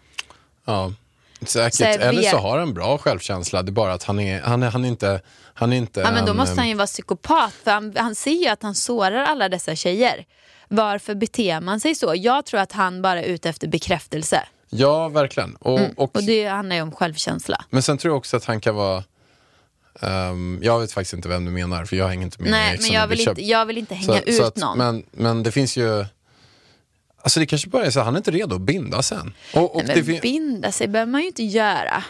ja, 0.64 0.92
säkert. 1.46 1.74
Så 1.74 1.84
Eller 1.84 2.22
så 2.22 2.36
har 2.36 2.58
han 2.58 2.74
bra 2.74 2.98
självkänsla, 2.98 3.62
det 3.62 3.70
är 3.70 3.72
bara 3.72 3.92
att 3.92 4.02
han 4.04 4.20
är, 4.20 4.40
han 4.40 4.62
är, 4.62 4.70
han 4.70 4.84
är 4.84 4.88
inte... 4.88 5.20
Han 5.56 5.72
är 5.72 5.76
inte 5.76 6.00
Ja, 6.00 6.10
men 6.12 6.24
då 6.24 6.30
en, 6.30 6.36
måste 6.36 6.60
han 6.60 6.68
ju 6.68 6.74
vara 6.74 6.86
psykopat 6.86 7.52
för 7.64 7.70
han, 7.70 7.94
han 7.96 8.14
ser 8.14 8.30
ju 8.30 8.48
att 8.48 8.62
han 8.62 8.74
sårar 8.74 9.24
alla 9.24 9.48
dessa 9.48 9.74
tjejer. 9.76 10.24
Varför 10.68 11.14
beter 11.14 11.60
man 11.60 11.80
sig 11.80 11.94
så? 11.94 12.12
Jag 12.16 12.44
tror 12.44 12.60
att 12.60 12.72
han 12.72 13.02
bara 13.02 13.22
är 13.22 13.24
ute 13.24 13.48
efter 13.48 13.68
bekräftelse. 13.68 14.42
Ja, 14.70 15.08
verkligen. 15.08 15.54
Och, 15.54 15.80
och, 15.96 16.16
Och 16.16 16.22
det 16.22 16.46
handlar 16.46 16.76
ju 16.76 16.82
om 16.82 16.92
självkänsla. 16.92 17.64
Men 17.70 17.82
sen 17.82 17.98
tror 17.98 18.10
jag 18.12 18.18
också 18.18 18.36
att 18.36 18.44
han 18.44 18.60
kan 18.60 18.74
vara... 18.74 19.04
ehm, 20.00 20.58
jag 20.62 20.80
vet 20.80 20.92
faktiskt 20.92 21.12
inte 21.14 21.28
vem 21.28 21.44
du 21.44 21.50
menar, 21.50 21.84
för 21.84 21.96
jag 21.96 22.08
hänger 22.08 22.22
inte 22.24 22.42
med 22.42 22.50
Nej, 22.50 22.78
men 22.82 22.92
jag 22.92 23.06
vill, 23.06 23.28
inte, 23.28 23.42
jag 23.42 23.66
vill 23.66 23.78
inte 23.78 23.94
hänga 23.94 24.18
Så- 24.20 24.24
ut 24.24 24.36
så 24.36 24.44
att- 24.44 24.56
någon. 24.56 24.78
Men, 24.78 25.04
men 25.10 25.42
det 25.42 25.52
finns 25.52 25.76
ju... 25.76 26.04
Alltså 27.22 27.40
det 27.40 27.46
kanske 27.46 27.68
bara 27.68 27.84
är 27.86 27.90
så 27.90 27.98
att 28.00 28.04
han 28.04 28.14
är 28.14 28.18
inte 28.18 28.30
redo 28.30 28.54
att 28.54 28.60
binda 28.62 29.02
sen. 29.02 29.34
Och, 29.54 29.76
och, 29.76 29.82
Nej, 29.86 30.02
men 30.02 30.20
binda 30.20 30.72
sig 30.72 30.88
behöver 30.88 31.12
man 31.12 31.20
ju 31.20 31.26
inte 31.26 31.42
göra. 31.44 32.04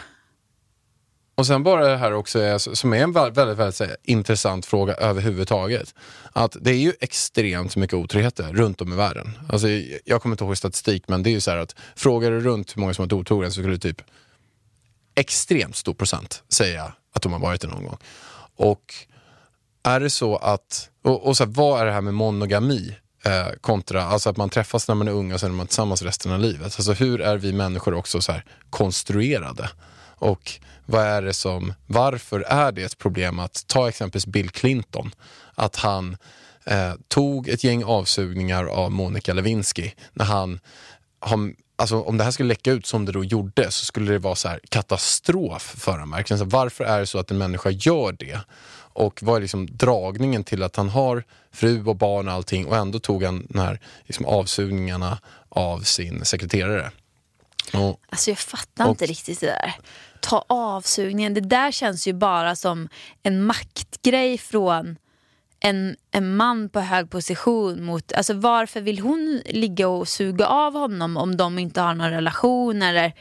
och 1.35 1.47
sen 1.47 1.63
bara 1.63 1.87
det 1.87 1.97
här 1.97 2.13
också, 2.13 2.39
är, 2.39 2.57
som 2.57 2.93
är 2.93 2.97
en 3.03 3.11
väldigt, 3.11 3.37
väldigt, 3.37 3.79
här, 3.79 3.97
intressant 4.03 4.65
fråga 4.65 4.93
överhuvudtaget. 4.93 5.93
Att 6.33 6.57
det 6.61 6.71
är 6.71 6.77
ju 6.77 6.93
extremt 6.99 7.75
mycket 7.75 7.93
otroheter 7.93 8.53
runt 8.53 8.81
om 8.81 8.93
i 8.93 8.95
världen. 8.95 9.37
Alltså, 9.49 9.67
jag 10.05 10.21
kommer 10.21 10.33
inte 10.33 10.43
ihåg 10.43 10.57
statistik, 10.57 11.03
men 11.07 11.23
det 11.23 11.29
är 11.29 11.31
ju 11.31 11.41
så 11.41 11.51
här 11.51 11.57
att 11.57 11.75
frågar 11.95 12.31
du 12.31 12.39
runt 12.39 12.75
hur 12.75 12.79
många 12.81 12.93
som 12.93 13.01
har 13.01 13.05
varit 13.07 13.13
otrogna 13.13 13.47
så 13.51 13.53
skulle 13.61 13.77
typ 13.77 14.01
extremt 15.15 15.75
stor 15.75 15.93
procent 15.93 16.43
säga 16.49 16.93
att 17.13 17.21
de 17.21 17.33
har 17.33 17.39
varit 17.39 17.61
det 17.61 17.67
någon 17.67 17.85
gång. 17.85 17.97
Och 18.55 18.93
är 19.83 19.99
det 19.99 20.09
så 20.09 20.35
att, 20.35 20.89
och, 21.03 21.27
och 21.27 21.37
så 21.37 21.43
här, 21.43 21.51
vad 21.51 21.81
är 21.81 21.85
det 21.85 21.91
här 21.91 22.01
med 22.01 22.13
monogami 22.13 22.95
eh, 23.25 23.47
kontra, 23.61 24.03
alltså 24.03 24.29
att 24.29 24.37
man 24.37 24.49
träffas 24.49 24.87
när 24.87 24.95
man 24.95 25.07
är 25.07 25.11
ung 25.11 25.33
och 25.33 25.39
sen 25.39 25.51
är 25.51 25.55
man 25.55 25.67
tillsammans 25.67 26.01
resten 26.01 26.31
av 26.31 26.39
livet. 26.39 26.63
Alltså 26.63 26.93
hur 26.93 27.21
är 27.21 27.37
vi 27.37 27.53
människor 27.53 27.93
också 27.93 28.21
så 28.21 28.31
här 28.31 28.45
konstruerade? 28.69 29.69
Och 30.17 30.59
vad 30.85 31.03
är 31.03 31.21
det 31.21 31.33
som, 31.33 31.73
varför 31.85 32.39
är 32.39 32.71
det 32.71 32.83
ett 32.83 32.97
problem 32.97 33.39
att 33.39 33.67
ta 33.67 33.89
exempelvis 33.89 34.27
Bill 34.27 34.49
Clinton, 34.49 35.11
att 35.55 35.75
han 35.75 36.17
eh, 36.63 36.93
tog 37.07 37.49
ett 37.49 37.63
gäng 37.63 37.83
avsugningar 37.83 38.65
av 38.65 38.91
Monica 38.91 39.33
Lewinsky 39.33 39.91
när 40.13 40.25
han 40.25 40.59
har, 41.19 41.53
alltså, 41.75 42.01
om 42.01 42.17
det 42.17 42.23
här 42.23 42.31
skulle 42.31 42.47
läcka 42.49 42.71
ut 42.71 42.85
som 42.85 43.05
det 43.05 43.11
då 43.11 43.23
gjorde 43.23 43.71
så 43.71 43.85
skulle 43.85 44.11
det 44.11 44.19
vara 44.19 44.35
så 44.35 44.47
här 44.47 44.59
katastrof 44.69 45.61
för 45.77 45.91
honom. 45.91 46.11
Verkligen. 46.11 46.39
Så 46.39 46.45
varför 46.45 46.83
är 46.83 46.99
det 46.99 47.05
så 47.07 47.19
att 47.19 47.31
en 47.31 47.37
människa 47.37 47.69
gör 47.69 48.11
det? 48.19 48.39
Och 48.97 49.19
vad 49.23 49.37
är 49.37 49.41
liksom 49.41 49.67
dragningen 49.77 50.43
till 50.43 50.63
att 50.63 50.75
han 50.75 50.89
har 50.89 51.23
fru 51.53 51.85
och 51.85 51.95
barn 51.95 52.27
och 52.27 52.33
allting 52.33 52.65
och 52.67 52.77
ändå 52.77 52.99
tog 52.99 53.23
han 53.23 53.45
den 53.49 53.61
här 53.61 53.79
liksom, 54.05 54.25
avsugningarna 54.25 55.19
av 55.49 55.79
sin 55.79 56.25
sekreterare. 56.25 56.91
Och, 57.73 57.99
Alltså 58.09 58.31
jag 58.31 58.37
fattar 58.39 58.85
Och- 58.85 58.89
inte 58.89 59.05
riktigt 59.05 59.39
det 59.39 59.45
där. 59.47 59.75
Ta 60.21 60.45
avsugningen, 60.49 61.33
det 61.33 61.41
där 61.41 61.71
känns 61.71 62.07
ju 62.07 62.13
bara 62.13 62.55
som 62.55 62.89
en 63.23 63.43
maktgrej 63.43 64.37
från 64.37 64.95
en, 65.65 65.95
en 66.11 66.35
man 66.35 66.69
på 66.69 66.79
hög 66.79 67.09
position 67.09 67.83
mot, 67.83 68.13
alltså 68.13 68.33
varför 68.33 68.81
vill 68.81 68.99
hon 68.99 69.41
ligga 69.45 69.87
och 69.87 70.07
suga 70.07 70.47
av 70.47 70.73
honom 70.73 71.17
om 71.17 71.37
de 71.37 71.59
inte 71.59 71.81
har 71.81 71.93
någon 71.93 72.09
relation 72.09 72.81
eller 72.81 73.13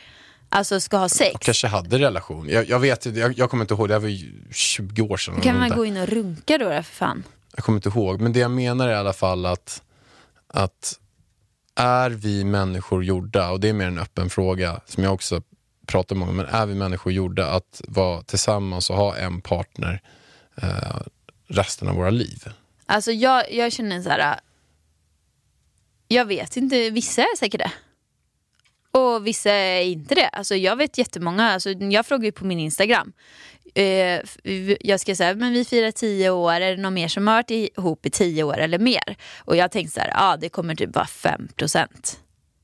alltså 0.48 0.80
ska 0.80 0.96
ha 0.96 1.08
sex? 1.08 1.34
och 1.34 1.40
kanske 1.40 1.66
hade 1.66 1.98
relation. 1.98 2.48
Jag, 2.48 2.68
jag 2.68 2.78
vet 2.78 3.06
jag, 3.06 3.38
jag 3.38 3.50
kommer 3.50 3.64
inte 3.64 3.74
ihåg, 3.74 3.88
det 3.88 3.94
här 3.94 4.00
var 4.00 4.08
ju 4.08 4.32
20 4.52 5.02
år 5.02 5.16
sedan. 5.16 5.40
kan 5.40 5.58
man 5.58 5.70
gå 5.70 5.84
in 5.84 5.96
och 5.96 6.08
runka 6.08 6.58
då, 6.58 6.64
då 6.64 6.70
för 6.70 6.82
fan? 6.82 7.24
Jag 7.56 7.64
kommer 7.64 7.78
inte 7.78 7.88
ihåg, 7.88 8.20
men 8.20 8.32
det 8.32 8.38
jag 8.38 8.50
menar 8.50 8.88
är 8.88 8.92
i 8.92 8.96
alla 8.96 9.12
fall 9.12 9.46
att, 9.46 9.82
att 10.46 10.98
är 11.76 12.10
vi 12.10 12.44
människor 12.44 13.04
gjorda, 13.04 13.50
och 13.50 13.60
det 13.60 13.68
är 13.68 13.72
mer 13.72 13.86
en 13.86 13.98
öppen 13.98 14.30
fråga 14.30 14.80
som 14.86 15.04
jag 15.04 15.14
också 15.14 15.42
pratar 15.86 16.16
med 16.16 16.26
många 16.26 16.42
men 16.42 16.54
är 16.54 16.66
vi 16.66 16.74
människor 16.74 17.12
gjorda 17.12 17.46
att 17.46 17.80
vara 17.88 18.22
tillsammans 18.22 18.90
och 18.90 18.96
ha 18.96 19.16
en 19.16 19.40
partner 19.40 20.02
eh, 20.56 21.00
resten 21.46 21.88
av 21.88 21.94
våra 21.94 22.10
liv? 22.10 22.44
Alltså 22.86 23.12
jag, 23.12 23.52
jag 23.52 23.72
känner 23.72 24.02
så 24.02 24.08
här. 24.08 24.32
Äh, 24.32 24.38
jag 26.08 26.24
vet 26.24 26.56
inte, 26.56 26.90
vissa 26.90 27.22
är 27.22 27.36
säkert 27.36 27.60
det. 27.60 27.72
Och 28.98 29.26
vissa 29.26 29.50
är 29.50 29.82
inte 29.82 30.14
det. 30.14 30.28
Alltså 30.28 30.54
jag 30.54 30.76
vet 30.76 30.98
jättemånga, 30.98 31.50
alltså 31.50 31.70
jag 31.70 32.06
frågar 32.06 32.24
ju 32.24 32.32
på 32.32 32.44
min 32.44 32.58
Instagram. 32.58 33.12
Eh, 33.74 34.20
jag 34.80 35.00
ska 35.00 35.16
säga, 35.16 35.34
men 35.34 35.52
vi 35.52 35.64
firar 35.64 35.90
tio 35.90 36.30
år, 36.30 36.52
är 36.52 36.76
det 36.76 36.82
någon 36.82 36.94
mer 36.94 37.08
som 37.08 37.26
har 37.26 37.34
varit 37.34 37.50
ihop 37.50 38.06
i 38.06 38.10
tio 38.10 38.42
år 38.42 38.58
eller 38.58 38.78
mer? 38.78 39.16
Och 39.38 39.56
jag 39.56 39.70
tänkte 39.70 39.94
så 39.94 40.00
här, 40.00 40.08
ja 40.08 40.32
ah, 40.32 40.36
det 40.36 40.48
kommer 40.48 40.74
typ 40.74 40.94
vara 40.94 41.06
5 41.06 41.48
procent. 41.56 42.20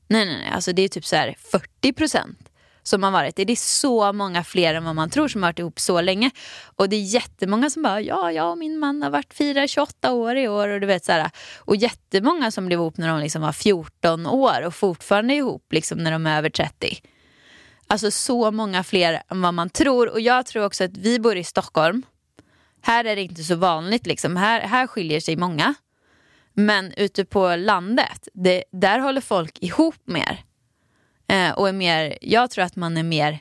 Nej 0.07 0.25
nej 0.25 0.37
nej, 0.37 0.49
alltså 0.51 0.73
det 0.73 0.81
är 0.81 0.87
typ 0.87 1.05
så 1.05 1.15
här 1.15 1.35
40 1.51 1.93
procent 1.93 2.50
som 2.83 3.03
har 3.03 3.11
varit 3.11 3.35
det. 3.35 3.45
Det 3.45 3.53
är 3.53 3.55
så 3.55 4.13
många 4.13 4.43
fler 4.43 4.73
än 4.73 4.85
vad 4.85 4.95
man 4.95 5.09
tror 5.09 5.27
som 5.27 5.43
har 5.43 5.49
varit 5.49 5.59
ihop 5.59 5.79
så 5.79 6.01
länge. 6.01 6.31
Och 6.75 6.89
det 6.89 6.95
är 6.95 7.01
jättemånga 7.01 7.69
som 7.69 7.83
bara, 7.83 8.01
ja 8.01 8.31
jag 8.31 8.51
och 8.51 8.57
min 8.57 8.79
man 8.79 9.01
har 9.01 9.09
varit 9.09 9.33
firar 9.33 9.67
28 9.67 10.11
år 10.11 10.35
i 10.35 10.47
år. 10.47 10.67
Och 10.67 10.81
du 10.81 10.87
vet 10.87 11.05
så 11.05 11.11
här, 11.11 11.31
Och 11.59 11.75
jättemånga 11.75 12.51
som 12.51 12.65
blev 12.65 12.79
ihop 12.79 12.97
när 12.97 13.07
de 13.07 13.19
liksom 13.19 13.41
var 13.41 13.51
14 13.51 14.27
år 14.27 14.65
och 14.65 14.75
fortfarande 14.75 15.33
är 15.33 15.37
ihop 15.37 15.73
liksom 15.73 15.97
när 15.97 16.11
de 16.11 16.27
är 16.27 16.37
över 16.37 16.49
30. 16.49 16.97
Alltså 17.87 18.11
så 18.11 18.51
många 18.51 18.83
fler 18.83 19.23
än 19.29 19.41
vad 19.41 19.53
man 19.53 19.69
tror. 19.69 20.09
Och 20.09 20.21
jag 20.21 20.45
tror 20.45 20.65
också 20.65 20.83
att 20.83 20.97
vi 20.97 21.19
bor 21.19 21.37
i 21.37 21.43
Stockholm. 21.43 22.03
Här 22.81 23.05
är 23.05 23.15
det 23.15 23.21
inte 23.21 23.43
så 23.43 23.55
vanligt 23.55 24.07
liksom. 24.07 24.37
Här, 24.37 24.61
här 24.61 24.87
skiljer 24.87 25.19
sig 25.19 25.35
många. 25.35 25.73
Men 26.53 26.93
ute 26.97 27.25
på 27.25 27.55
landet, 27.55 28.27
det, 28.33 28.63
där 28.71 28.99
håller 28.99 29.21
folk 29.21 29.57
ihop 29.61 29.95
mer. 30.05 30.43
Eh, 31.31 31.51
och 31.51 31.69
är 31.69 31.73
mer, 31.73 32.17
jag 32.21 32.49
tror 32.49 32.63
att 32.63 32.75
man 32.75 32.97
är 32.97 33.03
mer 33.03 33.39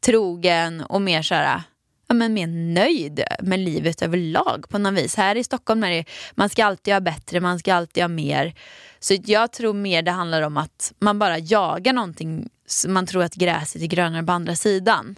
trogen 0.00 0.80
och 0.80 1.02
mer 1.02 1.22
så 1.22 1.34
här, 1.34 1.62
ja, 2.06 2.14
men 2.14 2.34
mer 2.34 2.46
nöjd 2.46 3.24
med 3.40 3.58
livet 3.58 4.02
överlag 4.02 4.66
på 4.68 4.78
något 4.78 4.94
vis. 4.94 5.16
Här 5.16 5.36
i 5.36 5.44
Stockholm 5.44 5.84
är 5.84 5.90
det, 5.90 6.04
man 6.34 6.48
ska 6.48 6.64
alltid 6.64 6.94
ha 6.94 7.00
bättre, 7.00 7.40
man 7.40 7.58
ska 7.58 7.74
alltid 7.74 8.02
ha 8.02 8.08
mer. 8.08 8.54
Så 8.98 9.16
jag 9.24 9.52
tror 9.52 9.74
mer 9.74 10.02
det 10.02 10.10
handlar 10.10 10.42
om 10.42 10.56
att 10.56 10.92
man 10.98 11.18
bara 11.18 11.38
jagar 11.38 11.92
någonting, 11.92 12.48
man 12.86 13.06
tror 13.06 13.22
att 13.22 13.34
gräset 13.34 13.82
är 13.82 13.86
grönare 13.86 14.22
på 14.22 14.32
andra 14.32 14.56
sidan. 14.56 15.16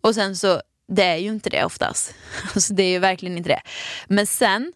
Och 0.00 0.14
sen 0.14 0.36
så, 0.36 0.60
det 0.88 1.04
är 1.04 1.16
ju 1.16 1.28
inte 1.28 1.50
det 1.50 1.64
oftast. 1.64 2.14
Alltså 2.54 2.74
det 2.74 2.82
är 2.82 2.90
ju 2.90 2.98
verkligen 2.98 3.36
inte 3.36 3.48
det. 3.48 3.62
Men 4.06 4.26
sen, 4.26 4.72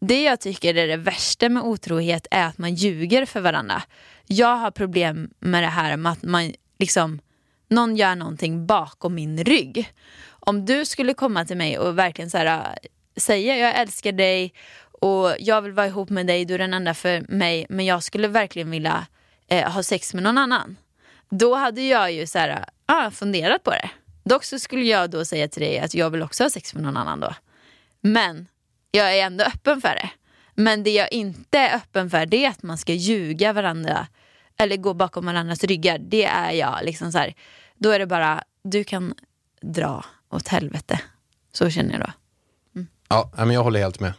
det 0.00 0.22
jag 0.22 0.40
tycker 0.40 0.74
är 0.76 0.88
det 0.88 0.96
värsta 0.96 1.48
med 1.48 1.62
otrohet 1.62 2.26
är 2.30 2.46
att 2.46 2.58
man 2.58 2.74
ljuger 2.74 3.26
för 3.26 3.40
varandra. 3.40 3.82
Jag 4.26 4.56
har 4.56 4.70
problem 4.70 5.30
med 5.38 5.62
det 5.62 5.68
här 5.68 5.96
med 5.96 6.12
att 6.12 6.22
man 6.22 6.52
liksom, 6.78 7.20
någon 7.68 7.96
gör 7.96 8.14
någonting 8.14 8.66
bakom 8.66 9.14
min 9.14 9.44
rygg. 9.44 9.92
Om 10.28 10.66
du 10.66 10.84
skulle 10.84 11.14
komma 11.14 11.44
till 11.44 11.56
mig 11.56 11.78
och 11.78 11.98
verkligen 11.98 12.30
så 12.30 12.38
här, 12.38 12.46
äh, 12.46 13.20
säga 13.20 13.56
jag 13.56 13.80
älskar 13.80 14.12
dig 14.12 14.54
och 15.00 15.34
jag 15.38 15.62
vill 15.62 15.72
vara 15.72 15.86
ihop 15.86 16.10
med 16.10 16.26
dig, 16.26 16.44
du 16.44 16.54
är 16.54 16.58
den 16.58 16.74
enda 16.74 16.94
för 16.94 17.24
mig, 17.28 17.66
men 17.68 17.86
jag 17.86 18.02
skulle 18.02 18.28
verkligen 18.28 18.70
vilja 18.70 19.06
eh, 19.48 19.72
ha 19.72 19.82
sex 19.82 20.14
med 20.14 20.22
någon 20.22 20.38
annan. 20.38 20.76
Då 21.30 21.54
hade 21.54 21.82
jag 21.82 22.12
ju 22.12 22.26
så 22.26 22.38
här, 22.38 22.64
ah, 22.86 23.10
funderat 23.10 23.62
på 23.62 23.70
det. 23.70 23.90
Dock 24.24 24.44
så 24.44 24.58
skulle 24.58 24.84
jag 24.84 25.10
då 25.10 25.24
säga 25.24 25.48
till 25.48 25.62
dig 25.62 25.78
att 25.78 25.94
jag 25.94 26.10
vill 26.10 26.22
också 26.22 26.42
ha 26.42 26.50
sex 26.50 26.74
med 26.74 26.82
någon 26.82 26.96
annan 26.96 27.20
då. 27.20 27.34
Men 28.00 28.46
jag 28.90 29.18
är 29.18 29.26
ändå 29.26 29.44
öppen 29.44 29.80
för 29.80 29.88
det. 29.88 30.10
Men 30.54 30.82
det 30.82 30.90
jag 30.90 31.12
inte 31.12 31.58
är 31.58 31.76
öppen 31.76 32.10
för 32.10 32.26
det 32.26 32.44
är 32.44 32.50
att 32.50 32.62
man 32.62 32.78
ska 32.78 32.92
ljuga 32.92 33.52
varandra 33.52 34.06
eller 34.58 34.76
gå 34.76 34.94
bakom 34.94 35.26
varandras 35.26 35.64
ryggar. 35.64 35.98
Det 35.98 36.24
är 36.24 36.50
jag 36.50 36.78
liksom 36.82 37.12
så 37.12 37.18
här. 37.18 37.34
Då 37.78 37.90
är 37.90 37.98
det 37.98 38.06
bara, 38.06 38.42
du 38.62 38.84
kan 38.84 39.14
dra 39.62 40.04
åt 40.30 40.48
helvete. 40.48 41.00
Så 41.52 41.70
känner 41.70 41.92
jag 41.92 42.00
då. 42.00 42.12
Ja, 43.08 43.32
nej, 43.36 43.46
men 43.46 43.54
jag 43.54 43.62
håller 43.62 43.80
helt 43.80 44.00
med. 44.00 44.12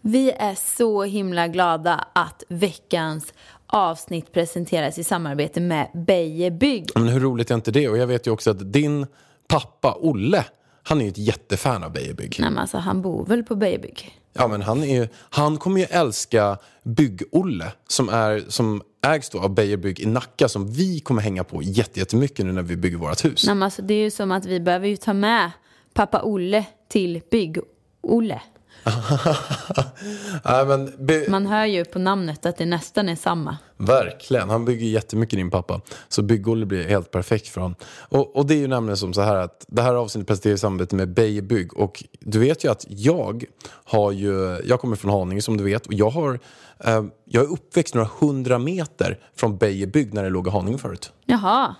Vi 0.00 0.30
är 0.30 0.54
så 0.54 1.02
himla 1.02 1.48
glada 1.48 2.06
att 2.12 2.42
veckans 2.48 3.34
avsnitt 3.66 4.32
presenteras 4.32 4.98
i 4.98 5.04
samarbete 5.04 5.60
med 5.60 5.90
Beijer 5.94 6.50
Bygg. 6.50 6.90
Men 6.94 7.08
hur 7.08 7.20
roligt 7.20 7.50
är 7.50 7.54
inte 7.54 7.70
det? 7.70 7.88
Och 7.88 7.98
jag 7.98 8.06
vet 8.06 8.26
ju 8.26 8.30
också 8.30 8.50
att 8.50 8.72
din 8.72 9.06
pappa 9.48 9.96
Olle, 10.00 10.44
han 10.82 11.00
är 11.00 11.04
ju 11.04 11.10
ett 11.10 11.18
jättefan 11.18 11.84
av 11.84 11.92
Beijer 11.92 12.14
Bygg. 12.14 12.36
Nej, 12.40 12.50
men 12.50 12.58
alltså, 12.58 12.78
han 12.78 13.02
bor 13.02 13.26
väl 13.26 13.42
på 13.42 13.54
Beijer 13.54 13.78
Bygg? 13.78 14.18
Ja, 14.38 14.48
men 14.48 14.62
han, 14.62 14.82
är, 14.82 14.94
ju- 15.00 15.08
han 15.30 15.58
kommer 15.58 15.80
ju 15.80 15.86
älska 15.90 16.58
Bygg-Olle 16.82 17.72
som, 17.88 18.08
är, 18.08 18.44
som 18.48 18.82
ägs 19.06 19.30
då 19.30 19.40
av 19.40 19.54
Beijer 19.54 19.76
Bygg 19.76 20.00
i 20.00 20.06
Nacka 20.06 20.48
som 20.48 20.72
vi 20.72 21.00
kommer 21.00 21.22
hänga 21.22 21.44
på 21.44 21.62
jättemycket 21.62 22.46
nu 22.46 22.52
när 22.52 22.62
vi 22.62 22.76
bygger 22.76 22.96
vårt 22.98 23.24
hus. 23.24 23.46
Nej, 23.46 23.54
men 23.54 23.62
alltså, 23.62 23.82
det 23.82 23.94
är 23.94 23.98
ju 24.04 24.10
som 24.10 24.32
att 24.32 24.46
vi 24.46 24.60
behöver 24.60 24.88
ju 24.88 24.96
ta 24.96 25.12
med 25.12 25.50
pappa 25.94 26.20
Olle 26.22 26.64
till 26.88 27.20
Bygg-Olle. 27.30 28.40
Nej, 30.44 30.88
by- 30.98 31.28
Man 31.28 31.46
hör 31.46 31.64
ju 31.64 31.84
på 31.84 31.98
namnet 31.98 32.46
att 32.46 32.56
det 32.56 32.66
nästan 32.66 33.08
är 33.08 33.16
samma. 33.16 33.56
Verkligen, 33.76 34.50
han 34.50 34.64
bygger 34.64 34.86
jättemycket 34.86 35.36
din 35.38 35.50
pappa. 35.50 35.80
Så 36.08 36.22
Bygg-Olle 36.22 36.66
blir 36.66 36.88
helt 36.88 37.10
perfekt 37.10 37.48
för 37.48 37.60
honom. 37.60 37.74
Och, 38.08 38.36
och 38.36 38.46
det 38.46 38.54
är 38.54 38.58
ju 38.58 38.66
nämligen 38.66 38.96
som 38.96 39.14
så 39.14 39.20
här 39.20 39.36
att 39.36 39.64
det 39.68 39.82
här 39.82 39.94
avsnittet 39.94 40.28
presenteras 40.28 40.58
i 40.58 40.60
samarbete 40.60 40.96
med 40.96 41.08
Beijer 41.14 41.42
Bygg. 41.42 41.76
Och 41.76 42.04
du 42.20 42.38
vet 42.38 42.64
ju 42.64 42.70
att 42.70 42.84
jag 42.88 43.44
har 43.84 44.12
ju, 44.12 44.60
jag 44.64 44.80
kommer 44.80 44.96
från 44.96 45.10
Haninge 45.10 45.42
som 45.42 45.56
du 45.56 45.64
vet 45.64 45.86
och 45.86 45.94
jag 45.94 46.10
har, 46.10 46.40
eh, 46.84 47.04
jag 47.24 47.44
är 47.44 47.52
uppväxt 47.52 47.94
några 47.94 48.08
hundra 48.20 48.58
meter 48.58 49.18
från 49.36 49.56
Beijer 49.58 49.86
Bygg 49.86 50.14
när 50.14 50.22
det 50.22 50.30
låg 50.30 50.46
i 50.46 50.50
Haninge 50.50 50.78
förut. 50.78 51.12
Jaha, 51.24 51.74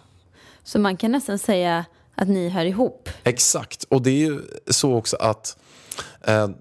så 0.64 0.78
man 0.78 0.96
kan 0.96 1.12
nästan 1.12 1.38
säga 1.38 1.84
att 2.14 2.28
ni 2.28 2.48
hör 2.48 2.64
ihop. 2.64 3.08
Exakt, 3.24 3.84
och 3.84 4.02
det 4.02 4.10
är 4.10 4.26
ju 4.26 4.40
så 4.70 4.94
också 4.94 5.16
att 5.16 5.56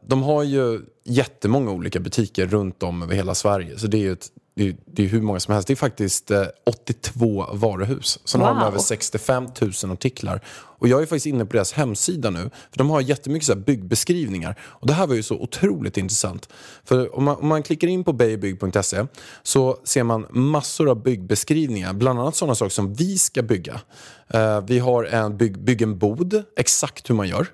de 0.07 0.23
har 0.23 0.43
ju 0.43 0.81
jättemånga 1.03 1.71
olika 1.71 1.99
butiker 1.99 2.47
runt 2.47 2.83
om 2.83 3.03
över 3.03 3.15
hela 3.15 3.36
Sverige. 3.36 3.79
Så 3.79 3.88
det 3.88 3.97
är 3.97 4.01
ju 4.01 4.11
ett, 4.11 4.27
det 4.55 4.67
är, 4.67 4.75
det 4.86 5.03
är 5.03 5.07
hur 5.07 5.21
många 5.21 5.39
som 5.39 5.53
helst. 5.53 5.67
Det 5.67 5.73
är 5.73 5.75
faktiskt 5.75 6.31
eh, 6.31 6.43
82 6.65 7.45
varuhus. 7.53 8.19
Sen 8.25 8.41
har 8.41 8.47
de 8.47 8.57
Wow. 8.57 8.67
över 8.67 8.79
65 8.79 9.47
000 9.83 9.91
artiklar. 9.91 10.41
Och 10.77 10.88
jag 10.88 11.01
är 11.01 11.05
faktiskt 11.05 11.25
inne 11.25 11.45
på 11.45 11.53
deras 11.53 11.73
hemsida 11.73 12.29
nu. 12.29 12.49
För 12.71 12.77
de 12.77 12.89
har 12.89 13.01
jättemycket 13.01 13.45
så 13.47 13.55
byggbeskrivningar. 13.55 14.59
Och 14.61 14.88
det 14.88 14.93
här 14.93 15.07
var 15.07 15.15
ju 15.15 15.23
så 15.23 15.36
otroligt 15.36 15.97
intressant. 15.97 16.49
För 16.83 17.15
om 17.15 17.23
man, 17.23 17.36
om 17.36 17.47
man 17.47 17.63
klickar 17.63 17.88
in 17.88 18.03
på 18.03 18.13
beijerbygg.se 18.13 19.05
så 19.43 19.77
ser 19.83 20.03
man 20.03 20.25
massor 20.29 20.89
av 20.89 21.03
byggbeskrivningar. 21.03 21.93
Bland 21.93 22.19
annat 22.19 22.36
sådana 22.36 22.55
saker 22.55 22.69
som 22.69 22.93
vi 22.93 23.17
ska 23.17 23.41
bygga. 23.41 23.81
Eh, 24.27 24.61
vi 24.67 24.79
har 24.79 25.03
en 25.03 25.38
bygg, 25.38 25.59
bygg 25.59 25.81
en 25.81 25.97
bod, 25.97 26.43
exakt 26.57 27.09
hur 27.09 27.15
man 27.15 27.27
gör. 27.27 27.47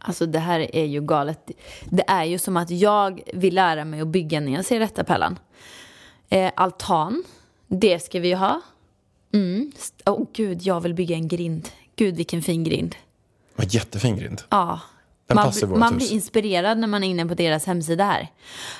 Alltså 0.00 0.26
det 0.26 0.38
här 0.38 0.76
är 0.76 0.84
ju 0.84 1.00
galet. 1.00 1.50
Det 1.84 2.04
är 2.06 2.24
ju 2.24 2.38
som 2.38 2.56
att 2.56 2.70
jag 2.70 3.20
vill 3.32 3.54
lära 3.54 3.84
mig 3.84 4.00
att 4.00 4.08
bygga 4.08 4.40
när 4.40 4.52
jag 4.52 4.64
ser 4.64 4.80
detta 4.80 5.04
Pellan. 5.04 5.38
Eh, 6.28 6.52
altan, 6.56 7.24
det 7.66 7.98
ska 7.98 8.20
vi 8.20 8.28
ju 8.28 8.34
ha. 8.34 8.60
Mm. 9.32 9.72
Oh, 10.06 10.26
gud, 10.32 10.62
jag 10.62 10.80
vill 10.80 10.94
bygga 10.94 11.16
en 11.16 11.28
grind. 11.28 11.68
Gud 11.96 12.16
vilken 12.16 12.42
fin 12.42 12.64
grind. 12.64 12.96
Vad 13.56 13.74
jättefin 13.74 14.16
grind. 14.16 14.42
Ja. 14.48 14.80
Den 15.26 15.34
Man, 15.34 15.44
passar 15.44 15.66
man 15.66 15.94
hus. 15.94 16.08
blir 16.08 16.12
inspirerad 16.12 16.78
när 16.78 16.86
man 16.88 17.04
är 17.04 17.08
inne 17.08 17.26
på 17.26 17.34
deras 17.34 17.66
hemsida 17.66 18.04
här. 18.04 18.28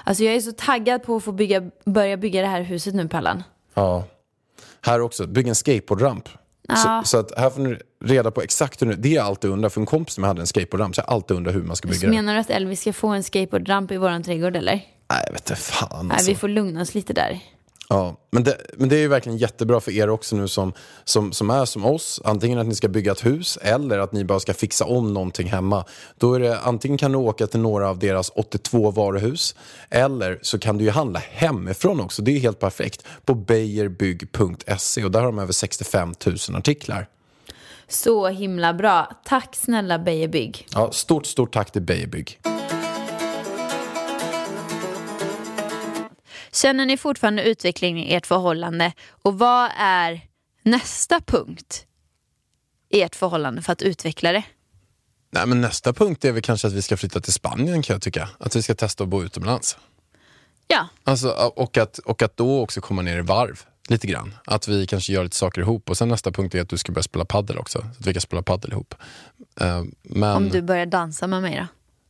Alltså 0.04 0.24
jag 0.24 0.34
är 0.34 0.40
så 0.40 0.52
taggad 0.52 1.02
på 1.02 1.16
att 1.16 1.24
få 1.24 1.32
bygga, 1.32 1.70
börja 1.84 2.16
bygga 2.16 2.40
det 2.40 2.46
här 2.46 2.60
huset 2.62 2.94
nu 2.94 3.08
Pellan. 3.08 3.42
Ja. 3.74 4.04
Här 4.80 5.00
också, 5.00 5.26
bygg 5.26 5.48
en 5.48 5.54
skateboardramp. 5.54 6.28
Så, 6.76 7.02
så 7.04 7.18
att 7.18 7.38
här 7.38 7.50
får 7.50 7.60
ni 7.60 7.78
reda 8.04 8.30
på 8.30 8.42
exakt 8.42 8.82
hur 8.82 8.86
ni, 8.86 8.94
det 8.94 9.08
är 9.08 9.14
jag 9.14 9.26
alltid 9.26 9.50
undrar, 9.50 9.68
för 9.68 9.80
en 9.80 9.86
kompis 9.86 10.14
som 10.14 10.24
jag 10.24 10.28
hade 10.28 10.40
en 10.40 10.46
skateboardramp 10.46 10.94
så 10.94 11.00
jag 11.06 11.10
alltid 11.10 11.36
undrar 11.36 11.52
hur 11.52 11.62
man 11.62 11.76
ska 11.76 11.88
bygga 11.88 12.00
Så 12.00 12.08
menar 12.08 12.34
du 12.34 12.40
att 12.40 12.50
Elvis 12.50 12.80
ska 12.80 12.92
få 12.92 13.08
en 13.08 13.22
skateboardramp 13.22 13.92
i 13.92 13.96
våran 13.96 14.22
trädgård 14.22 14.56
eller? 14.56 14.72
Nej, 15.10 15.22
jag 15.26 15.32
vet 15.32 15.50
inte 15.50 15.62
fan 15.62 16.06
Nej, 16.06 16.14
alltså. 16.14 16.30
vi 16.30 16.36
får 16.36 16.48
lugna 16.48 16.80
oss 16.82 16.94
lite 16.94 17.12
där. 17.12 17.40
Ja, 17.92 18.16
men 18.30 18.44
det, 18.44 18.56
men 18.74 18.88
det 18.88 18.96
är 18.96 19.00
ju 19.00 19.08
verkligen 19.08 19.38
jättebra 19.38 19.80
för 19.80 19.90
er 19.90 20.10
också 20.10 20.36
nu 20.36 20.48
som, 20.48 20.72
som, 21.04 21.32
som 21.32 21.50
är 21.50 21.64
som 21.64 21.84
oss. 21.84 22.20
Antingen 22.24 22.58
att 22.58 22.66
ni 22.66 22.74
ska 22.74 22.88
bygga 22.88 23.12
ett 23.12 23.26
hus 23.26 23.58
eller 23.62 23.98
att 23.98 24.12
ni 24.12 24.24
bara 24.24 24.40
ska 24.40 24.54
fixa 24.54 24.84
om 24.84 25.14
någonting 25.14 25.48
hemma. 25.48 25.84
Då 26.18 26.34
är 26.34 26.40
det, 26.40 26.58
antingen 26.58 26.98
kan 26.98 27.12
du 27.12 27.18
åka 27.18 27.46
till 27.46 27.60
några 27.60 27.88
av 27.88 27.98
deras 27.98 28.30
82 28.34 28.90
varuhus 28.90 29.54
eller 29.88 30.38
så 30.42 30.58
kan 30.58 30.78
du 30.78 30.84
ju 30.84 30.90
handla 30.90 31.18
hemifrån 31.18 32.00
också. 32.00 32.22
Det 32.22 32.36
är 32.36 32.40
helt 32.40 32.58
perfekt. 32.58 33.04
På 33.24 33.34
beijerbygg.se 33.34 35.04
och 35.04 35.10
där 35.10 35.20
har 35.20 35.26
de 35.26 35.38
över 35.38 35.52
65 35.52 36.14
000 36.26 36.36
artiklar. 36.56 37.08
Så 37.88 38.28
himla 38.28 38.74
bra. 38.74 39.10
Tack 39.24 39.56
snälla 39.56 39.98
Beijer 39.98 40.28
Bygg. 40.28 40.66
Ja, 40.74 40.92
stort, 40.92 41.26
stort 41.26 41.52
tack 41.52 41.70
till 41.70 41.82
Beijerbygg. 41.82 42.40
Känner 46.52 46.86
ni 46.86 46.96
fortfarande 46.96 47.42
utveckling 47.42 48.04
i 48.04 48.14
ert 48.14 48.26
förhållande? 48.26 48.92
Och 49.22 49.38
vad 49.38 49.70
är 49.76 50.20
nästa 50.62 51.20
punkt 51.20 51.86
i 52.88 53.02
ert 53.02 53.16
förhållande 53.16 53.62
för 53.62 53.72
att 53.72 53.82
utveckla 53.82 54.32
det? 54.32 54.42
Nej, 55.30 55.46
men 55.46 55.60
nästa 55.60 55.92
punkt 55.92 56.24
är 56.24 56.32
väl 56.32 56.42
kanske 56.42 56.66
att 56.68 56.72
vi 56.72 56.82
ska 56.82 56.96
flytta 56.96 57.20
till 57.20 57.32
Spanien 57.32 57.82
kan 57.82 57.94
jag 57.94 58.02
tycka. 58.02 58.28
Att 58.38 58.56
vi 58.56 58.62
ska 58.62 58.74
testa 58.74 59.04
att 59.04 59.10
bo 59.10 59.22
utomlands. 59.22 59.78
Ja, 60.68 60.88
Alltså, 61.04 61.28
och, 61.56 61.76
att, 61.78 61.98
och 61.98 62.22
att 62.22 62.36
då 62.36 62.60
också 62.60 62.80
komma 62.80 63.02
ner 63.02 63.18
i 63.18 63.22
varv 63.22 63.60
lite 63.88 64.06
grann. 64.06 64.34
Att 64.44 64.68
vi 64.68 64.86
kanske 64.86 65.12
gör 65.12 65.24
lite 65.24 65.36
saker 65.36 65.60
ihop. 65.60 65.90
Och 65.90 65.96
sen 65.98 66.08
nästa 66.08 66.30
punkt 66.30 66.54
är 66.54 66.60
att 66.60 66.68
du 66.68 66.78
ska 66.78 66.92
börja 66.92 67.02
spela 67.02 67.24
paddel 67.24 67.58
också. 67.58 67.78
Så 67.78 67.86
att 68.00 68.06
vi 68.06 68.12
kan 68.12 68.20
spela 68.20 68.42
paddel 68.42 68.72
ihop. 68.72 68.94
Eh, 69.60 69.84
men 70.02 70.36
om 70.36 70.48
du 70.48 70.62
börjar 70.62 70.86
dansa 70.86 71.26
med 71.26 71.42
mig 71.42 71.68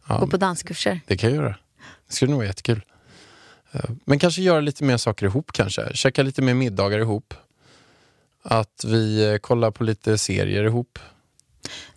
då? 0.09 0.18
Gå 0.18 0.26
på 0.26 0.36
danskurser. 0.36 1.01
det 1.07 1.16
kan 1.16 1.30
jag 1.30 1.36
göra. 1.36 1.57
Det 2.07 2.14
skulle 2.14 2.30
nog 2.30 2.38
vara 2.38 2.47
jättekul. 2.47 2.82
Eh, 3.73 3.91
men 4.05 4.18
kanske 4.18 4.43
göra 4.43 4.61
lite 4.61 4.85
mer 4.85 4.97
saker 4.97 5.27
ihop 5.27 5.53
kanske. 5.53 5.95
Käka 5.95 6.23
lite 6.23 6.43
mer 6.43 6.55
middagar 6.55 6.99
ihop. 6.99 7.35
Att 8.43 8.85
vi 8.87 9.33
eh, 9.33 9.39
kollar 9.39 9.71
på 9.71 9.85
lite 9.85 10.18
serier 10.18 10.64
ihop. 10.64 10.99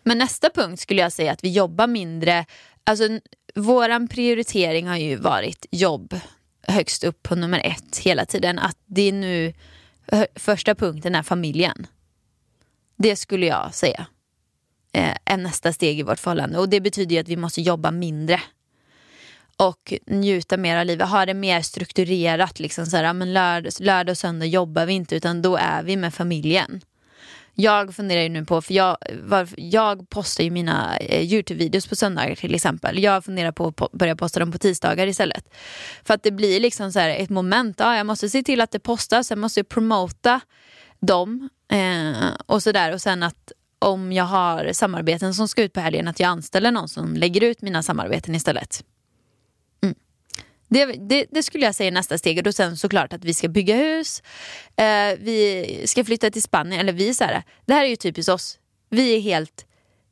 Men 0.04 0.18
nästa 0.18 0.50
punkt 0.50 0.80
skulle 0.80 1.02
jag 1.02 1.12
säga 1.12 1.32
att 1.32 1.44
vi 1.44 1.52
jobbar 1.52 1.88
mindre. 1.88 2.46
Alltså, 2.84 3.20
våran 3.56 4.08
prioritering 4.08 4.88
har 4.88 4.98
ju 4.98 5.16
varit 5.16 5.66
jobb 5.72 6.20
högst 6.62 7.04
upp 7.04 7.24
på 7.24 7.36
nummer 7.36 7.60
ett 7.60 7.98
hela 7.98 8.26
tiden. 8.26 8.60
Att 8.60 8.78
det 8.86 9.02
är 9.02 9.12
nu 9.12 9.54
första 10.36 10.76
punkten 10.76 11.16
är 11.16 11.24
familjen. 11.24 11.88
Det 12.98 13.16
skulle 13.16 13.46
jag 13.46 13.74
säga 13.74 14.08
eh, 14.94 15.16
är 15.26 15.38
nästa 15.38 15.74
steg 15.74 16.00
i 16.00 16.04
vårt 16.04 16.20
förhållande. 16.20 16.60
Och 16.60 16.70
det 16.70 16.82
betyder 16.82 17.16
ju 17.16 17.22
att 17.22 17.28
vi 17.28 17.38
måste 17.38 17.62
jobba 17.62 17.92
mindre. 17.92 18.42
Och 19.58 19.94
njuta 20.08 20.58
mer 20.58 20.78
av 20.78 20.86
livet, 20.86 21.10
ha 21.10 21.26
det 21.26 21.34
mer 21.34 21.62
strukturerat. 21.62 22.60
Liksom 22.60 22.86
så 22.86 22.98
här, 22.98 23.14
men 23.14 23.34
lördag, 23.34 23.74
lördag 23.80 24.12
och 24.12 24.18
söndag 24.18 24.46
jobbar 24.46 24.86
vi 24.86 24.94
inte 24.94 25.16
utan 25.16 25.42
då 25.42 25.56
är 25.56 25.84
vi 25.84 25.98
med 25.98 26.14
familjen. 26.14 26.82
Jag 27.56 27.96
funderar 27.96 28.22
ju 28.22 28.30
nu 28.30 28.46
på, 28.46 28.62
för 28.62 28.74
jag, 28.74 28.98
var, 29.24 29.50
jag 29.58 30.10
postar 30.10 30.44
ju 30.44 30.50
mina 30.50 30.98
eh, 30.98 31.22
Youtube-videos 31.22 31.90
på 31.90 31.96
söndagar 31.96 32.36
till 32.36 32.56
exempel. 32.56 33.04
Jag 33.04 33.26
funderar 33.26 33.52
på 33.52 33.68
att 33.68 33.76
po- 33.76 33.98
börja 33.98 34.16
posta 34.16 34.40
dem 34.40 34.52
på 34.52 34.58
tisdagar 34.58 35.08
istället. 35.08 35.54
För 36.04 36.14
att 36.14 36.24
det 36.24 36.32
blir 36.32 36.60
liksom 36.60 36.92
så 36.92 37.00
här 37.00 37.10
ett 37.10 37.30
moment, 37.30 37.80
ja, 37.80 37.98
jag 37.98 38.06
måste 38.06 38.30
se 38.30 38.44
till 38.44 38.62
att 38.62 38.72
det 38.72 38.80
postas, 38.80 39.30
jag 39.30 39.40
måste 39.40 39.64
promota 39.64 40.40
dem 41.00 41.50
eh, 41.72 42.30
och 42.46 42.64
sådär. 42.64 42.94
Och 42.94 43.02
sen 43.02 43.24
att 43.24 43.52
om 43.80 44.12
jag 44.12 44.24
har 44.24 44.70
samarbeten 44.74 45.34
som 45.34 45.48
ska 45.48 45.64
ut 45.64 45.74
på 45.74 45.80
helgen, 45.80 46.08
att 46.08 46.20
jag 46.20 46.28
anställer 46.28 46.72
någon 46.72 46.90
som 46.90 47.16
lägger 47.16 47.44
ut 47.44 47.62
mina 47.62 47.84
samarbeten 47.84 48.36
istället. 48.36 48.84
Det, 50.74 50.86
det, 50.86 51.26
det 51.32 51.44
skulle 51.44 51.66
jag 51.66 51.76
säga 51.76 51.88
är 51.88 51.92
nästa 51.92 52.18
steg. 52.18 52.38
Och 52.38 52.44
då 52.44 52.52
sen 52.52 52.78
såklart 52.78 53.14
att 53.14 53.26
vi 53.26 53.34
ska 53.34 53.48
bygga 53.48 53.76
hus, 53.76 54.24
eh, 54.76 55.20
vi 55.20 55.84
ska 55.86 56.06
flytta 56.06 56.32
till 56.32 56.44
Spanien. 56.44 56.80
Eller 56.82 56.94
vi 56.94 57.14
så 57.14 57.24
här, 57.24 57.44
det 57.66 57.74
här 57.74 57.84
är 57.86 57.90
ju 57.90 57.96
typiskt 57.96 58.30
oss. 58.30 58.60
Vi 58.90 59.16
är 59.16 59.20
helt, 59.20 59.66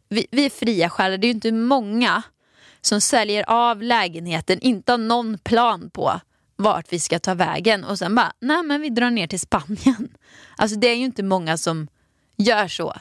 vi, 0.09 0.27
vi 0.31 0.45
är 0.45 0.49
fria 0.49 0.89
själar. 0.89 1.17
Det 1.17 1.25
är 1.25 1.29
ju 1.29 1.33
inte 1.33 1.51
många 1.51 2.23
som 2.81 3.01
säljer 3.01 3.43
av 3.47 3.81
lägenheten, 3.81 4.59
inte 4.61 4.91
har 4.91 4.97
någon 4.97 5.37
plan 5.37 5.89
på 5.89 6.21
vart 6.55 6.93
vi 6.93 6.99
ska 6.99 7.19
ta 7.19 7.33
vägen 7.33 7.83
och 7.83 7.99
sen 7.99 8.15
bara, 8.15 8.33
nej 8.39 8.63
men 8.63 8.81
vi 8.81 8.89
drar 8.89 9.09
ner 9.09 9.27
till 9.27 9.39
Spanien. 9.39 10.09
Alltså 10.57 10.79
det 10.79 10.87
är 10.87 10.95
ju 10.95 11.05
inte 11.05 11.23
många 11.23 11.57
som 11.57 11.87
gör 12.37 12.67
så. 12.67 12.95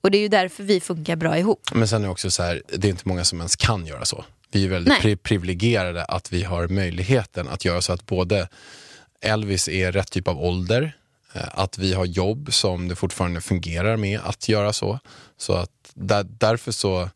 Och 0.00 0.10
det 0.10 0.18
är 0.18 0.22
ju 0.22 0.28
därför 0.28 0.62
vi 0.62 0.80
funkar 0.80 1.16
bra 1.16 1.38
ihop. 1.38 1.70
Men 1.72 1.88
sen 1.88 2.02
är 2.02 2.06
det 2.06 2.12
också 2.12 2.30
så 2.30 2.42
här, 2.42 2.62
det 2.78 2.88
är 2.88 2.90
inte 2.90 3.08
många 3.08 3.24
som 3.24 3.38
ens 3.38 3.56
kan 3.56 3.86
göra 3.86 4.04
så. 4.04 4.24
Vi 4.50 4.64
är 4.64 4.68
väldigt 4.68 4.88
Nej. 4.88 5.00
pri- 5.02 5.16
privilegierade 5.16 6.04
att 6.04 6.32
vi 6.32 6.42
har 6.44 6.68
möjligheten 6.68 7.48
att 7.48 7.64
göra 7.64 7.80
så 7.80 7.92
att 7.92 8.06
både 8.06 8.48
Elvis 9.20 9.68
är 9.68 9.92
rätt 9.92 10.10
typ 10.10 10.28
av 10.28 10.38
ålder, 10.44 10.96
eh, 11.34 11.42
att 11.50 11.78
vi 11.78 11.92
har 11.92 12.04
jobb 12.04 12.52
som 12.52 12.88
det 12.88 12.96
fortfarande 12.96 13.40
fungerar 13.40 13.96
med 13.96 14.20
att 14.20 14.48
göra 14.48 14.72
så. 14.72 14.98
Så 15.36 15.52
att 15.52 15.70
där, 15.94 16.24
därför 16.24 16.72
så 16.72 17.10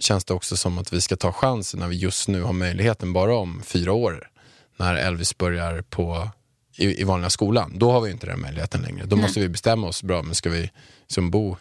känns 0.00 0.24
det 0.24 0.34
också 0.34 0.56
som 0.56 0.78
att 0.78 0.92
vi 0.92 1.00
ska 1.00 1.16
ta 1.16 1.32
chansen 1.32 1.80
när 1.80 1.88
vi 1.88 1.96
just 1.96 2.28
nu 2.28 2.42
har 2.42 2.52
möjligheten, 2.52 3.12
bara 3.12 3.36
om 3.36 3.62
fyra 3.64 3.92
år, 3.92 4.28
när 4.76 4.94
Elvis 4.94 5.38
börjar 5.38 5.82
på, 5.82 6.28
i, 6.76 7.00
i 7.00 7.04
vanliga 7.04 7.30
skolan. 7.30 7.78
Då 7.78 7.92
har 7.92 8.00
vi 8.00 8.10
inte 8.10 8.26
den 8.26 8.40
möjligheten 8.40 8.82
längre. 8.82 9.06
Då 9.06 9.16
måste 9.16 9.40
vi 9.40 9.48
bestämma 9.48 9.86
oss, 9.86 10.02
bra, 10.02 10.22
men 10.22 10.34
ska 10.34 10.50
vi 10.50 10.70
som 11.06 11.30
bo 11.30 11.56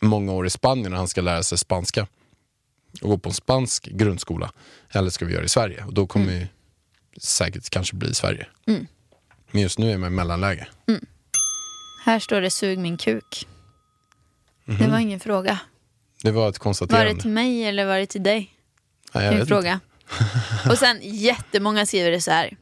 många 0.00 0.32
år 0.32 0.46
i 0.46 0.50
Spanien 0.50 0.92
och 0.92 0.98
han 0.98 1.08
ska 1.08 1.20
lära 1.20 1.42
sig 1.42 1.58
spanska 1.58 2.06
och 3.02 3.08
gå 3.08 3.18
på 3.18 3.28
en 3.28 3.34
spansk 3.34 3.84
grundskola, 3.84 4.52
eller 4.90 5.10
ska 5.10 5.24
vi 5.24 5.32
göra 5.32 5.42
det 5.42 5.46
i 5.46 5.48
Sverige? 5.48 5.84
Och 5.84 5.94
då 5.94 6.06
kommer 6.06 6.26
vi 6.26 6.46
säkert 7.20 7.70
kanske 7.70 7.96
bli 7.96 8.10
i 8.10 8.14
Sverige. 8.14 8.46
Men 9.50 9.62
just 9.62 9.78
nu 9.78 9.92
är 9.92 9.98
man 9.98 10.12
i 10.12 10.16
mellanläge. 10.16 10.68
Här 12.04 12.18
står 12.18 12.40
det 12.40 12.50
sug 12.50 12.78
min 12.78 12.96
kuk. 12.96 13.46
Mhm. 14.64 14.78
Det 14.78 14.88
var 14.90 14.98
ingen 14.98 15.20
fråga. 15.20 15.58
Det 16.22 16.30
var 16.30 16.40
ett 16.40 16.44
Var 16.44 16.52
det 16.52 16.58
konstaterande. 16.58 17.22
till 17.22 17.30
mig 17.30 17.64
eller 17.64 17.84
var 17.86 17.98
det 17.98 18.06
till 18.06 18.22
dig? 18.22 18.54
Nej, 19.14 19.24
jag 19.24 19.34
Min 19.34 19.46
fråga. 19.46 19.80
Och 20.70 20.78
sen 20.78 20.98
jättemånga 21.02 21.86
skriver 21.86 22.10
det 22.10 22.20
så 22.20 22.30
här. 22.30 22.56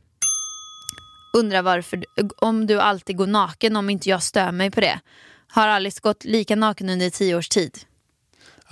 Undrar 1.36 1.62
varför, 1.62 1.96
du- 1.96 2.06
om 2.36 2.66
du 2.66 2.80
alltid 2.80 3.16
går 3.16 3.26
naken 3.26 3.76
om 3.76 3.90
inte 3.90 4.08
jag 4.10 4.22
stör 4.22 4.52
mig 4.52 4.70
på 4.70 4.80
det. 4.80 5.00
Har 5.48 5.68
Alice 5.68 6.00
gått 6.02 6.24
lika 6.24 6.56
naken 6.56 6.88
under 6.90 7.10
tio 7.10 7.34
års 7.36 7.48
tid? 7.48 7.78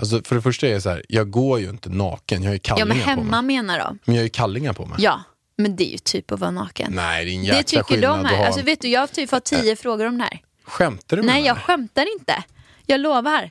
Alltså, 0.03 0.23
för 0.25 0.37
det 0.37 0.43
första 0.43 0.67
är 0.69 0.75
det 0.75 0.81
så 0.81 0.91
här, 0.91 1.05
jag 1.09 1.31
går 1.31 1.61
ju 1.61 1.71
inte 1.71 1.89
naken, 1.89 2.43
jag 2.43 2.51
har 2.51 2.55
ju 2.55 2.61
Ja 2.65 2.77
kallingar 2.77 2.87
men 2.87 2.99
på 3.05 3.11
hemma 3.11 3.43
mig. 3.43 3.57
menar 3.57 3.79
de. 3.79 3.99
Men 4.05 4.15
jag 4.15 4.21
har 4.23 4.25
ju 4.25 4.31
kallingar 4.31 4.73
på 4.73 4.87
mig. 4.87 4.97
Ja, 5.01 5.23
men 5.57 5.77
det 5.77 5.85
är 5.89 5.93
ju 5.93 5.99
typ 5.99 6.33
att 6.33 6.41
vara 6.41 6.51
naken. 6.51 6.93
Nej, 6.97 7.25
det 7.25 7.31
är 7.31 7.35
en 7.35 7.41
det 7.41 7.47
jäkla 7.47 7.63
tycker 7.63 7.83
skillnad 7.83 8.19
de 8.19 8.25
här. 8.29 8.37
ha... 8.37 8.47
Alltså 8.47 8.63
vet 8.63 8.81
du, 8.81 8.89
jag 8.89 9.01
har 9.01 9.07
typ 9.07 9.31
fått 9.31 9.45
tio 9.45 9.77
frågor 9.77 10.07
om 10.07 10.19
det 10.19 10.25
här. 10.25 10.41
Skämtar 10.65 11.17
du 11.17 11.23
med 11.23 11.35
Nej 11.35 11.45
jag 11.45 11.59
skämtar 11.59 12.07
inte. 12.19 12.45
Jag 12.87 13.01
lovar. 13.01 13.51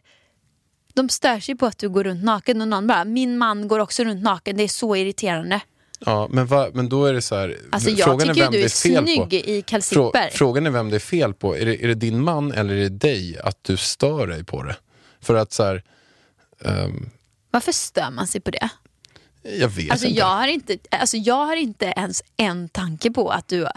De 0.93 1.09
stör 1.09 1.39
sig 1.39 1.55
på 1.55 1.65
att 1.65 1.77
du 1.77 1.89
går 1.89 2.03
runt 2.03 2.23
naken 2.23 2.61
och 2.61 2.67
någon 2.67 2.87
bara, 2.87 3.05
min 3.05 3.37
man 3.37 3.67
går 3.67 3.79
också 3.79 4.03
runt 4.03 4.23
naken, 4.23 4.57
det 4.57 4.63
är 4.63 4.67
så 4.67 4.95
irriterande. 4.95 5.61
Ja, 6.05 6.27
men, 6.31 6.45
va, 6.45 6.69
men 6.73 6.89
då 6.89 7.05
är 7.05 7.13
det 7.13 7.21
så 7.21 7.35
här, 7.35 7.57
Alltså 7.71 7.95
frågan 7.95 8.29
är 8.29 8.33
vem 8.33 8.51
det 8.51 8.63
är 8.63 8.69
fel 8.69 9.05
på. 9.05 9.35
i 9.35 9.63
kalsipper. 9.67 10.29
frågan 10.33 10.65
är 10.65 10.69
vem 10.71 10.89
det 10.89 10.97
är 10.97 10.99
fel 10.99 11.33
på. 11.33 11.57
Är 11.57 11.65
det, 11.65 11.83
är 11.83 11.87
det 11.87 11.93
din 11.95 12.23
man 12.23 12.51
eller 12.51 12.73
är 12.73 12.79
det 12.79 12.89
dig 12.89 13.39
att 13.43 13.63
du 13.63 13.77
stör 13.77 14.27
dig 14.27 14.43
på 14.43 14.63
det? 14.63 14.75
För 15.21 15.35
att 15.35 15.51
så 15.53 15.63
här, 15.63 15.83
ehm, 16.65 17.09
Varför 17.51 17.71
stör 17.71 18.09
man 18.11 18.27
sig 18.27 18.41
på 18.41 18.51
det? 18.51 18.69
jag 19.43 19.67
vet 19.69 19.91
Alltså 19.91 20.07
inte. 20.07 20.19
jag, 20.19 20.25
har 20.25 20.47
inte, 20.47 20.77
alltså 20.91 21.17
jag 21.17 21.45
har 21.45 21.55
inte 21.55 21.85
ens 21.97 22.23
en 22.37 22.69
tanke 22.69 23.11
på 23.11 23.29
att 23.29 23.47
du, 23.47 23.67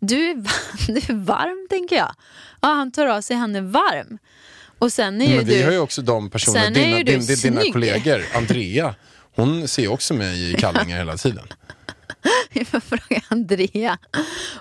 du, 0.00 0.30
är, 0.30 0.34
du 0.86 0.96
är 0.96 1.14
varm 1.24 1.66
tänker 1.70 1.96
jag. 1.96 2.14
Ja, 2.60 2.68
han 2.68 2.92
tar 2.92 3.06
av 3.06 3.20
sig, 3.20 3.36
han 3.36 3.56
är 3.56 3.60
varm. 3.60 4.18
Och 4.78 4.92
sen 4.92 5.20
är 5.22 5.26
ju 5.26 5.36
men 5.36 5.44
vi 5.44 5.58
du... 5.58 5.64
har 5.64 5.72
ju 5.72 5.78
också 5.78 6.02
de 6.02 6.30
personerna, 6.30 6.70
dina, 6.70 6.96
din, 7.02 7.26
din, 7.26 7.36
dina 7.42 7.62
kollegor, 7.72 8.24
Andrea, 8.34 8.94
hon 9.34 9.68
ser 9.68 9.88
också 9.88 10.14
mig 10.14 10.50
i 10.50 10.54
kallingar 10.54 10.98
hela 10.98 11.16
tiden. 11.16 11.46
Jag 12.52 12.66
får 12.66 12.80
fråga 12.80 13.22
Andrea 13.28 13.98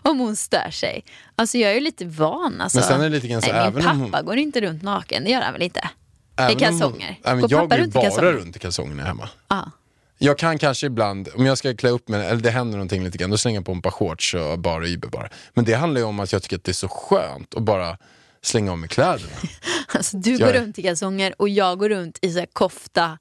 om 0.02 0.20
hon 0.20 0.36
stör 0.36 0.70
sig. 0.72 1.04
Alltså 1.36 1.58
jag 1.58 1.70
är 1.72 1.76
ju 1.76 1.80
lite 1.80 2.06
van. 2.06 2.62
Alltså. 2.62 2.78
Men 2.78 2.88
sen 2.88 3.02
är 3.02 3.04
det 3.04 3.10
lite 3.10 3.28
grann 3.28 3.42
så, 3.42 3.52
Nej, 3.52 3.72
min 3.72 3.82
även 3.82 3.88
om 4.02 4.02
pappa 4.12 4.18
hon- 4.18 4.26
går 4.26 4.38
inte 4.38 4.62
runt 4.62 4.84
naken, 4.84 5.24
det 5.24 5.30
gör 5.30 5.42
han 5.42 5.54
väl 5.54 5.62
inte? 5.62 5.90
Om 6.38 6.46
hon- 6.48 6.56
kalsonger. 6.56 7.08
Nej, 7.24 7.36
men 7.36 7.42
Går 7.42 7.52
jag 7.52 7.70
går 7.70 7.78
runt 7.78 7.88
i 7.88 7.92
bara 7.92 8.04
kalsonger? 8.04 8.32
runt 8.34 8.56
i 8.56 8.60
kalsongerna 8.60 9.04
hemma. 9.04 9.30
Ja. 9.48 9.72
Jag 10.18 10.38
kan 10.38 10.58
kanske 10.58 10.88
ibland, 10.88 11.30
om 11.36 11.46
jag 11.46 11.58
ska 11.58 11.76
klä 11.76 11.90
upp 11.90 12.08
mig, 12.08 12.26
eller 12.28 12.42
det 12.42 12.50
händer 12.52 12.78
någonting 12.78 13.04
lite 13.04 13.18
grann, 13.18 13.30
då 13.30 13.38
slänger 13.38 13.58
jag 13.60 13.66
på 13.66 13.72
ett 13.72 13.84
par 13.84 13.92
shorts 13.92 14.34
och 14.34 14.60
bara 14.60 14.88
Uber 14.88 15.08
bara. 15.10 15.30
Men 15.54 15.66
det 15.66 15.74
handlar 15.74 16.02
ju 16.02 16.08
om 16.08 16.20
att 16.20 16.34
jag 16.34 16.44
tycker 16.44 16.56
att 16.56 16.64
det 16.64 16.72
är 16.72 16.74
så 16.74 16.88
skönt 16.88 17.56
att 17.56 17.64
bara 17.64 17.98
slänga 18.42 18.72
av 18.72 18.78
mig 18.78 18.90
kläderna. 18.90 19.32
Alltså, 19.94 20.18
du 20.18 20.32
Jag 20.32 20.40
går 20.40 20.48
är- 20.48 20.62
runt 20.62 20.80
i 20.80 20.82
kalsonger 20.84 21.34
och 21.42 21.50
jag 21.50 21.80
går 21.80 21.90
runt 21.90 22.20
i 22.22 22.32
så 22.34 22.46
kofta 22.54 23.18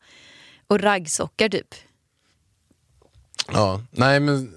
och 0.67 0.81
raggsockar 0.81 1.49
typ. 1.49 1.75
Ja, 3.53 3.83
nej 3.91 4.21
men, 4.21 4.55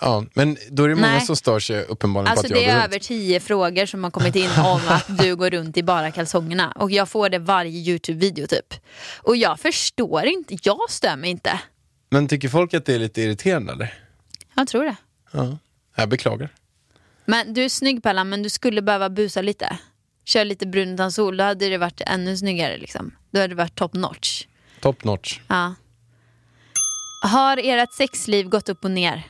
ja, 0.00 0.24
men 0.34 0.56
då 0.70 0.84
är 0.84 0.88
det 0.88 0.94
många 0.94 1.06
Nej. 1.06 1.20
som 1.20 1.36
stör 1.36 1.60
sig 1.60 1.84
uppenbarligen 1.84 2.30
Alltså 2.32 2.48
på 2.48 2.54
att 2.54 2.60
jag 2.60 2.68
det 2.68 2.70
är 2.72 2.76
går 2.76 2.84
över 2.84 2.94
runt. 2.94 3.02
tio 3.02 3.40
frågor 3.40 3.86
som 3.86 4.04
har 4.04 4.10
kommit 4.10 4.36
in 4.36 4.50
om 4.64 4.80
att 4.88 5.18
du 5.18 5.36
går 5.36 5.50
runt 5.50 5.76
i 5.76 5.82
bara 5.82 6.10
kalsongerna. 6.10 6.72
Och 6.76 6.90
jag 6.90 7.08
får 7.08 7.28
det 7.28 7.38
varje 7.38 7.78
YouTube-video 7.78 8.46
typ. 8.46 8.74
Och 9.22 9.36
jag 9.36 9.60
förstår 9.60 10.24
inte, 10.26 10.56
jag 10.62 10.90
stör 10.90 11.16
mig 11.16 11.30
inte. 11.30 11.60
Men 12.10 12.28
tycker 12.28 12.48
folk 12.48 12.74
att 12.74 12.86
det 12.86 12.94
är 12.94 12.98
lite 12.98 13.22
irriterande 13.22 13.72
eller? 13.72 13.94
Jag 14.54 14.68
tror 14.68 14.84
det. 14.84 14.96
Ja, 15.32 15.58
jag 15.96 16.08
beklagar. 16.08 16.48
Men 17.24 17.54
du 17.54 17.64
är 17.64 17.68
snygg 17.68 18.02
Pallan, 18.02 18.28
men 18.28 18.42
du 18.42 18.48
skulle 18.48 18.82
behöva 18.82 19.08
busa 19.10 19.42
lite. 19.42 19.78
Kör 20.24 20.44
lite 20.44 20.66
brun 20.66 20.94
utan 20.94 21.12
sol, 21.12 21.36
då 21.36 21.44
hade 21.44 21.68
det 21.68 21.78
varit 21.78 22.00
ännu 22.06 22.36
snyggare 22.36 22.78
liksom. 22.78 23.10
Då 23.30 23.40
hade 23.40 23.48
det 23.48 23.54
varit 23.54 23.74
top 23.74 23.94
notch. 23.94 24.46
Top 24.80 25.04
notch. 25.04 25.40
Ja. 25.48 25.74
Har 27.22 27.56
ert 27.64 27.92
sexliv 27.92 28.48
gått 28.48 28.68
upp 28.68 28.84
och 28.84 28.90
ner? 28.90 29.22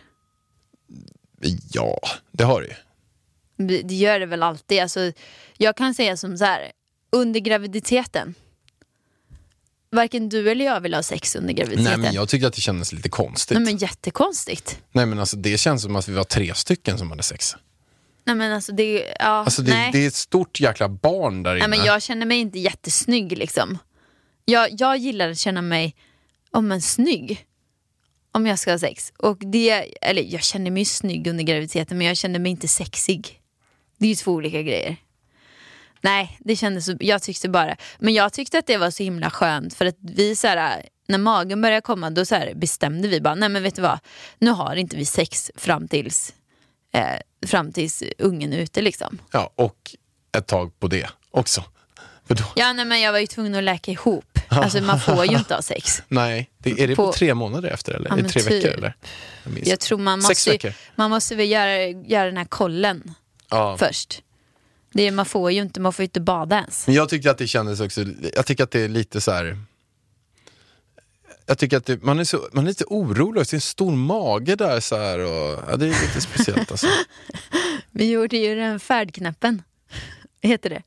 Ja, 1.73 2.01
det 2.33 2.45
har 2.45 2.61
det 2.63 2.69
ju. 2.69 3.83
Det 3.83 3.95
gör 3.95 4.21
det 4.21 4.27
väl 4.27 4.43
alltid. 4.43 4.81
Alltså, 4.81 5.13
jag 5.57 5.77
kan 5.77 5.95
säga 5.95 6.17
som 6.17 6.39
så 6.39 6.45
här, 6.45 6.73
under 7.13 7.41
graviditeten. 7.41 8.35
Varken 9.93 10.29
du 10.29 10.51
eller 10.51 10.65
jag 10.65 10.81
vill 10.81 10.95
ha 10.95 11.03
sex 11.03 11.37
under 11.37 11.47
Nej 11.47 11.55
graviditeten. 11.55 12.01
men 12.01 12.13
jag 12.15 12.29
tyckte 12.29 12.47
att 12.49 12.55
det 12.55 12.61
kändes 12.61 12.93
lite 12.93 13.09
konstigt. 13.09 13.59
Nej 13.59 13.65
men 13.65 13.77
jättekonstigt. 13.77 14.79
Nej 14.93 15.07
men 15.07 15.19
alltså 15.19 15.37
det 15.37 15.59
känns 15.59 15.83
som 15.83 15.97
att 15.97 16.09
vi 16.09 16.13
var 16.13 16.25
tre 16.25 16.55
stycken 16.55 16.99
som 16.99 17.11
hade 17.11 17.23
sex. 17.23 17.57
Nej 18.25 18.37
men 18.37 18.53
alltså 18.53 18.73
det, 18.73 19.15
ja, 19.19 19.27
Alltså 19.27 19.63
det, 19.63 19.71
nej. 19.71 19.91
det 19.93 19.99
är 19.99 20.07
ett 20.09 20.15
stort 20.15 20.61
jäkla 20.61 20.89
barn 20.89 21.43
där 21.43 21.57
inne. 21.57 21.67
nej 21.67 21.79
men 21.79 21.87
jag 21.87 22.03
känner 22.03 22.27
mig 22.27 22.39
inte 22.39 22.59
jättesnygg 22.59 23.39
liksom. 23.39 23.79
Jag, 24.45 24.69
jag 24.81 24.97
gillar 24.97 25.31
att 25.31 25.39
känna 25.39 25.63
mig, 25.63 25.95
om 26.51 26.69
men 26.69 26.83
snygg. 26.83 27.47
Om 28.33 28.47
jag 28.47 28.59
ska 28.59 28.71
ha 28.71 28.79
sex. 28.79 29.13
Och 29.17 29.39
det, 29.39 29.71
eller 30.01 30.23
jag 30.23 30.43
känner 30.43 30.71
mig 30.71 30.85
snygg 30.85 31.27
under 31.27 31.45
graviditeten 31.45 31.99
men 31.99 32.07
jag 32.07 32.17
känner 32.17 32.39
mig 32.39 32.51
inte 32.51 32.69
sexig. 32.69 33.41
Det 33.99 34.07
är 34.07 34.09
ju 34.09 34.15
två 34.15 34.33
olika 34.33 34.63
grejer. 34.63 34.97
Nej, 36.01 36.39
det 36.41 36.57
kändes 36.57 36.87
så, 36.87 36.97
jag 37.01 37.23
tyckte 37.23 37.49
bara, 37.49 37.77
men 37.99 38.15
jag 38.15 38.33
tyckte 38.33 38.59
att 38.59 38.67
det 38.67 38.77
var 38.77 38.91
så 38.91 39.03
himla 39.03 39.31
skönt 39.31 39.75
för 39.75 39.87
att 39.87 39.97
vi 40.01 40.37
så 40.37 40.47
här, 40.47 40.83
när 41.09 41.19
magen 41.19 41.63
började 41.63 41.81
komma 41.81 42.11
då 42.11 42.25
så 42.25 42.35
här, 42.35 42.55
bestämde 42.55 43.09
vi 43.09 43.21
bara, 43.21 43.35
nej 43.35 43.49
men 43.49 43.63
vet 43.63 43.77
du 43.77 43.83
vad, 43.83 43.99
nu 44.39 44.51
har 44.51 44.77
inte 44.77 44.97
vi 44.97 45.05
sex 45.05 45.51
fram 45.55 45.89
tills, 45.89 46.35
eh, 46.93 47.47
fram 47.47 47.73
tills 47.73 48.03
ungen 48.19 48.53
är 48.53 48.59
ute 48.59 48.83
liksom. 48.83 49.19
Ja, 49.33 49.53
och 49.55 49.97
ett 50.39 50.47
tag 50.47 50.79
på 50.79 50.89
det 50.89 51.11
också. 51.31 51.65
Då, 52.27 52.45
Ja 52.57 52.73
nej 52.73 52.85
men 52.85 53.01
jag 53.01 53.13
var 53.13 53.19
ju 53.19 53.27
tvungen 53.27 53.55
att 53.55 53.65
läka 53.65 53.91
ihop, 53.91 54.30
alltså 54.51 54.81
man 54.81 55.01
får 55.01 55.25
ju 55.27 55.37
inte 55.39 55.55
ha 55.55 55.63
sex. 55.63 56.03
nej, 56.09 56.51
det, 56.59 56.71
är 56.83 56.89
det 56.89 56.97
på, 56.97 57.13
tre 57.13 57.35
månader 57.35 57.71
efter 57.71 57.93
eller? 57.93 58.09
Ja, 58.09 58.13
är 58.13 58.17
det 58.17 58.23
men 58.23 58.31
tre 58.33 58.43
typ. 58.43 58.53
veckor 58.53 58.71
eller? 58.71 58.95
Jag. 59.45 59.67
Jag 59.67 59.81
tror 59.81 59.99
man 59.99 60.19
måste, 60.21 60.51
ju- 60.51 60.73
man 60.97 61.11
måste 61.11 61.35
väl 61.35 61.51
göra, 61.51 61.87
göra 61.87 62.27
den 62.27 62.37
här 62.37 62.45
kollen 62.45 63.15
Ja. 63.51 63.77
först. 63.79 64.23
Det 64.93 65.03
är, 65.07 65.11
man 65.13 65.27
får 65.27 65.53
ju 65.53 65.61
inte, 65.63 65.81
man 65.81 65.93
får 65.93 66.03
inte 66.03 66.21
bada 66.21 66.57
ens. 66.57 66.87
Men 66.87 66.97
jag 66.97 67.09
tyckte 67.09 67.31
att 67.31 67.39
det 67.39 67.47
kändes 67.47 67.81
också, 67.81 68.05
jag 68.35 68.47
tycker 68.47 68.65
att 68.65 68.71
det 68.71 68.81
är 68.81 68.89
lite 68.89 69.21
så 69.21 69.31
här. 69.33 69.59
Jag 71.47 71.59
tycker 71.59 71.77
att 71.77 71.87
det, 71.87 72.03
man, 72.03 72.19
är 72.19 72.25
så, 72.25 72.49
man 72.53 72.65
är 72.65 72.69
lite 72.69 72.85
orolig, 72.85 73.43
det 73.43 73.53
är 73.53 73.55
en 73.55 73.61
stor 73.61 73.93
mage 73.97 74.57
där 74.57 74.81
så 74.81 74.97
här 74.97 75.19
och, 75.19 75.65
ja, 75.71 75.77
det 75.77 75.85
är 75.87 75.89
lite 75.89 76.21
speciellt 76.21 76.71
alltså. 76.71 76.87
Vi 77.91 78.11
gjorde 78.11 78.37
ju 78.37 78.55
den 78.55 78.81
färdknappen, 78.81 79.63
heter 80.43 80.71
det. 80.71 80.83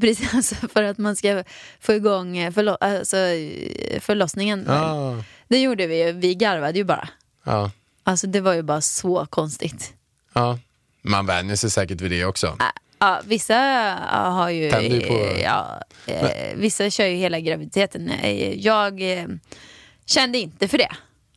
Precis, 0.00 0.28
alltså 0.34 0.54
för 0.68 0.82
att 0.82 0.98
man 0.98 1.16
ska 1.16 1.44
få 1.80 1.92
igång 1.94 2.38
eh, 2.38 2.50
förlo- 2.52 2.76
alltså, 2.80 3.16
eh, 3.16 4.00
förlossningen. 4.00 4.64
Ja, 4.68 5.22
Det 5.48 5.60
gjorde 5.60 5.86
vi 5.86 6.04
ju, 6.06 6.12
vi 6.12 6.34
garvade 6.34 6.78
ju 6.78 6.84
bara. 6.84 7.08
ja, 7.44 7.70
Alltså 8.04 8.26
det 8.26 8.40
var 8.40 8.54
ju 8.54 8.62
bara 8.62 8.80
så 8.80 9.26
konstigt. 9.26 9.92
ja. 10.32 10.58
Man 11.02 11.26
vänjer 11.26 11.56
sig 11.56 11.70
säkert 11.70 12.00
vid 12.00 12.10
det 12.10 12.24
också. 12.24 12.56
Ja, 12.98 13.20
vissa 13.24 13.54
har 14.12 14.50
ju, 14.50 14.70
Tänder 14.70 15.00
på- 15.00 15.40
ja, 15.42 15.82
eh, 16.06 16.56
vissa 16.56 16.90
kör 16.90 17.04
ju 17.06 17.16
hela 17.16 17.40
graviditeten. 17.40 18.12
Jag 18.56 19.02
kände 20.06 20.38
inte 20.38 20.68
för 20.68 20.78
det, 20.78 20.90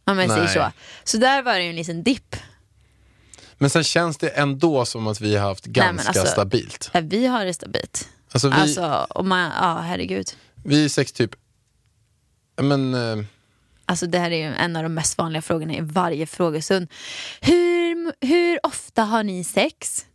om 0.05 0.20
jag 0.20 0.30
säger 0.30 0.43
Nej. 0.43 0.53
så. 0.53 0.72
Så 1.03 1.18
där 1.18 1.41
var 1.43 1.53
det 1.53 1.64
ju 1.64 1.70
en 1.70 1.76
liten 1.76 2.03
dipp. 2.03 2.36
Men 3.57 3.70
sen 3.70 3.84
känns 3.84 4.18
det 4.18 4.28
ändå 4.30 4.86
som 4.86 5.07
att 5.07 5.22
vi 5.22 5.36
har 5.36 5.47
haft 5.49 5.66
men 5.66 5.74
ganska 5.74 6.07
alltså- 6.09 6.26
stabilt. 6.34 6.89
Vi 7.01 7.28
har 7.28 7.45
det 7.45 7.53
stabilt. 7.53 8.09
Alltså 8.32 8.49
vi, 8.49 8.55
Alltså, 8.55 9.07
om 9.09 9.29
man, 9.29 9.51
ja 9.61 9.79
herregud. 9.82 10.27
vi 10.63 10.86
är 10.86 10.89
sex 10.89 11.11
typ, 11.11 11.36
men 12.61 12.93
eh, 12.93 13.25
Alltså 13.86 14.07
det 14.07 14.19
här 14.19 14.32
är 14.32 14.38
ju 14.49 14.55
en 14.55 14.75
av 14.75 14.84
de 14.84 14.93
mest 14.93 15.17
vanliga 15.17 15.41
frågorna 15.41 15.73
i 15.73 15.82
varje 15.82 16.25
frågestund. 16.25 16.88
Hur, 17.41 18.13
hur 18.25 18.59
ofta 18.65 19.03
har 19.03 19.23
ni 19.23 19.43
sex? 19.43 20.05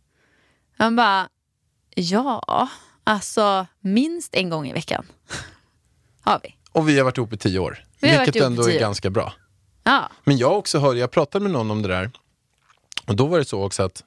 Man 0.79 0.95
bara, 0.95 1.29
ja, 1.95 2.69
alltså 3.03 3.67
minst 3.79 4.35
en 4.35 4.49
gång 4.49 4.67
i 4.67 4.73
veckan. 4.73 5.05
Har 6.21 6.39
vi. 6.43 6.55
och 6.71 6.89
vi 6.89 6.97
har 6.97 7.05
varit 7.05 7.17
ihop 7.17 7.33
i 7.33 7.37
tio 7.37 7.59
år. 7.59 7.83
Vi 7.99 8.17
vilket 8.17 8.43
ändå 8.43 8.69
är 8.69 8.79
ganska 8.79 9.09
bra. 9.09 9.33
Ja, 9.83 10.09
Men 10.23 10.37
jag 10.37 10.57
också 10.57 10.79
hörde, 10.79 10.99
jag 10.99 11.11
pratade 11.11 11.43
med 11.43 11.51
någon 11.51 11.71
om 11.71 11.81
det 11.81 11.87
där. 11.87 12.11
Och 13.05 13.15
då 13.15 13.25
var 13.25 13.37
det 13.39 13.45
så 13.45 13.63
också 13.63 13.83
att 13.83 14.03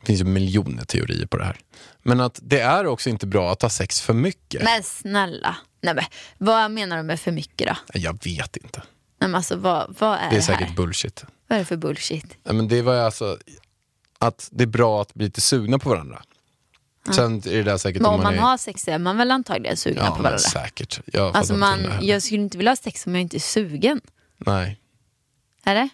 Det 0.00 0.06
finns 0.06 0.20
ju 0.20 0.24
miljoner 0.24 0.84
teorier 0.84 1.26
på 1.26 1.36
det 1.36 1.44
här. 1.44 1.56
Men 2.02 2.20
att 2.20 2.40
det 2.42 2.60
är 2.60 2.86
också 2.86 3.10
inte 3.10 3.26
bra 3.26 3.52
att 3.52 3.62
ha 3.62 3.68
sex 3.70 4.00
för 4.00 4.12
mycket. 4.14 4.62
Men 4.62 4.82
snälla, 4.82 5.56
Nej, 5.82 5.94
men, 5.94 6.04
vad 6.38 6.70
menar 6.70 6.96
du 6.96 7.02
med 7.02 7.20
för 7.20 7.32
mycket 7.32 7.68
då? 7.68 7.98
Jag 8.00 8.24
vet 8.24 8.56
inte. 8.56 8.78
Nej, 9.20 9.30
men 9.30 9.34
alltså, 9.34 9.56
vad, 9.56 9.96
vad 9.98 10.18
är 10.18 10.18
Det 10.18 10.26
är 10.26 10.30
det, 10.30 10.42
säkert 10.42 10.68
här? 10.68 10.74
bullshit. 10.74 11.24
Vad 11.46 11.56
är 11.56 11.60
det 11.60 11.64
för 11.64 11.76
bullshit? 11.76 12.36
Ja, 12.42 12.52
men 12.52 12.68
det 12.68 12.82
var 12.82 12.94
alltså 12.94 13.38
att 14.18 14.48
det 14.52 14.64
är 14.64 14.68
bra 14.68 15.02
att 15.02 15.14
bli 15.14 15.24
lite 15.24 15.40
sugna 15.40 15.78
på 15.78 15.88
varandra. 15.88 16.22
Sen 17.12 17.36
är 17.36 17.40
det 17.40 17.62
där 17.62 17.78
säkert 17.78 18.02
Men 18.02 18.10
om 18.10 18.22
man 18.22 18.34
är... 18.34 18.38
har 18.38 18.56
sex 18.56 18.88
är 18.88 18.98
man 18.98 19.16
väl 19.16 19.30
antagligen 19.30 19.76
sugen 19.76 20.04
ja, 20.04 20.10
på 20.16 20.22
varandra? 20.22 20.38
säkert. 20.38 21.00
Jag 21.06 21.36
Alltså 21.36 21.54
man, 21.54 21.78
jag 22.00 22.22
skulle 22.22 22.42
inte 22.42 22.58
vilja 22.58 22.70
ha 22.70 22.76
sex 22.76 23.06
om 23.06 23.14
jag 23.14 23.22
inte 23.22 23.36
är 23.36 23.40
sugen. 23.40 24.00
Nej. 24.36 24.80
Är 25.64 25.74
det? 25.74 25.88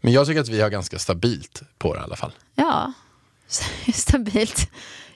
Men 0.00 0.12
jag 0.12 0.26
tycker 0.26 0.40
att 0.40 0.48
vi 0.48 0.60
har 0.60 0.70
ganska 0.70 0.98
stabilt 0.98 1.62
på 1.78 1.94
det 1.94 2.00
i 2.00 2.02
alla 2.02 2.16
fall. 2.16 2.32
Ja, 2.54 2.92
stabilt. 3.94 4.70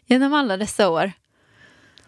Genom 0.07 0.35
alla 0.35 0.57
dessa 0.57 0.89
år. 0.89 1.13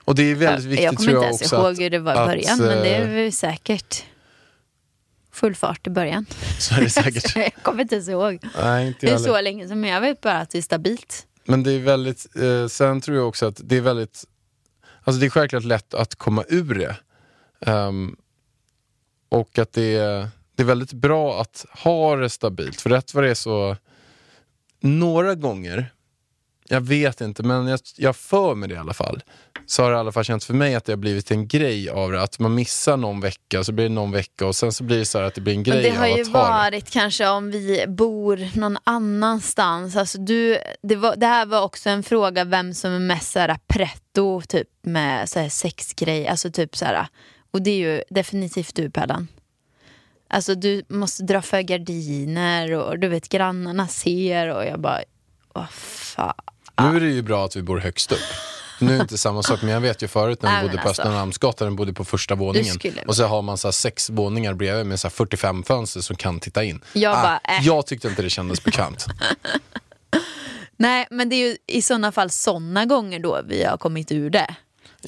Och 0.05 0.15
det 0.15 0.23
är 0.23 0.35
väldigt 0.35 0.65
viktigt 0.65 0.85
jag 0.85 0.97
kommer 0.97 1.07
tror 1.07 1.17
inte 1.17 1.25
jag 1.25 1.25
ens 1.25 1.43
också 1.43 1.57
ihåg 1.57 1.73
att, 1.73 1.81
hur 1.81 1.91
det 1.91 1.99
var 1.99 2.15
i 2.15 2.19
att, 2.19 2.27
början, 2.27 2.59
men 2.59 2.69
det 2.69 2.95
är 2.95 3.03
eh, 3.03 3.09
väl 3.09 3.33
säkert 3.33 4.05
full 5.33 5.55
fart 5.55 5.87
i 5.87 5.91
början. 5.91 6.27
Så 6.59 6.75
är 6.75 6.81
det 6.81 6.91
säkert. 6.91 7.37
jag 7.37 7.55
kommer 7.63 7.83
inte 7.83 7.95
ens 7.95 8.09
ihåg. 8.09 8.39
Nej, 8.63 8.87
inte 8.87 9.01
Det 9.01 9.07
jag 9.07 9.15
är 9.15 9.19
heller. 9.19 9.39
så 9.39 9.41
länge 9.41 9.69
som 9.69 9.85
jag 9.85 10.01
vet 10.01 10.21
bara 10.21 10.39
att 10.39 10.51
det 10.51 10.59
är 10.59 10.63
stabilt. 10.63 11.27
Men 11.45 11.63
det 11.63 11.73
är 11.73 11.79
väldigt, 11.79 12.37
eh, 12.37 12.67
sen 12.67 13.01
tror 13.01 13.17
jag 13.17 13.29
också 13.29 13.47
att 13.47 13.61
det 13.65 13.77
är 13.77 13.81
väldigt, 13.81 14.25
alltså 15.05 15.21
det 15.21 15.27
är 15.27 15.31
självklart 15.31 15.65
lätt 15.65 15.95
att 15.95 16.15
komma 16.15 16.45
ur 16.49 16.75
det. 16.75 16.97
Ehm, 17.71 18.17
och 19.29 19.59
att 19.59 19.73
det 19.73 19.97
är, 19.97 20.29
det 20.55 20.63
är 20.63 20.67
väldigt 20.67 20.93
bra 20.93 21.41
att 21.41 21.67
ha 21.71 22.17
det 22.17 22.31
stabilt. 22.31 22.81
För 22.81 22.91
rätt 22.91 23.15
vad 23.15 23.25
det 23.25 23.31
är 23.31 23.35
så, 23.35 23.77
några 24.81 25.35
gånger, 25.35 25.93
jag 26.69 26.81
vet 26.81 27.21
inte, 27.21 27.43
men 27.43 27.67
jag, 27.67 27.81
jag 27.97 28.17
för 28.17 28.55
mig 28.55 28.69
det 28.69 28.75
i 28.75 28.79
alla 28.79 28.95
fall, 28.95 29.23
så 29.67 29.83
har 29.83 29.91
det 29.91 29.97
i 29.97 29.99
alla 29.99 30.13
fall 30.13 30.25
känts 30.25 30.47
för 30.47 30.55
mig 30.55 30.75
att 30.75 30.85
det 30.85 30.93
har 30.93 30.97
blivit 30.97 31.31
en 31.31 31.49
grej 31.49 31.91
av 31.91 32.13
det. 32.13 32.23
Att 32.23 32.39
man 32.39 32.55
missar 32.55 32.97
någon 32.97 33.21
vecka, 33.21 33.65
så 33.65 33.73
blir 33.73 33.85
det 33.85 33.95
någon 33.95 34.13
vecka 34.13 34.47
och 34.47 34.57
sen 34.57 34.73
så 34.73 34.85
blir 34.85 34.99
det 34.99 35.05
så 35.05 35.19
här 35.19 35.25
att 35.25 35.35
det 35.35 35.41
blir 35.41 35.55
en 35.55 35.63
grej 35.63 35.83
det 35.83 35.91
har 35.91 36.11
av 36.11 36.17
ju 36.17 36.23
att 36.23 36.29
ha 36.29 36.43
det. 36.43 36.51
varit 36.51 36.91
kanske 36.91 37.29
om 37.29 37.51
vi 37.51 37.85
bor 37.89 38.59
någon 38.59 38.79
annanstans. 38.85 39.97
Alltså 39.97 40.19
du, 40.19 40.59
det, 40.83 40.97
var, 40.97 41.17
det 41.17 41.27
här 41.27 41.47
var 41.47 41.63
också 41.63 41.91
en 41.91 42.03
fråga 42.03 42.45
vem 42.45 42.75
som 42.75 42.93
är 42.93 42.99
mest 42.99 43.33
så 43.33 43.39
här, 43.39 43.59
pretto 43.67 44.43
typ, 44.49 44.69
med 44.83 45.29
så 45.29 45.41
här, 45.41 45.49
sexgrej. 45.49 46.29
Alltså, 46.29 46.51
typ, 46.51 46.77
så 46.77 46.85
här, 46.85 47.07
och 47.51 47.63
det 47.63 47.71
är 47.71 47.79
ju 47.79 48.03
definitivt 48.11 48.75
du 48.75 48.91
Pärlan. 48.91 49.29
Alltså 50.31 50.55
du 50.55 50.83
måste 50.89 51.23
dra 51.23 51.43
för 51.43 51.61
gardiner 51.61 52.73
och 52.73 52.99
du 52.99 53.09
vet 53.09 53.29
grannarna 53.29 53.89
ser 53.89 54.55
och 54.55 54.65
jag 54.65 54.81
bara, 54.81 55.01
vad 55.53 55.71
fan. 55.71 56.35
Nu 56.81 56.97
är 56.97 57.01
det 57.01 57.07
ju 57.07 57.23
bra 57.23 57.45
att 57.45 57.57
vi 57.57 57.63
bor 57.63 57.79
högst 57.79 58.13
upp. 58.13 58.19
Nu 58.81 58.93
är 58.93 58.97
det 58.97 59.03
inte 59.03 59.19
samma 59.19 59.43
sak, 59.43 59.63
men 59.63 59.71
jag 59.75 59.81
vet 59.81 60.03
ju 60.03 60.09
förut 60.09 60.43
när 60.43 60.51
vi 60.51 60.55
Nej, 60.55 60.63
bodde 60.63 60.75
men 60.75 60.83
på 60.83 60.89
alltså. 60.89 61.03
Östermalmsgatan, 61.03 61.67
den 61.67 61.77
bodde 61.77 61.93
på 61.93 62.05
första 62.05 62.35
våningen. 62.35 62.75
skulle- 62.75 63.03
Och 63.03 63.17
så 63.17 63.25
har 63.27 63.43
man 63.43 63.59
så 63.59 63.69
här 63.69 63.73
sex 63.73 64.11
våningar 64.11 64.55
bredvid 64.55 64.87
med 64.87 65.01
så 65.01 65.09
här 65.09 65.11
45 65.13 65.63
fönster 65.63 66.01
som 66.01 66.17
kan 66.17 66.41
titta 66.41 66.65
in. 66.65 66.81
Jag 66.93 67.13
Ah, 67.19 67.23
bara, 67.23 67.41
äh. 67.59 67.67
jag 67.67 67.87
tyckte 67.87 68.09
inte 68.09 68.23
det 68.23 68.31
kändes 68.31 68.65
bekvämt. 68.65 69.07
Nej 70.77 71.07
men 71.11 71.29
det 71.29 71.37
är 71.37 71.49
ju 71.49 71.57
i 71.67 71.83
sådana 71.83 72.13
fall 72.13 72.31
sådana 72.31 72.85
gånger 72.85 73.19
då 73.21 73.43
vi 73.49 73.65
har 73.65 73.77
kommit 73.77 74.13
ur 74.13 74.31
det. 74.31 74.55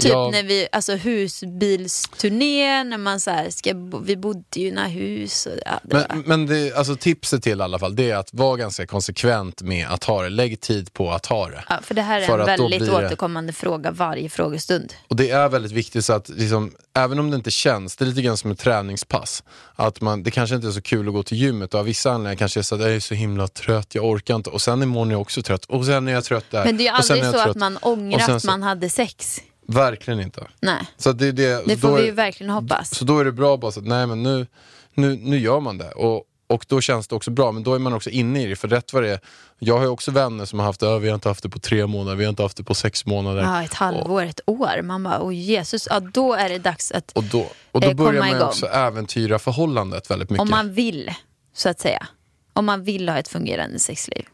Typ 0.00 0.12
Ja. 0.12 0.30
när 0.32 0.42
vi, 0.42 0.68
alltså 0.72 0.92
husbilsturné, 0.96 2.84
när 2.84 2.98
man 2.98 3.20
så 3.20 3.30
här 3.30 3.50
ska, 3.50 3.72
vi 4.04 4.16
bodde 4.16 4.42
ju 4.60 4.66
i 4.68 4.70
några 4.70 4.88
hus. 4.88 5.46
Och, 5.46 5.52
ja, 5.66 5.80
var, 5.82 6.06
Men, 6.08 6.22
men 6.26 6.46
det, 6.46 6.72
alltså, 6.74 6.96
tipset 6.96 7.42
till 7.42 7.58
i 7.58 7.62
alla 7.62 7.78
fall, 7.78 7.96
det 7.96 8.10
är 8.10 8.16
att 8.16 8.34
vara 8.34 8.56
ganska 8.56 8.86
konsekvent 8.86 9.62
med 9.62 9.86
att 9.88 10.04
ha 10.04 10.22
det. 10.22 10.28
Lägg 10.28 10.60
tid 10.60 10.92
på 10.92 11.10
att 11.12 11.26
ha 11.26 11.48
det. 11.48 11.64
ja, 11.68 11.78
för 11.82 11.94
det 11.94 12.02
här 12.02 12.20
är 12.20 12.26
för 12.26 12.38
en 12.38 12.46
väldigt 12.46 12.78
blir 12.80 12.90
det- 12.90 13.06
återkommande 13.06 13.52
fråga 13.52 13.90
varje 13.90 14.28
frågestund. 14.28 14.92
Och 15.08 15.16
det 15.16 15.30
är 15.30 15.48
väldigt 15.48 15.72
viktigt 15.72 16.04
så 16.04 16.12
att 16.12 16.28
liksom, 16.28 16.72
även 16.96 17.18
om 17.18 17.30
det 17.30 17.36
inte 17.36 17.50
känns, 17.50 17.96
det 17.96 18.04
är 18.04 18.06
lite 18.06 18.22
grann 18.22 18.36
som 18.36 18.50
ett 18.50 18.58
träningspass. 18.58 19.42
Att 19.76 20.00
man, 20.00 20.22
det 20.22 20.30
kanske 20.30 20.56
inte 20.56 20.68
är 20.68 20.72
så 20.72 20.82
kul 20.82 21.08
att 21.08 21.14
gå 21.14 21.22
till 21.22 21.38
gymmet 21.38 21.74
och 21.74 21.80
av 21.80 21.86
vissa 21.86 22.10
anledningar 22.10 22.36
kanske 22.38 22.60
är 22.60 22.62
så 22.62 22.74
att 22.74 22.80
jag 22.80 22.90
är 22.94 23.00
så 23.00 23.14
himla 23.14 23.48
trött, 23.48 23.94
jag 23.94 24.04
orkar 24.04 24.34
inte. 24.34 24.50
Och 24.50 24.62
sen 24.62 24.82
imorgon 24.82 25.08
är 25.08 25.12
jag 25.14 25.20
också 25.20 25.42
trött 25.42 25.64
och 25.64 25.86
sen 25.86 26.08
är 26.08 26.12
jag 26.12 26.24
trött 26.24 26.44
där. 26.50 26.64
Men 26.64 26.76
det 26.76 26.82
är 26.82 26.84
ju 26.84 26.90
aldrig 26.90 27.18
jag 27.18 27.26
så 27.26 27.32
trött. 27.32 27.46
att 27.48 27.56
man 27.56 27.76
ångrar 27.82 28.30
att 28.36 28.44
man 28.44 28.62
hade 28.62 28.90
sex. 28.90 29.40
Verkligen 29.74 30.20
inte. 30.20 30.46
Nej, 30.60 30.82
Så 30.96 31.10
att 31.10 31.18
det, 31.18 31.32
det, 31.32 31.66
det 31.66 31.76
får 31.76 31.96
vi 31.96 32.04
ju 32.04 32.10
verkligen 32.10 32.50
hoppas. 32.52 32.94
Så 32.94 33.04
då 33.04 33.18
är 33.18 33.24
det 33.24 33.32
bra 33.32 33.56
bara 33.56 33.72
så 33.72 33.80
att 33.80 33.86
nej 33.86 34.06
men 34.06 34.22
nu, 34.22 34.46
nu, 34.94 35.16
nu 35.16 35.38
gör 35.38 35.60
man 35.60 35.78
det. 35.78 35.90
Och, 35.90 36.24
och 36.46 36.64
då 36.68 36.80
känns 36.80 37.08
det 37.08 37.14
också 37.14 37.30
bra, 37.30 37.52
men 37.52 37.62
då 37.62 37.74
är 37.74 37.78
man 37.78 37.92
också 37.92 38.10
inne 38.10 38.42
i 38.42 38.46
det. 38.46 38.56
För 38.56 38.68
rätt 38.68 38.92
vad 38.92 39.02
det 39.02 39.10
är, 39.10 39.20
jag 39.58 39.74
har 39.76 39.82
ju 39.82 39.88
också 39.88 40.10
vänner 40.10 40.44
som 40.44 40.58
har 40.58 40.66
haft 40.66 40.80
det, 40.80 40.86
"Ö, 40.86 40.98
vi 40.98 41.08
har 41.08 41.14
inte 41.14 41.28
haft 41.28 41.42
det 41.42 41.48
på 41.48 41.58
tre 41.58 41.86
månader, 41.86 42.16
vi 42.16 42.24
har 42.24 42.30
inte 42.30 42.42
haft 42.42 42.56
det 42.56 42.64
på 42.64 42.74
sex 42.74 43.06
månader. 43.06 43.42
Ja, 43.42 43.62
ett 43.64 43.74
halvår, 43.74 44.22
ett 44.22 44.40
år. 44.46 44.82
Man 44.82 45.02
bara, 45.02 45.20
åh 45.22 45.34
Jesus, 45.34 45.86
ja, 45.90 46.00
då 46.00 46.34
är 46.34 46.48
det 46.48 46.58
dags 46.58 46.92
att, 46.92 47.12
Och 47.12 47.24
då, 47.24 47.46
och 47.72 47.80
då 47.80 47.88
Eh, 47.88 47.94
börjar 47.94 48.20
man 48.20 48.30
ju 48.30 48.42
också 48.42 48.66
äventyra 48.66 49.38
förhållandet 49.38 50.10
väldigt 50.10 50.30
mycket. 50.30 50.42
om 50.42 50.50
man 50.50 50.72
vill, 50.72 51.10
så 51.54 51.68
att 51.68 51.80
säga. 51.80 52.06
Om 52.52 52.64
man 52.66 52.84
vill 52.84 53.08
ha 53.08 53.16
ett 53.18 53.28
fungerande 53.28 53.78
sexliv. 53.78 54.24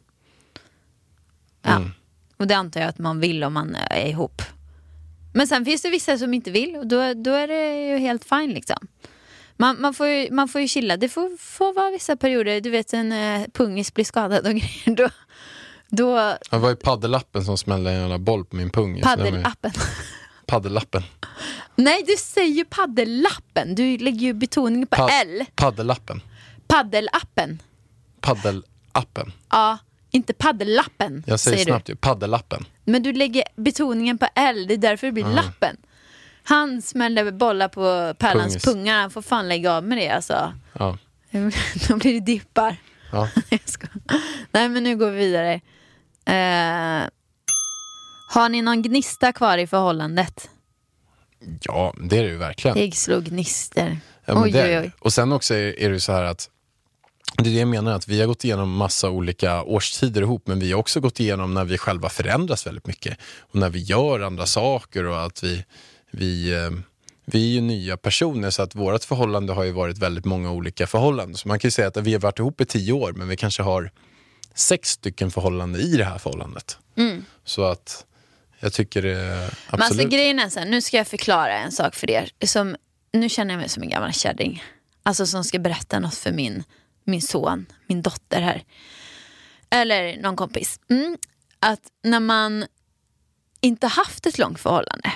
Ja. 1.63 1.71
Mm. 1.77 1.91
Och 2.37 2.47
det 2.47 2.55
antar 2.57 2.81
jag 2.81 2.89
att 2.89 2.99
man 2.99 3.21
vill 3.21 3.45
om 3.45 3.53
man 3.53 3.75
är 3.91 4.07
ihop. 4.07 4.43
Men 5.37 5.47
sen 5.47 5.65
finns 5.65 5.83
det 5.83 5.91
vissa 5.91 6.19
som 6.19 6.35
inte 6.35 6.51
vill 6.51 6.77
och 6.77 6.87
då, 6.87 7.15
då 7.15 7.31
är 7.31 7.49
det 7.49 7.89
ju 7.89 7.99
helt 7.99 8.25
fine 8.25 8.51
liksom. 8.55 8.77
Man, 9.57 9.81
man, 9.81 9.95
får 9.95 10.07
ju, 10.07 10.31
man 10.31 10.49
får 10.49 10.61
ju 10.61 10.69
chilla. 10.69 10.97
Det 10.97 11.09
får, 11.09 11.37
får 11.39 11.73
vara 11.75 11.91
vissa 11.91 12.17
perioder, 12.17 12.61
du 12.61 12.71
vet 12.71 12.93
en 12.93 13.13
eh, 13.13 13.43
pungis 13.53 13.95
blir 13.95 14.05
skadad 14.05 14.47
och 14.47 14.51
grejer. 14.55 14.97
Då, 14.97 15.09
då 15.89 16.37
Det 16.51 16.59
var 16.59 16.69
ju 16.71 16.77
paddelappen 16.77 17.45
som 17.45 17.59
smällde 17.59 17.91
en 17.91 18.01
jävla 18.01 18.19
boll 18.19 18.45
på 18.45 18.57
min 18.57 18.71
pung. 18.71 18.97
Ju- 18.97 19.03
paddelappen. 19.03 19.73
Paddelappen. 20.47 21.03
Nej, 21.77 22.05
du 22.07 22.17
säger 22.17 22.65
paddellappen. 22.65 23.75
Du 23.75 23.99
lägger 23.99 24.21
ju 24.21 24.33
betoningen 24.33 24.87
på 24.87 24.97
Pa- 24.97 25.09
L. 25.11 25.45
Paddelappen. 25.55 26.21
Paddelappen. 26.67 27.63
Paddelappen. 28.21 29.33
Ja, 29.51 29.79
inte 30.17 30.35
paddellappen. 30.35 31.25
Jag 31.27 31.41
säger, 31.41 31.57
du. 31.59 31.65
snabbt 31.65 31.89
ju, 31.89 31.97
paddelappen. 31.97 32.65
Men 32.85 33.03
du 33.03 33.13
lägger 33.13 33.45
betoningen 33.57 34.19
på 34.19 34.29
L, 34.35 34.67
det 34.69 34.75
är 34.75 34.79
därför 34.79 35.07
det 35.07 35.13
blir 35.13 35.25
lappen. 35.25 35.77
Han 36.43 36.83
smällde 36.83 37.33
bollar 37.33 37.69
på 37.69 38.15
Pärlans 38.19 38.53
Pungis. 38.53 38.65
pungar, 38.65 39.01
han 39.01 39.11
får 39.11 39.23
fan 39.23 39.49
lägga 39.49 39.73
av 39.73 39.85
med 39.85 39.99
det 39.99 40.09
alltså. 40.09 40.53
Ja. 40.73 40.99
Då 41.89 41.97
blir 41.97 42.13
det 42.13 42.21
dippar. 42.21 42.77
Ja. 43.13 43.29
Nej 44.51 44.69
men 44.69 44.85
nu 44.85 44.97
går 44.97 45.11
vi 45.11 45.19
vidare. 45.19 45.55
Eh, 46.25 47.09
har 48.29 48.49
ni 48.49 48.63
någon 48.63 48.83
gnista 48.83 49.33
kvar 49.33 49.59
i 49.59 49.67
förhållandet? 49.67 50.51
ja, 51.61 51.95
det 52.01 52.19
är 52.19 52.23
det 52.23 52.29
ju 52.29 52.37
verkligen. 52.37 52.79
Jag 52.79 52.95
slog 52.95 53.25
gnister. 53.25 53.99
Ja, 54.25 54.43
oj, 54.43 54.51
det 54.51 54.63
oj, 54.63 54.69
det. 54.69 54.81
oj. 54.81 54.93
Och 54.99 55.13
sen 55.13 55.33
också 55.33 55.55
är, 55.55 55.81
är 55.81 55.89
det 55.89 55.95
ju 55.95 56.01
så 56.01 56.13
här 56.13 56.25
att 56.25 56.51
det 57.37 57.51
är 57.51 57.55
det 57.55 57.59
jag 57.59 57.69
menar, 57.69 57.93
att 57.93 58.09
vi 58.09 58.21
har 58.21 58.27
gått 58.27 58.45
igenom 58.45 58.77
massa 58.77 59.11
olika 59.11 59.63
årstider 59.63 60.23
ihop, 60.23 60.47
men 60.47 60.61
vi 60.61 60.73
har 60.73 60.79
också 60.79 61.01
gått 61.01 61.21
igenom 61.21 61.55
när 61.55 61.65
vi 61.65 61.79
själva 61.79 62.09
förändras 62.09 62.67
väldigt 62.67 62.87
mycket. 62.87 63.19
Och 63.41 63.55
när 63.57 63.69
vi 63.69 63.79
gör 63.79 64.21
andra 64.21 64.47
saker 64.47 65.05
och 65.05 65.25
att 65.25 65.43
vi, 65.43 65.65
vi, 66.11 66.53
eh, 66.53 66.71
vi 67.25 67.51
är 67.51 67.55
ju 67.55 67.61
nya 67.61 67.97
personer, 67.97 68.51
så 68.51 68.63
att 68.63 68.75
vårt 68.75 69.05
förhållande 69.05 69.53
har 69.53 69.65
ju 69.65 69.73
varit 69.73 69.99
väldigt 69.99 70.25
många 70.25 70.51
olika 70.51 70.87
förhållanden. 70.87 71.37
Så 71.37 71.49
man 71.49 71.59
kan 71.59 71.69
ju 71.69 71.73
säga 71.73 71.89
att 71.89 71.97
vi 71.97 72.13
har 72.13 72.21
varit 72.21 72.39
ihop 72.39 72.61
i 72.61 72.65
tio 72.65 72.93
år, 72.93 73.13
men 73.13 73.29
vi 73.29 73.37
kanske 73.37 73.63
har 73.63 73.91
sex 74.55 74.89
stycken 74.89 75.31
förhållanden 75.31 75.81
i 75.81 75.97
det 75.97 76.05
här 76.05 76.19
förhållandet. 76.19 76.79
Så 77.45 77.65
att 77.65 78.05
jag 78.61 78.73
tycker 78.73 79.03
det 79.03 79.15
Men 79.15 79.43
alltså 79.43 79.57
absolut... 79.71 80.11
grejen 80.11 80.39
är 80.39 80.49
så 80.49 80.59
här, 80.59 80.67
nu 80.67 80.83
ska 80.83 80.97
jag 80.97 81.07
förklara 81.07 81.59
en 81.59 81.73
sak 81.73 81.95
för 81.95 82.11
er. 82.11 82.31
Som, 82.45 82.77
nu 83.13 83.29
känner 83.29 83.55
jag 83.55 83.59
mig 83.59 83.69
som 83.69 83.83
en 83.83 83.89
gammal 83.91 84.13
kärring. 84.13 84.63
Alltså 85.03 85.27
som 85.27 85.45
ska 85.45 85.59
berätta 85.59 85.99
något 85.99 86.15
för 86.15 86.33
min, 86.33 86.65
min 87.07 87.23
son, 87.23 87.67
min 87.87 88.03
dotter 88.03 88.41
här. 88.41 88.65
Eller 89.71 90.17
någon 90.23 90.37
kompis. 90.37 90.81
Mm, 90.91 91.17
att 91.61 91.81
när 92.03 92.21
man 92.21 92.67
inte 93.61 93.87
haft 93.87 94.27
ett 94.27 94.39
långt 94.39 94.61
förhållande. 94.61 95.13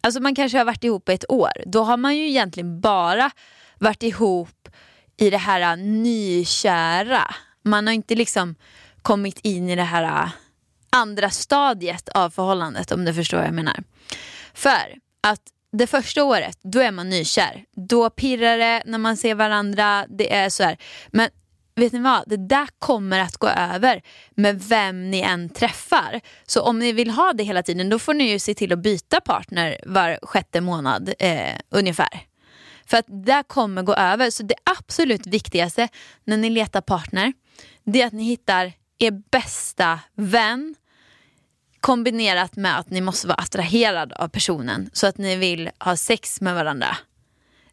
Alltså 0.00 0.20
man 0.20 0.34
kanske 0.34 0.58
har 0.58 0.64
varit 0.64 0.84
ihop 0.84 1.08
i 1.08 1.12
ett 1.12 1.30
år. 1.30 1.52
Då 1.66 1.82
har 1.82 1.96
man 1.96 2.16
ju 2.16 2.28
egentligen 2.28 2.80
bara 2.80 3.30
varit 3.78 4.02
ihop 4.02 4.68
i 5.16 5.30
det 5.30 5.38
här 5.38 5.76
nykära. 5.76 7.34
Man 7.62 7.86
har 7.86 7.94
inte 7.94 8.14
liksom 8.14 8.54
kommit 9.02 9.38
in 9.38 9.68
i 9.68 9.76
det 9.76 9.82
här 9.82 10.30
andra 10.90 11.30
stadiet 11.30 12.08
av 12.08 12.30
förhållandet 12.30 12.92
om 12.92 13.04
du 13.04 13.14
förstår 13.14 13.38
vad 13.38 13.46
jag 13.46 13.54
menar. 13.54 13.84
För 14.54 14.98
att 15.20 15.42
det 15.72 15.86
första 15.86 16.24
året, 16.24 16.58
då 16.62 16.80
är 16.80 16.90
man 16.90 17.08
nykär. 17.08 17.64
Då 17.88 18.10
pirrar 18.10 18.58
det 18.58 18.82
när 18.86 18.98
man 18.98 19.16
ser 19.16 19.34
varandra. 19.34 20.06
Det 20.08 20.34
är 20.34 20.48
så 20.48 20.62
här. 20.62 20.76
Men 21.08 21.28
vet 21.74 21.92
ni 21.92 21.98
vad? 21.98 22.22
Det 22.26 22.36
där 22.36 22.68
kommer 22.78 23.18
att 23.18 23.36
gå 23.36 23.46
över 23.46 24.02
med 24.34 24.62
vem 24.62 25.10
ni 25.10 25.20
än 25.20 25.48
träffar. 25.48 26.20
Så 26.46 26.62
om 26.62 26.78
ni 26.78 26.92
vill 26.92 27.10
ha 27.10 27.32
det 27.32 27.44
hela 27.44 27.62
tiden, 27.62 27.88
då 27.88 27.98
får 27.98 28.14
ni 28.14 28.30
ju 28.30 28.38
se 28.38 28.54
till 28.54 28.72
att 28.72 28.78
byta 28.78 29.20
partner 29.20 29.80
var 29.86 30.18
sjätte 30.22 30.60
månad 30.60 31.14
eh, 31.18 31.54
ungefär. 31.70 32.26
För 32.86 32.96
att 32.96 33.06
det 33.06 33.22
där 33.22 33.42
kommer 33.42 33.82
gå 33.82 33.94
över. 33.94 34.30
Så 34.30 34.42
det 34.42 34.54
absolut 34.78 35.26
viktigaste 35.26 35.88
när 36.24 36.36
ni 36.36 36.50
letar 36.50 36.80
partner, 36.80 37.32
det 37.84 38.02
är 38.02 38.06
att 38.06 38.12
ni 38.12 38.24
hittar 38.24 38.72
er 38.98 39.22
bästa 39.30 40.00
vän, 40.14 40.74
kombinerat 41.80 42.56
med 42.56 42.78
att 42.78 42.90
ni 42.90 43.00
måste 43.00 43.26
vara 43.26 43.38
attraherad 43.38 44.12
av 44.12 44.28
personen 44.28 44.90
så 44.92 45.06
att 45.06 45.18
ni 45.18 45.36
vill 45.36 45.70
ha 45.78 45.96
sex 45.96 46.40
med 46.40 46.54
varandra. 46.54 46.96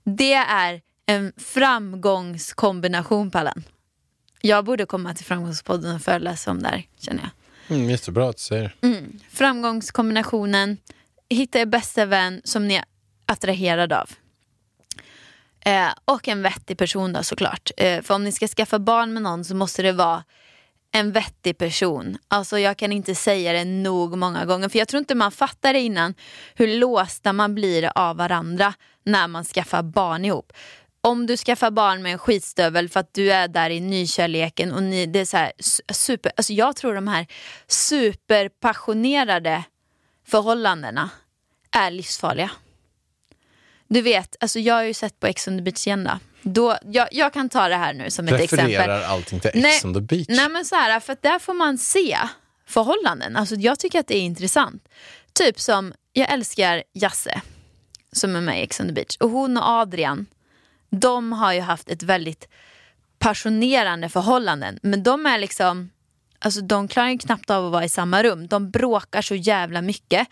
Det 0.04 0.34
är 0.34 0.82
en 1.06 1.34
framgångskombination 1.38 3.32
Pallen. 3.32 3.64
Jag 4.42 4.66
borde 4.66 4.86
komma 4.86 5.14
till 5.14 5.26
Framgångspodden 5.26 5.96
och 5.96 6.02
föreläsa 6.02 6.52
om 6.52 6.62
det 6.62 6.70
här 6.70 6.84
känner 7.00 7.22
jag. 7.22 7.32
Mm, 7.78 7.90
jättebra 7.90 8.30
att 8.30 8.38
du 8.38 8.42
säger 8.42 8.76
Framgångskombinationen, 9.30 10.78
hitta 11.30 11.60
er 11.60 11.66
bästa 11.66 12.06
vän 12.06 12.42
som 12.44 12.68
ni 12.68 12.76
är 12.76 12.84
attraherad 13.26 13.94
av. 13.94 14.10
Eh, 15.60 15.90
och 16.06 16.28
en 16.28 16.42
vettig 16.42 16.78
person 16.78 17.14
då 17.14 17.24
såklart. 17.24 17.72
Eh, 17.78 18.02
för 18.02 18.14
om 18.14 18.24
ni 18.24 18.32
ska 18.32 18.48
skaffa 18.48 18.80
barn 18.80 19.14
med 19.14 19.24
någon 19.24 19.46
så 19.46 19.56
måste 19.56 19.82
det 19.82 19.92
vara 19.92 20.24
en 20.92 21.12
vettig 21.12 21.58
person. 21.58 22.18
Alltså 22.28 22.60
jag 22.60 22.78
kan 22.78 22.92
inte 22.92 23.16
säga 23.16 23.54
det 23.54 23.66
nog 23.66 24.18
många 24.18 24.46
gånger 24.46 24.70
för 24.70 24.80
jag 24.80 24.88
tror 24.88 25.00
inte 25.00 25.16
man 25.16 25.32
fattar 25.32 25.74
det 25.74 25.80
innan 25.80 26.14
hur 26.56 26.68
låsta 26.68 27.34
man 27.34 27.56
blir 27.56 27.92
av 27.96 28.18
varandra 28.18 28.74
när 29.04 29.28
man 29.28 29.46
skaffar 29.46 29.84
barn 29.84 30.26
ihop. 30.26 30.54
Om 31.02 31.26
du 31.26 31.38
skaffar 31.38 31.72
barn 31.72 32.04
med 32.04 32.12
en 32.12 32.18
skitstövel 32.18 32.90
för 32.90 33.00
att 33.00 33.14
du 33.14 33.32
är 33.32 33.48
där 33.48 33.70
i 33.70 33.80
nykärleken 33.80 34.74
och 34.74 34.84
ni, 34.84 35.06
det 35.06 35.20
är 35.20 35.26
så 35.26 35.38
här 35.38 35.52
super, 35.94 36.32
alltså 36.38 36.54
jag 36.54 36.76
tror 36.76 36.96
de 36.96 37.08
här 37.08 37.28
superpassionerade 37.68 39.64
förhållandena 40.28 41.10
är 41.72 41.92
livsfarliga. 41.92 42.52
Du 43.88 44.02
vet, 44.02 44.36
alltså 44.40 44.60
jag 44.60 44.74
har 44.74 44.84
ju 44.84 44.94
sett 44.94 45.20
på 45.20 45.28
Ex 45.28 45.48
on 45.48 45.58
the 45.58 45.62
beach 45.62 45.88
igen 45.88 46.04
då 46.04 46.20
då 46.42 46.78
jag, 46.86 47.08
jag 47.12 47.34
kan 47.34 47.50
ta 47.50 47.68
det 47.68 47.76
här 47.76 47.94
nu 47.94 48.12
som 48.12 48.28
ett 48.28 48.42
exempel. 48.42 48.68
Refererar 48.68 49.04
allting 49.04 49.40
till 49.40 49.66
Ex 49.66 49.86
on 49.86 49.94
the 49.94 50.02
beach. 50.02 50.26
Nej 50.30 50.50
men 50.50 50.66
så 50.66 50.76
här, 50.76 51.00
för 51.00 51.18
där 51.22 51.40
får 51.40 51.54
man 51.54 51.78
se 51.78 52.18
förhållanden. 52.66 53.36
Alltså 53.36 53.56
jag 53.56 53.80
tycker 53.80 54.00
att 54.00 54.08
det 54.08 54.18
är 54.18 54.22
intressant. 54.22 54.88
Typ 55.34 55.60
som, 55.60 55.94
jag 56.14 56.34
älskar 56.34 56.84
Jasse 56.94 57.42
som 58.12 58.36
är 58.36 58.42
med 58.42 58.60
i 58.60 58.64
Ex 58.64 58.80
on 58.80 58.88
the 58.88 58.94
beach. 58.94 59.18
Och 59.20 59.30
hon 59.30 59.58
och 59.58 59.64
Adrian, 59.64 60.26
de 60.90 61.34
har 61.34 61.54
ju 61.54 61.62
haft 61.62 61.90
ett 61.90 62.04
väldigt 62.04 62.48
passionerande 63.20 64.10
förhållanden. 64.10 64.80
Men 64.82 65.04
de 65.04 65.26
är 65.26 65.38
liksom, 65.38 65.90
alltså 66.40 66.62
de 66.62 66.88
klarar 66.88 67.10
ju 67.10 67.18
knappt 67.18 67.50
av 67.50 67.66
att 67.66 67.72
vara 67.72 67.86
i 67.86 67.90
samma 67.90 68.24
rum. 68.24 68.48
De 68.48 68.72
bråkar 68.72 69.22
så 69.22 69.36
jävla 69.36 69.82
mycket. 69.82 70.28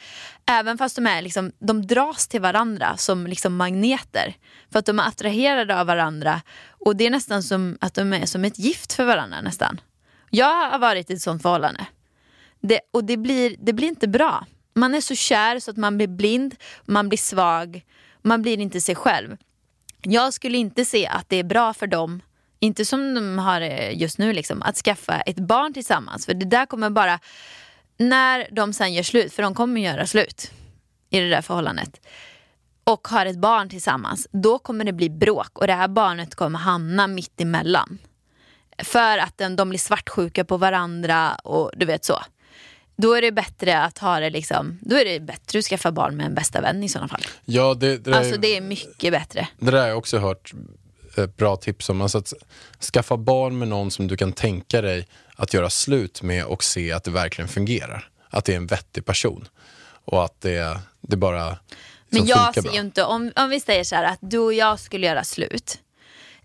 Även 0.46 0.78
fast 0.78 0.96
de 0.96 1.08
är 1.08 1.22
liksom, 1.22 1.52
de 1.60 1.88
dras 1.88 2.28
till 2.28 2.42
varandra 2.42 2.98
som 2.98 3.28
liksom 3.28 3.56
magneter. 3.56 4.36
För 4.72 4.80
att 4.80 4.86
de 4.86 5.00
är 5.00 5.08
attraherade 5.08 5.80
av 5.80 5.88
varandra. 5.88 6.42
Och 6.70 6.96
det 6.96 7.06
är 7.06 7.10
nästan 7.10 7.44
som 7.44 7.78
att 7.82 7.94
de 7.94 8.14
är 8.14 8.26
som 8.26 8.46
ett 8.46 8.60
gift 8.60 8.94
för 8.94 9.06
varandra 9.06 9.42
nästan. 9.42 9.82
Jag 10.30 10.72
har 10.72 10.80
varit 10.80 11.10
i 11.10 11.14
ett 11.14 11.22
sånt 11.22 11.42
förhållande. 11.42 11.86
Det, 12.62 12.80
och 12.94 13.04
det 13.04 13.18
blir, 13.18 13.56
det 13.60 13.74
blir 13.74 13.88
inte 13.88 14.08
bra. 14.08 14.46
Man 14.74 14.96
är 14.96 15.02
så 15.02 15.16
kär 15.16 15.60
så 15.60 15.72
att 15.72 15.78
man 15.78 15.98
blir 15.98 16.08
blind, 16.08 16.56
man 16.86 17.10
blir 17.10 17.18
svag, 17.18 17.82
man 18.22 18.42
blir 18.42 18.60
inte 18.60 18.82
sig 18.82 18.96
själv. 18.96 19.38
Jag 20.02 20.34
skulle 20.34 20.58
inte 20.58 20.86
se 20.86 21.08
att 21.08 21.30
det 21.30 21.36
är 21.36 21.44
bra 21.44 21.74
för 21.74 21.88
dem, 21.88 22.22
inte 22.60 22.86
som 22.86 23.14
de 23.16 23.40
har 23.40 23.62
just 23.92 24.18
nu, 24.18 24.34
liksom, 24.34 24.62
att 24.62 24.76
skaffa 24.78 25.22
ett 25.22 25.40
barn 25.40 25.74
tillsammans. 25.74 26.26
För 26.26 26.34
det 26.34 26.46
där 26.46 26.66
kommer 26.66 26.90
bara, 26.90 27.20
när 27.98 28.48
de 28.52 28.74
sen 28.74 28.94
gör 28.94 29.04
slut, 29.04 29.34
för 29.34 29.44
de 29.44 29.56
kommer 29.56 29.82
göra 29.82 30.08
slut 30.08 30.52
i 31.10 31.20
det 31.20 31.30
där 31.30 31.42
förhållandet 31.42 32.02
och 32.84 33.08
har 33.08 33.26
ett 33.26 33.38
barn 33.38 33.70
tillsammans, 33.70 34.28
då 34.32 34.60
kommer 34.60 34.86
det 34.86 34.94
bli 34.94 35.10
bråk 35.10 35.60
och 35.60 35.68
det 35.68 35.74
här 35.74 35.88
barnet 35.88 36.36
kommer 36.36 36.60
hamna 36.60 37.08
mitt 37.08 37.42
emellan. 37.42 37.98
För 38.78 39.18
att 39.18 39.38
de, 39.38 39.56
de 39.56 39.70
blir 39.70 39.80
svartsjuka 39.80 40.46
på 40.46 40.58
varandra 40.58 41.36
och 41.36 41.72
du 41.76 41.86
vet 41.86 42.06
så. 42.06 42.20
Då 42.98 43.14
är 43.14 43.22
det 43.22 43.32
bättre 43.32 43.82
att 43.82 43.98
ha 43.98 44.20
det 44.20 44.30
liksom, 44.30 44.80
då 44.82 44.96
är 44.96 45.06
det 45.06 45.20
bättre 45.20 45.60
att 45.60 45.66
skaffa 45.66 45.92
barn 45.92 46.18
med 46.18 46.26
en 46.26 46.36
bästa 46.36 46.62
vän 46.62 46.84
i 46.84 46.90
sådana 46.90 47.08
fall. 47.08 47.22
Ja, 47.46 47.74
det, 47.74 47.98
det, 47.98 48.12
där, 48.12 48.20
Alltså 48.20 48.38
det 48.38 48.58
är 48.58 48.62
mycket 48.62 49.14
bättre. 49.14 49.48
det 49.60 49.72
där 49.72 49.80
har 49.82 49.88
jag 49.88 49.98
också 49.98 50.18
hört 50.18 50.54
ett 51.24 51.38
bra 51.38 51.56
tips 51.56 51.90
om. 51.90 52.02
Alltså 52.02 52.18
att 52.18 52.34
skaffa 52.94 53.18
barn 53.18 53.58
med 53.60 53.68
någon 53.68 53.92
som 53.92 54.08
du 54.08 54.18
kan 54.18 54.32
tänka 54.34 54.82
dig 54.82 55.08
att 55.36 55.54
göra 55.54 55.70
slut 55.70 56.22
med 56.22 56.46
och 56.46 56.64
se 56.64 56.92
att 56.92 57.04
det 57.04 57.12
verkligen 57.12 57.48
fungerar. 57.48 58.10
Att 58.30 58.46
det 58.46 58.54
är 58.54 58.58
en 58.58 58.68
vettig 58.68 59.06
person. 59.06 59.48
Och 60.06 60.26
att 60.26 60.42
det, 60.42 60.80
det 61.02 61.18
bara 61.18 61.50
liksom 61.50 61.60
Men 62.10 62.26
jag 62.26 62.54
ser 62.54 62.74
ju 62.74 62.80
inte, 62.80 63.04
om, 63.04 63.32
om 63.36 63.50
vi 63.50 63.60
säger 63.60 63.84
så 63.84 63.96
här 63.96 64.04
att 64.04 64.20
du 64.22 64.38
och 64.40 64.54
jag 64.54 64.80
skulle 64.80 65.08
göra 65.08 65.24
slut 65.24 65.80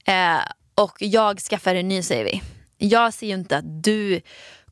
eh, 0.05 0.39
och 0.75 0.97
jag 0.99 1.41
skaffar 1.41 1.75
en 1.75 1.89
ny 1.89 2.03
säger 2.03 2.25
vi. 2.25 2.43
Jag 2.79 3.15
ser 3.15 3.27
ju 3.27 3.35
inte 3.35 3.57
att 3.57 3.83
du 3.85 4.21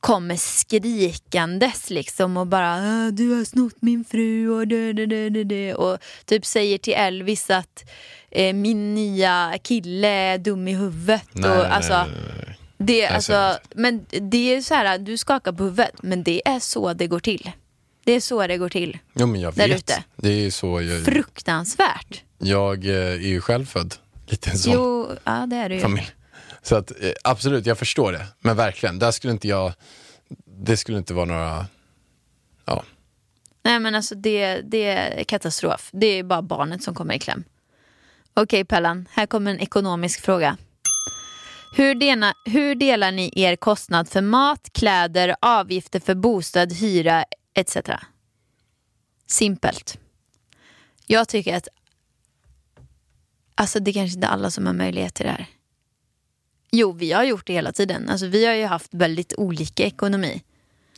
kommer 0.01 0.37
skrikandes 0.37 1.91
liksom 1.91 2.37
och 2.37 2.47
bara 2.47 2.75
"Ah, 2.75 3.11
du 3.11 3.37
har 3.37 3.45
snott 3.45 3.77
min 3.81 4.05
fru 4.05 4.49
och 4.49 4.69
det, 4.69 4.93
det, 4.93 5.07
det, 5.07 5.29
det, 5.31 5.45
det. 5.45 5.75
och 5.75 5.99
typ 6.25 6.47
säger 6.47 6.79
till 6.79 6.93
Elvis 6.93 7.51
att 7.51 7.85
eh, 8.31 8.55
min 8.55 8.95
nya 8.95 9.59
kille 9.63 10.09
är 10.09 10.39
dum 10.39 10.69
i 10.69 10.75
huvudet. 10.75 11.23
Nej, 11.33 11.51
och, 11.51 11.65
alltså, 11.75 11.93
nej, 12.03 12.11
nej. 12.47 12.59
Det, 12.81 13.07
alltså, 13.07 13.59
men 13.75 14.07
det 14.21 14.55
är 14.55 14.61
så 14.63 14.75
här, 14.75 14.99
du 14.99 15.17
skakar 15.17 15.53
på 15.53 15.65
huvudet 15.65 15.95
men 16.03 16.23
det 16.23 16.49
är 16.49 16.61
så 16.61 16.93
det 16.93 17.07
går 17.07 17.21
till. 17.21 17.51
Det 18.05 18.13
är 18.13 18.21
så 18.21 18.47
det 18.47 18.57
går 18.59 18.69
till. 18.69 18.99
Jo, 19.15 19.27
men 19.27 19.41
jag 19.41 19.53
vet. 19.57 19.71
ute. 19.79 20.05
Det 20.17 20.29
är 20.47 20.51
så 20.51 20.83
jag, 20.83 21.05
Fruktansvärt. 21.05 22.23
jag 22.39 22.85
eh, 22.87 22.95
är 22.95 23.17
ju 23.17 23.41
själv 23.41 23.67
född 23.67 23.95
lite 24.27 24.51
en 24.51 24.59
sån 24.59 24.73
Jo, 24.73 25.09
ja 25.25 25.47
det 25.47 25.57
är 25.57 25.69
det 25.69 25.75
ju. 25.75 25.81
familj. 25.81 26.11
Så 26.63 26.77
att 26.77 26.91
eh, 27.03 27.11
absolut, 27.25 27.67
jag 27.67 27.79
förstår 27.79 28.13
det. 28.13 28.27
Men 28.41 28.57
verkligen, 28.57 28.99
där 28.99 29.11
skulle 29.11 29.33
inte 29.33 29.49
jag, 29.49 29.73
det 30.47 30.77
skulle 30.77 30.99
inte 30.99 31.15
vara 31.15 31.25
några, 31.25 31.67
ja. 32.65 32.85
Nej 33.63 33.81
men 33.81 33.95
alltså 33.95 34.15
det, 34.15 34.61
det 34.61 34.85
är 34.85 35.25
katastrof. 35.25 35.89
Det 35.93 36.07
är 36.07 36.23
bara 36.23 36.43
barnet 36.43 36.83
som 36.83 36.95
kommer 36.95 37.15
i 37.15 37.19
kläm. 37.19 37.45
Okej 38.35 38.65
Pellan, 38.65 39.09
här 39.13 39.27
kommer 39.27 39.51
en 39.51 39.61
ekonomisk 39.61 40.21
fråga. 40.21 40.57
Hur, 41.77 41.95
dena, 41.95 42.35
hur 42.45 42.75
delar 42.75 43.13
ni 43.13 43.33
er 43.37 43.57
kostnad 43.57 44.09
för 44.09 44.21
mat, 44.21 44.71
kläder, 44.73 45.37
avgifter 45.41 46.01
för 46.01 46.15
bostad, 46.15 46.73
hyra 46.73 47.25
etc? 47.55 47.77
Simpelt. 49.27 49.99
Jag 51.07 51.29
tycker 51.29 51.57
att 51.57 51.69
alltså 53.55 53.81
det 53.81 53.91
är 53.91 53.93
kanske 53.93 54.15
inte 54.15 54.29
alla 54.29 54.51
som 54.51 54.67
har 54.67 54.75
möjlighet 54.75 55.15
till 55.15 55.27
det 55.27 55.33
här. 55.33 55.47
Jo, 56.71 56.93
vi 56.93 57.13
har 57.13 57.25
gjort 57.25 57.47
det 57.47 57.53
hela 57.53 57.73
tiden. 57.73 58.09
Alltså, 58.09 58.27
vi 58.27 58.47
har 58.47 58.55
ju 58.55 58.65
haft 58.65 58.95
väldigt 58.95 59.35
olika 59.37 59.85
ekonomi. 59.85 60.43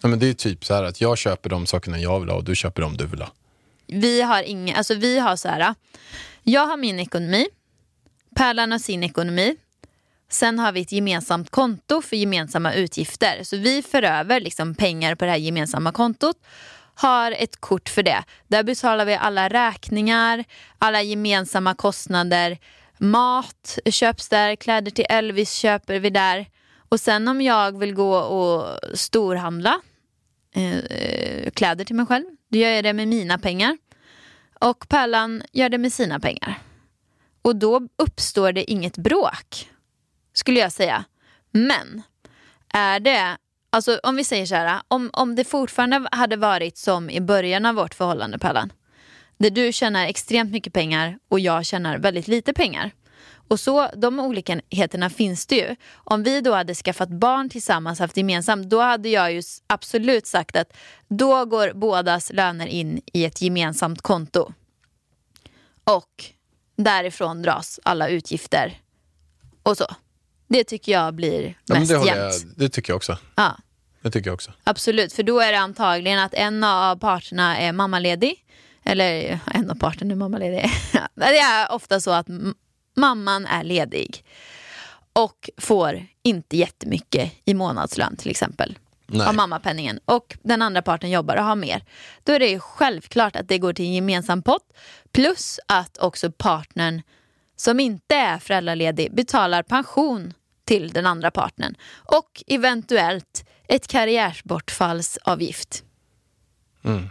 Ja, 0.02 0.08
men 0.08 0.18
det 0.18 0.26
är 0.26 0.34
typ 0.34 0.64
så 0.64 0.74
här 0.74 0.82
att 0.82 1.00
jag 1.00 1.18
köper 1.18 1.50
de 1.50 1.66
sakerna 1.66 1.98
jag 1.98 2.20
vill 2.20 2.28
ha 2.28 2.36
och 2.36 2.44
du 2.44 2.56
köper 2.56 2.82
de 2.82 2.96
du 2.96 3.06
vill 3.06 3.20
ha. 3.20 3.32
Vi 3.86 4.22
har 4.22 4.42
inga, 4.42 4.76
alltså 4.76 4.94
vi 4.94 5.18
har 5.18 5.36
så 5.36 5.48
här. 5.48 5.74
Jag 6.42 6.66
har 6.66 6.76
min 6.76 7.00
ekonomi, 7.00 7.46
Pärlan 8.36 8.72
har 8.72 8.78
sin 8.78 9.04
ekonomi. 9.04 9.56
Sen 10.30 10.58
har 10.58 10.72
vi 10.72 10.80
ett 10.80 10.92
gemensamt 10.92 11.50
konto 11.50 12.02
för 12.02 12.16
gemensamma 12.16 12.74
utgifter. 12.74 13.44
Så 13.44 13.56
vi 13.56 13.82
för 13.82 14.02
över 14.02 14.40
liksom 14.40 14.74
pengar 14.74 15.14
på 15.14 15.24
det 15.24 15.30
här 15.30 15.38
gemensamma 15.38 15.92
kontot. 15.92 16.36
Har 16.94 17.32
ett 17.32 17.60
kort 17.60 17.88
för 17.88 18.02
det. 18.02 18.24
Där 18.48 18.62
betalar 18.62 19.04
vi 19.04 19.14
alla 19.14 19.48
räkningar, 19.48 20.44
alla 20.78 21.02
gemensamma 21.02 21.74
kostnader. 21.74 22.58
Mat 22.98 23.78
köps 23.90 24.28
där, 24.28 24.56
kläder 24.56 24.90
till 24.90 25.06
Elvis 25.08 25.52
köper 25.52 25.98
vi 25.98 26.10
där. 26.10 26.46
Och 26.88 27.00
sen 27.00 27.28
om 27.28 27.40
jag 27.40 27.78
vill 27.78 27.94
gå 27.94 28.16
och 28.16 28.78
storhandla 28.98 29.80
eh, 30.54 30.78
eh 30.78 31.50
kläder 31.50 31.84
till 31.84 31.96
mig 31.96 32.06
själv. 32.06 32.24
Då 32.48 32.58
gör 32.58 32.70
jag 32.70 32.84
det 32.84 32.92
med 32.92 33.08
mina 33.08 33.38
pengar. 33.38 33.78
Och 34.64 34.88
Pärlan 34.88 35.42
gör 35.52 35.68
det 35.68 35.78
med 35.78 35.92
sina 35.92 36.20
pengar. 36.20 36.58
Och 37.42 37.56
då 37.56 37.88
uppstår 37.96 38.52
det 38.52 38.70
inget 38.70 38.96
bråk, 38.96 39.68
skulle 40.32 40.60
jag 40.60 40.72
säga. 40.72 41.04
Men 41.50 42.02
är 42.74 43.00
det, 43.00 43.36
alltså 43.70 44.00
om 44.02 44.16
vi 44.16 44.24
säger 44.24 44.46
så 44.46 44.54
här, 44.54 44.82
om, 44.88 45.10
om 45.12 45.34
det 45.34 45.44
fortfarande 45.44 46.08
hade 46.12 46.36
varit 46.36 46.78
som 46.78 47.10
i 47.10 47.20
början 47.20 47.66
av 47.66 47.74
vårt 47.74 47.94
förhållande 47.94 48.38
Pärlan. 48.38 48.72
Där 49.38 49.50
du 49.50 49.72
tjänar 49.72 50.06
extremt 50.06 50.52
mycket 50.52 50.72
pengar 50.72 51.18
och 51.28 51.40
jag 51.40 51.66
tjänar 51.66 51.98
väldigt 51.98 52.28
lite 52.28 52.52
pengar. 52.52 52.90
Och 53.50 53.60
så, 53.60 53.88
de 53.96 54.20
olikheterna 54.20 55.10
finns 55.10 55.46
det 55.46 55.54
ju. 55.56 55.76
Om 55.94 56.22
vi 56.22 56.40
då 56.40 56.54
hade 56.54 56.74
skaffat 56.74 57.08
barn 57.08 57.48
tillsammans, 57.48 57.98
haft 57.98 58.16
gemensamt, 58.16 58.70
då 58.70 58.80
hade 58.80 59.08
jag 59.08 59.32
ju 59.32 59.42
absolut 59.66 60.26
sagt 60.26 60.56
att 60.56 60.72
då 61.08 61.44
går 61.44 61.72
bådas 61.72 62.32
löner 62.32 62.66
in 62.66 63.00
i 63.12 63.24
ett 63.24 63.42
gemensamt 63.42 64.02
konto. 64.02 64.52
Och 65.84 66.24
därifrån 66.76 67.42
dras 67.42 67.80
alla 67.82 68.08
utgifter 68.08 68.78
och 69.62 69.76
så. 69.76 69.86
Det 70.48 70.64
tycker 70.64 70.92
jag 70.92 71.14
blir 71.14 71.58
Ja, 71.64 71.74
mest 71.74 71.90
det, 71.90 71.96
håller 71.96 72.14
jämnt. 72.16 72.34
jag, 72.42 72.52
det 72.56 72.68
tycker 72.68 72.90
jag 72.92 72.96
också. 72.96 73.18
Ja. 73.34 73.56
Det 74.02 74.10
tycker 74.10 74.28
jag 74.30 74.34
också. 74.34 74.52
Absolut, 74.64 75.12
för 75.12 75.22
då 75.22 75.40
är 75.40 75.52
det 75.52 75.58
antagligen 75.58 76.18
att 76.18 76.34
en 76.34 76.64
av 76.64 76.96
parterna 76.96 77.58
är 77.58 77.72
mammaledig. 77.72 78.44
Eller 78.84 79.38
en 79.46 79.70
av 79.70 79.74
parterna 79.74 80.12
är 80.12 80.16
mammaledig. 80.16 80.70
Det 81.14 81.38
är 81.38 81.72
ofta 81.72 82.00
så 82.00 82.10
att 82.10 82.26
mamman 82.96 83.46
är 83.46 83.64
ledig. 83.64 84.24
Och 85.12 85.50
får 85.58 86.06
inte 86.22 86.56
jättemycket 86.56 87.32
i 87.44 87.54
månadslön 87.54 88.16
till 88.16 88.30
exempel. 88.30 88.78
Nej. 89.12 89.26
av 89.26 89.34
mammapenningen 89.34 90.00
och 90.04 90.36
den 90.42 90.62
andra 90.62 90.82
parten 90.82 91.10
jobbar 91.10 91.36
och 91.36 91.44
har 91.44 91.56
mer. 91.56 91.84
Då 92.24 92.32
är 92.32 92.38
det 92.38 92.48
ju 92.48 92.60
självklart 92.60 93.36
att 93.36 93.48
det 93.48 93.58
går 93.58 93.72
till 93.72 93.84
en 93.84 93.94
gemensam 93.94 94.42
pott. 94.42 94.72
Plus 95.12 95.60
att 95.66 95.98
också 95.98 96.30
partnern 96.32 97.02
som 97.56 97.80
inte 97.80 98.14
är 98.14 98.38
föräldraledig 98.38 99.14
betalar 99.14 99.62
pension 99.62 100.34
till 100.64 100.90
den 100.90 101.06
andra 101.06 101.30
partnern. 101.30 101.74
Och 101.92 102.42
eventuellt 102.46 103.44
ett 103.68 103.86
karriärsbortfallsavgift. 103.88 105.84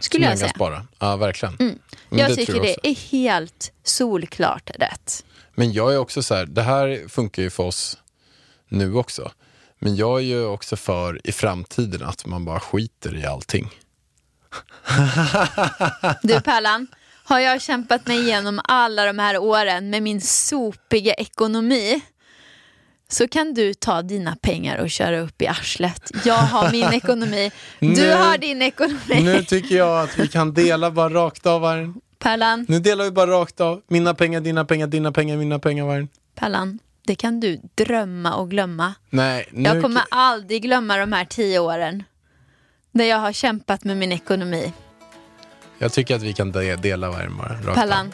Som 0.00 0.22
jag 0.22 0.38
säga. 0.38 0.48
spara. 0.50 0.86
Ja, 0.98 1.16
verkligen. 1.16 1.56
Men 1.58 1.78
Jag 2.18 2.30
det 2.30 2.36
tycker 2.36 2.54
jag 2.54 2.62
det 2.62 2.88
är 2.88 2.94
helt 2.94 3.72
solklart 3.82 4.70
rätt. 4.74 5.24
Men 5.54 5.72
jag 5.72 5.94
är 5.94 5.98
också 5.98 6.22
så 6.22 6.34
här, 6.34 6.46
det 6.46 6.62
här 6.62 7.08
funkar 7.08 7.42
ju 7.42 7.50
för 7.50 7.62
oss 7.62 7.98
nu 8.68 8.94
också. 8.94 9.32
Men 9.78 9.96
jag 9.96 10.18
är 10.18 10.22
ju 10.24 10.44
också 10.44 10.76
för 10.76 11.26
i 11.26 11.32
framtiden 11.32 12.02
att 12.02 12.26
man 12.26 12.44
bara 12.44 12.60
skiter 12.60 13.16
i 13.16 13.26
allting. 13.26 13.70
Du 16.22 16.40
Pärlan, 16.40 16.86
har 17.24 17.38
jag 17.40 17.62
kämpat 17.62 18.06
mig 18.06 18.18
igenom 18.20 18.60
alla 18.64 19.04
de 19.04 19.18
här 19.18 19.38
åren 19.38 19.90
med 19.90 20.02
min 20.02 20.20
sopiga 20.20 21.14
ekonomi 21.14 22.00
så 23.08 23.28
kan 23.28 23.54
du 23.54 23.74
ta 23.74 24.02
dina 24.02 24.36
pengar 24.36 24.78
och 24.78 24.90
köra 24.90 25.20
upp 25.20 25.42
i 25.42 25.46
arslet. 25.46 26.10
Jag 26.24 26.34
har 26.34 26.70
min 26.72 26.92
ekonomi, 26.92 27.50
du 27.78 27.86
Nu- 27.88 28.12
har 28.12 28.38
din 28.38 28.62
ekonomi. 28.62 29.22
Nu 29.22 29.44
tycker 29.44 29.76
jag 29.76 30.00
att 30.02 30.18
vi 30.18 30.28
kan 30.28 30.54
dela 30.54 30.90
bara 30.90 31.08
rakt 31.14 31.46
av 31.46 31.60
Vargen. 31.60 31.94
Pärlan, 32.24 32.66
Nu 32.68 32.80
delar 32.80 33.04
vi 33.04 33.10
bara 33.10 33.30
rakt 33.30 33.60
av. 33.60 33.82
Mina 33.88 34.14
pengar, 34.14 34.40
dina 34.40 34.64
pengar, 34.64 34.86
dina 34.86 35.12
pengar, 35.12 35.36
mina 35.36 35.58
pengar 35.58 35.84
Vargen. 35.86 36.08
Pärlan, 36.34 36.78
det 37.06 37.14
kan 37.14 37.40
du 37.40 37.60
drömma 37.74 38.34
och 38.34 38.50
glömma. 38.50 38.94
Nej, 39.10 39.48
nu... 39.52 39.68
Jag 39.68 39.82
kommer 39.82 40.02
aldrig 40.10 40.62
glömma 40.62 40.96
de 40.96 41.12
här 41.12 41.24
tio 41.24 41.58
åren 41.58 42.02
där 42.92 43.04
jag 43.04 43.16
har 43.18 43.32
kämpat 43.32 43.84
med 43.84 43.96
min 43.96 44.12
ekonomi. 44.12 44.72
jag 45.78 45.92
tycker 45.92 46.16
att 46.16 46.22
vi 46.22 46.32
kan 46.32 46.52
de- 46.52 46.76
dela 46.76 47.10
Vargen 47.10 47.36
bara 47.36 47.74
Pärlan. 47.74 48.12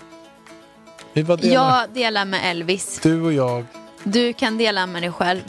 Vi 1.13 1.25
bara 1.25 1.37
delar. 1.37 1.55
jag 1.55 1.91
delar 1.95 2.25
med 2.25 2.41
Elvis. 2.51 3.01
Du 3.03 3.23
och 3.23 3.33
jag. 3.33 3.65
Du 4.09 4.33
kan 4.33 4.59
dela 4.59 4.87
med 4.87 5.03
dig 5.03 5.13
själv. 5.13 5.41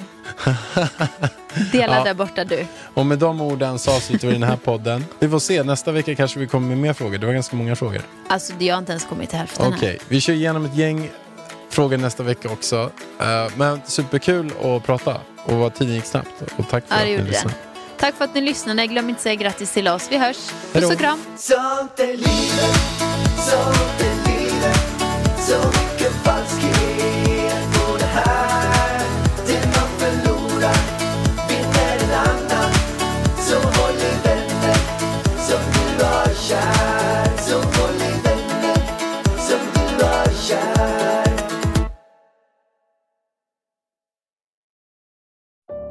Dela 1.71 1.97
Ja. 1.97 2.03
där 2.03 2.13
borta 2.13 2.43
du. 2.43 2.65
Och 2.93 3.05
med 3.05 3.19
de 3.19 3.41
orden 3.41 3.79
så 3.79 3.91
avslutar 3.91 4.27
vi 4.27 4.33
den 4.33 4.43
här 4.43 4.55
podden. 4.57 5.05
Vi 5.19 5.29
får 5.29 5.39
se, 5.39 5.63
nästa 5.63 5.91
vecka 5.91 6.15
kanske 6.15 6.39
vi 6.39 6.47
kommer 6.47 6.67
med 6.67 6.77
mer 6.77 6.93
frågor. 6.93 7.17
Det 7.17 7.25
var 7.25 7.33
ganska 7.33 7.55
många 7.55 7.75
frågor. 7.75 8.01
Alltså 8.29 8.53
det 8.59 8.69
har 8.69 8.77
inte 8.79 8.91
ens 8.91 9.05
kommit 9.05 9.29
till 9.29 9.37
hälften 9.39 9.73
Okej, 9.73 9.89
här. 9.89 9.97
vi 10.07 10.21
kör 10.21 10.33
igenom 10.33 10.65
ett 10.65 10.75
gäng 10.75 11.09
frågor 11.69 11.97
nästa 11.97 12.23
vecka 12.23 12.49
också. 12.49 12.91
Eh, 13.19 13.47
men 13.57 13.81
superkul 13.85 14.51
att 14.63 14.85
prata 14.85 15.17
och 15.45 15.73
tiden 15.73 15.95
gick 15.95 16.05
snabbt. 16.05 16.41
Och 16.57 16.69
tack 16.69 16.87
för 16.87 16.95
Ja, 16.95 17.01
att 17.01 17.07
ni 17.07 17.27
lyssnade. 17.29 17.55
Tack 17.99 18.15
för 18.15 18.25
att 18.25 18.35
ni 18.35 18.41
lyssnade. 18.41 18.87
Glöm 18.87 19.09
inte 19.09 19.17
att 19.19 19.23
säga 19.23 19.35
grattis 19.35 19.71
till 19.73 19.87
oss. 19.87 20.07
Vi 20.11 20.17
hörs. 20.17 20.37
Puss 20.73 20.91
och 20.91 20.99
kram. 20.99 21.19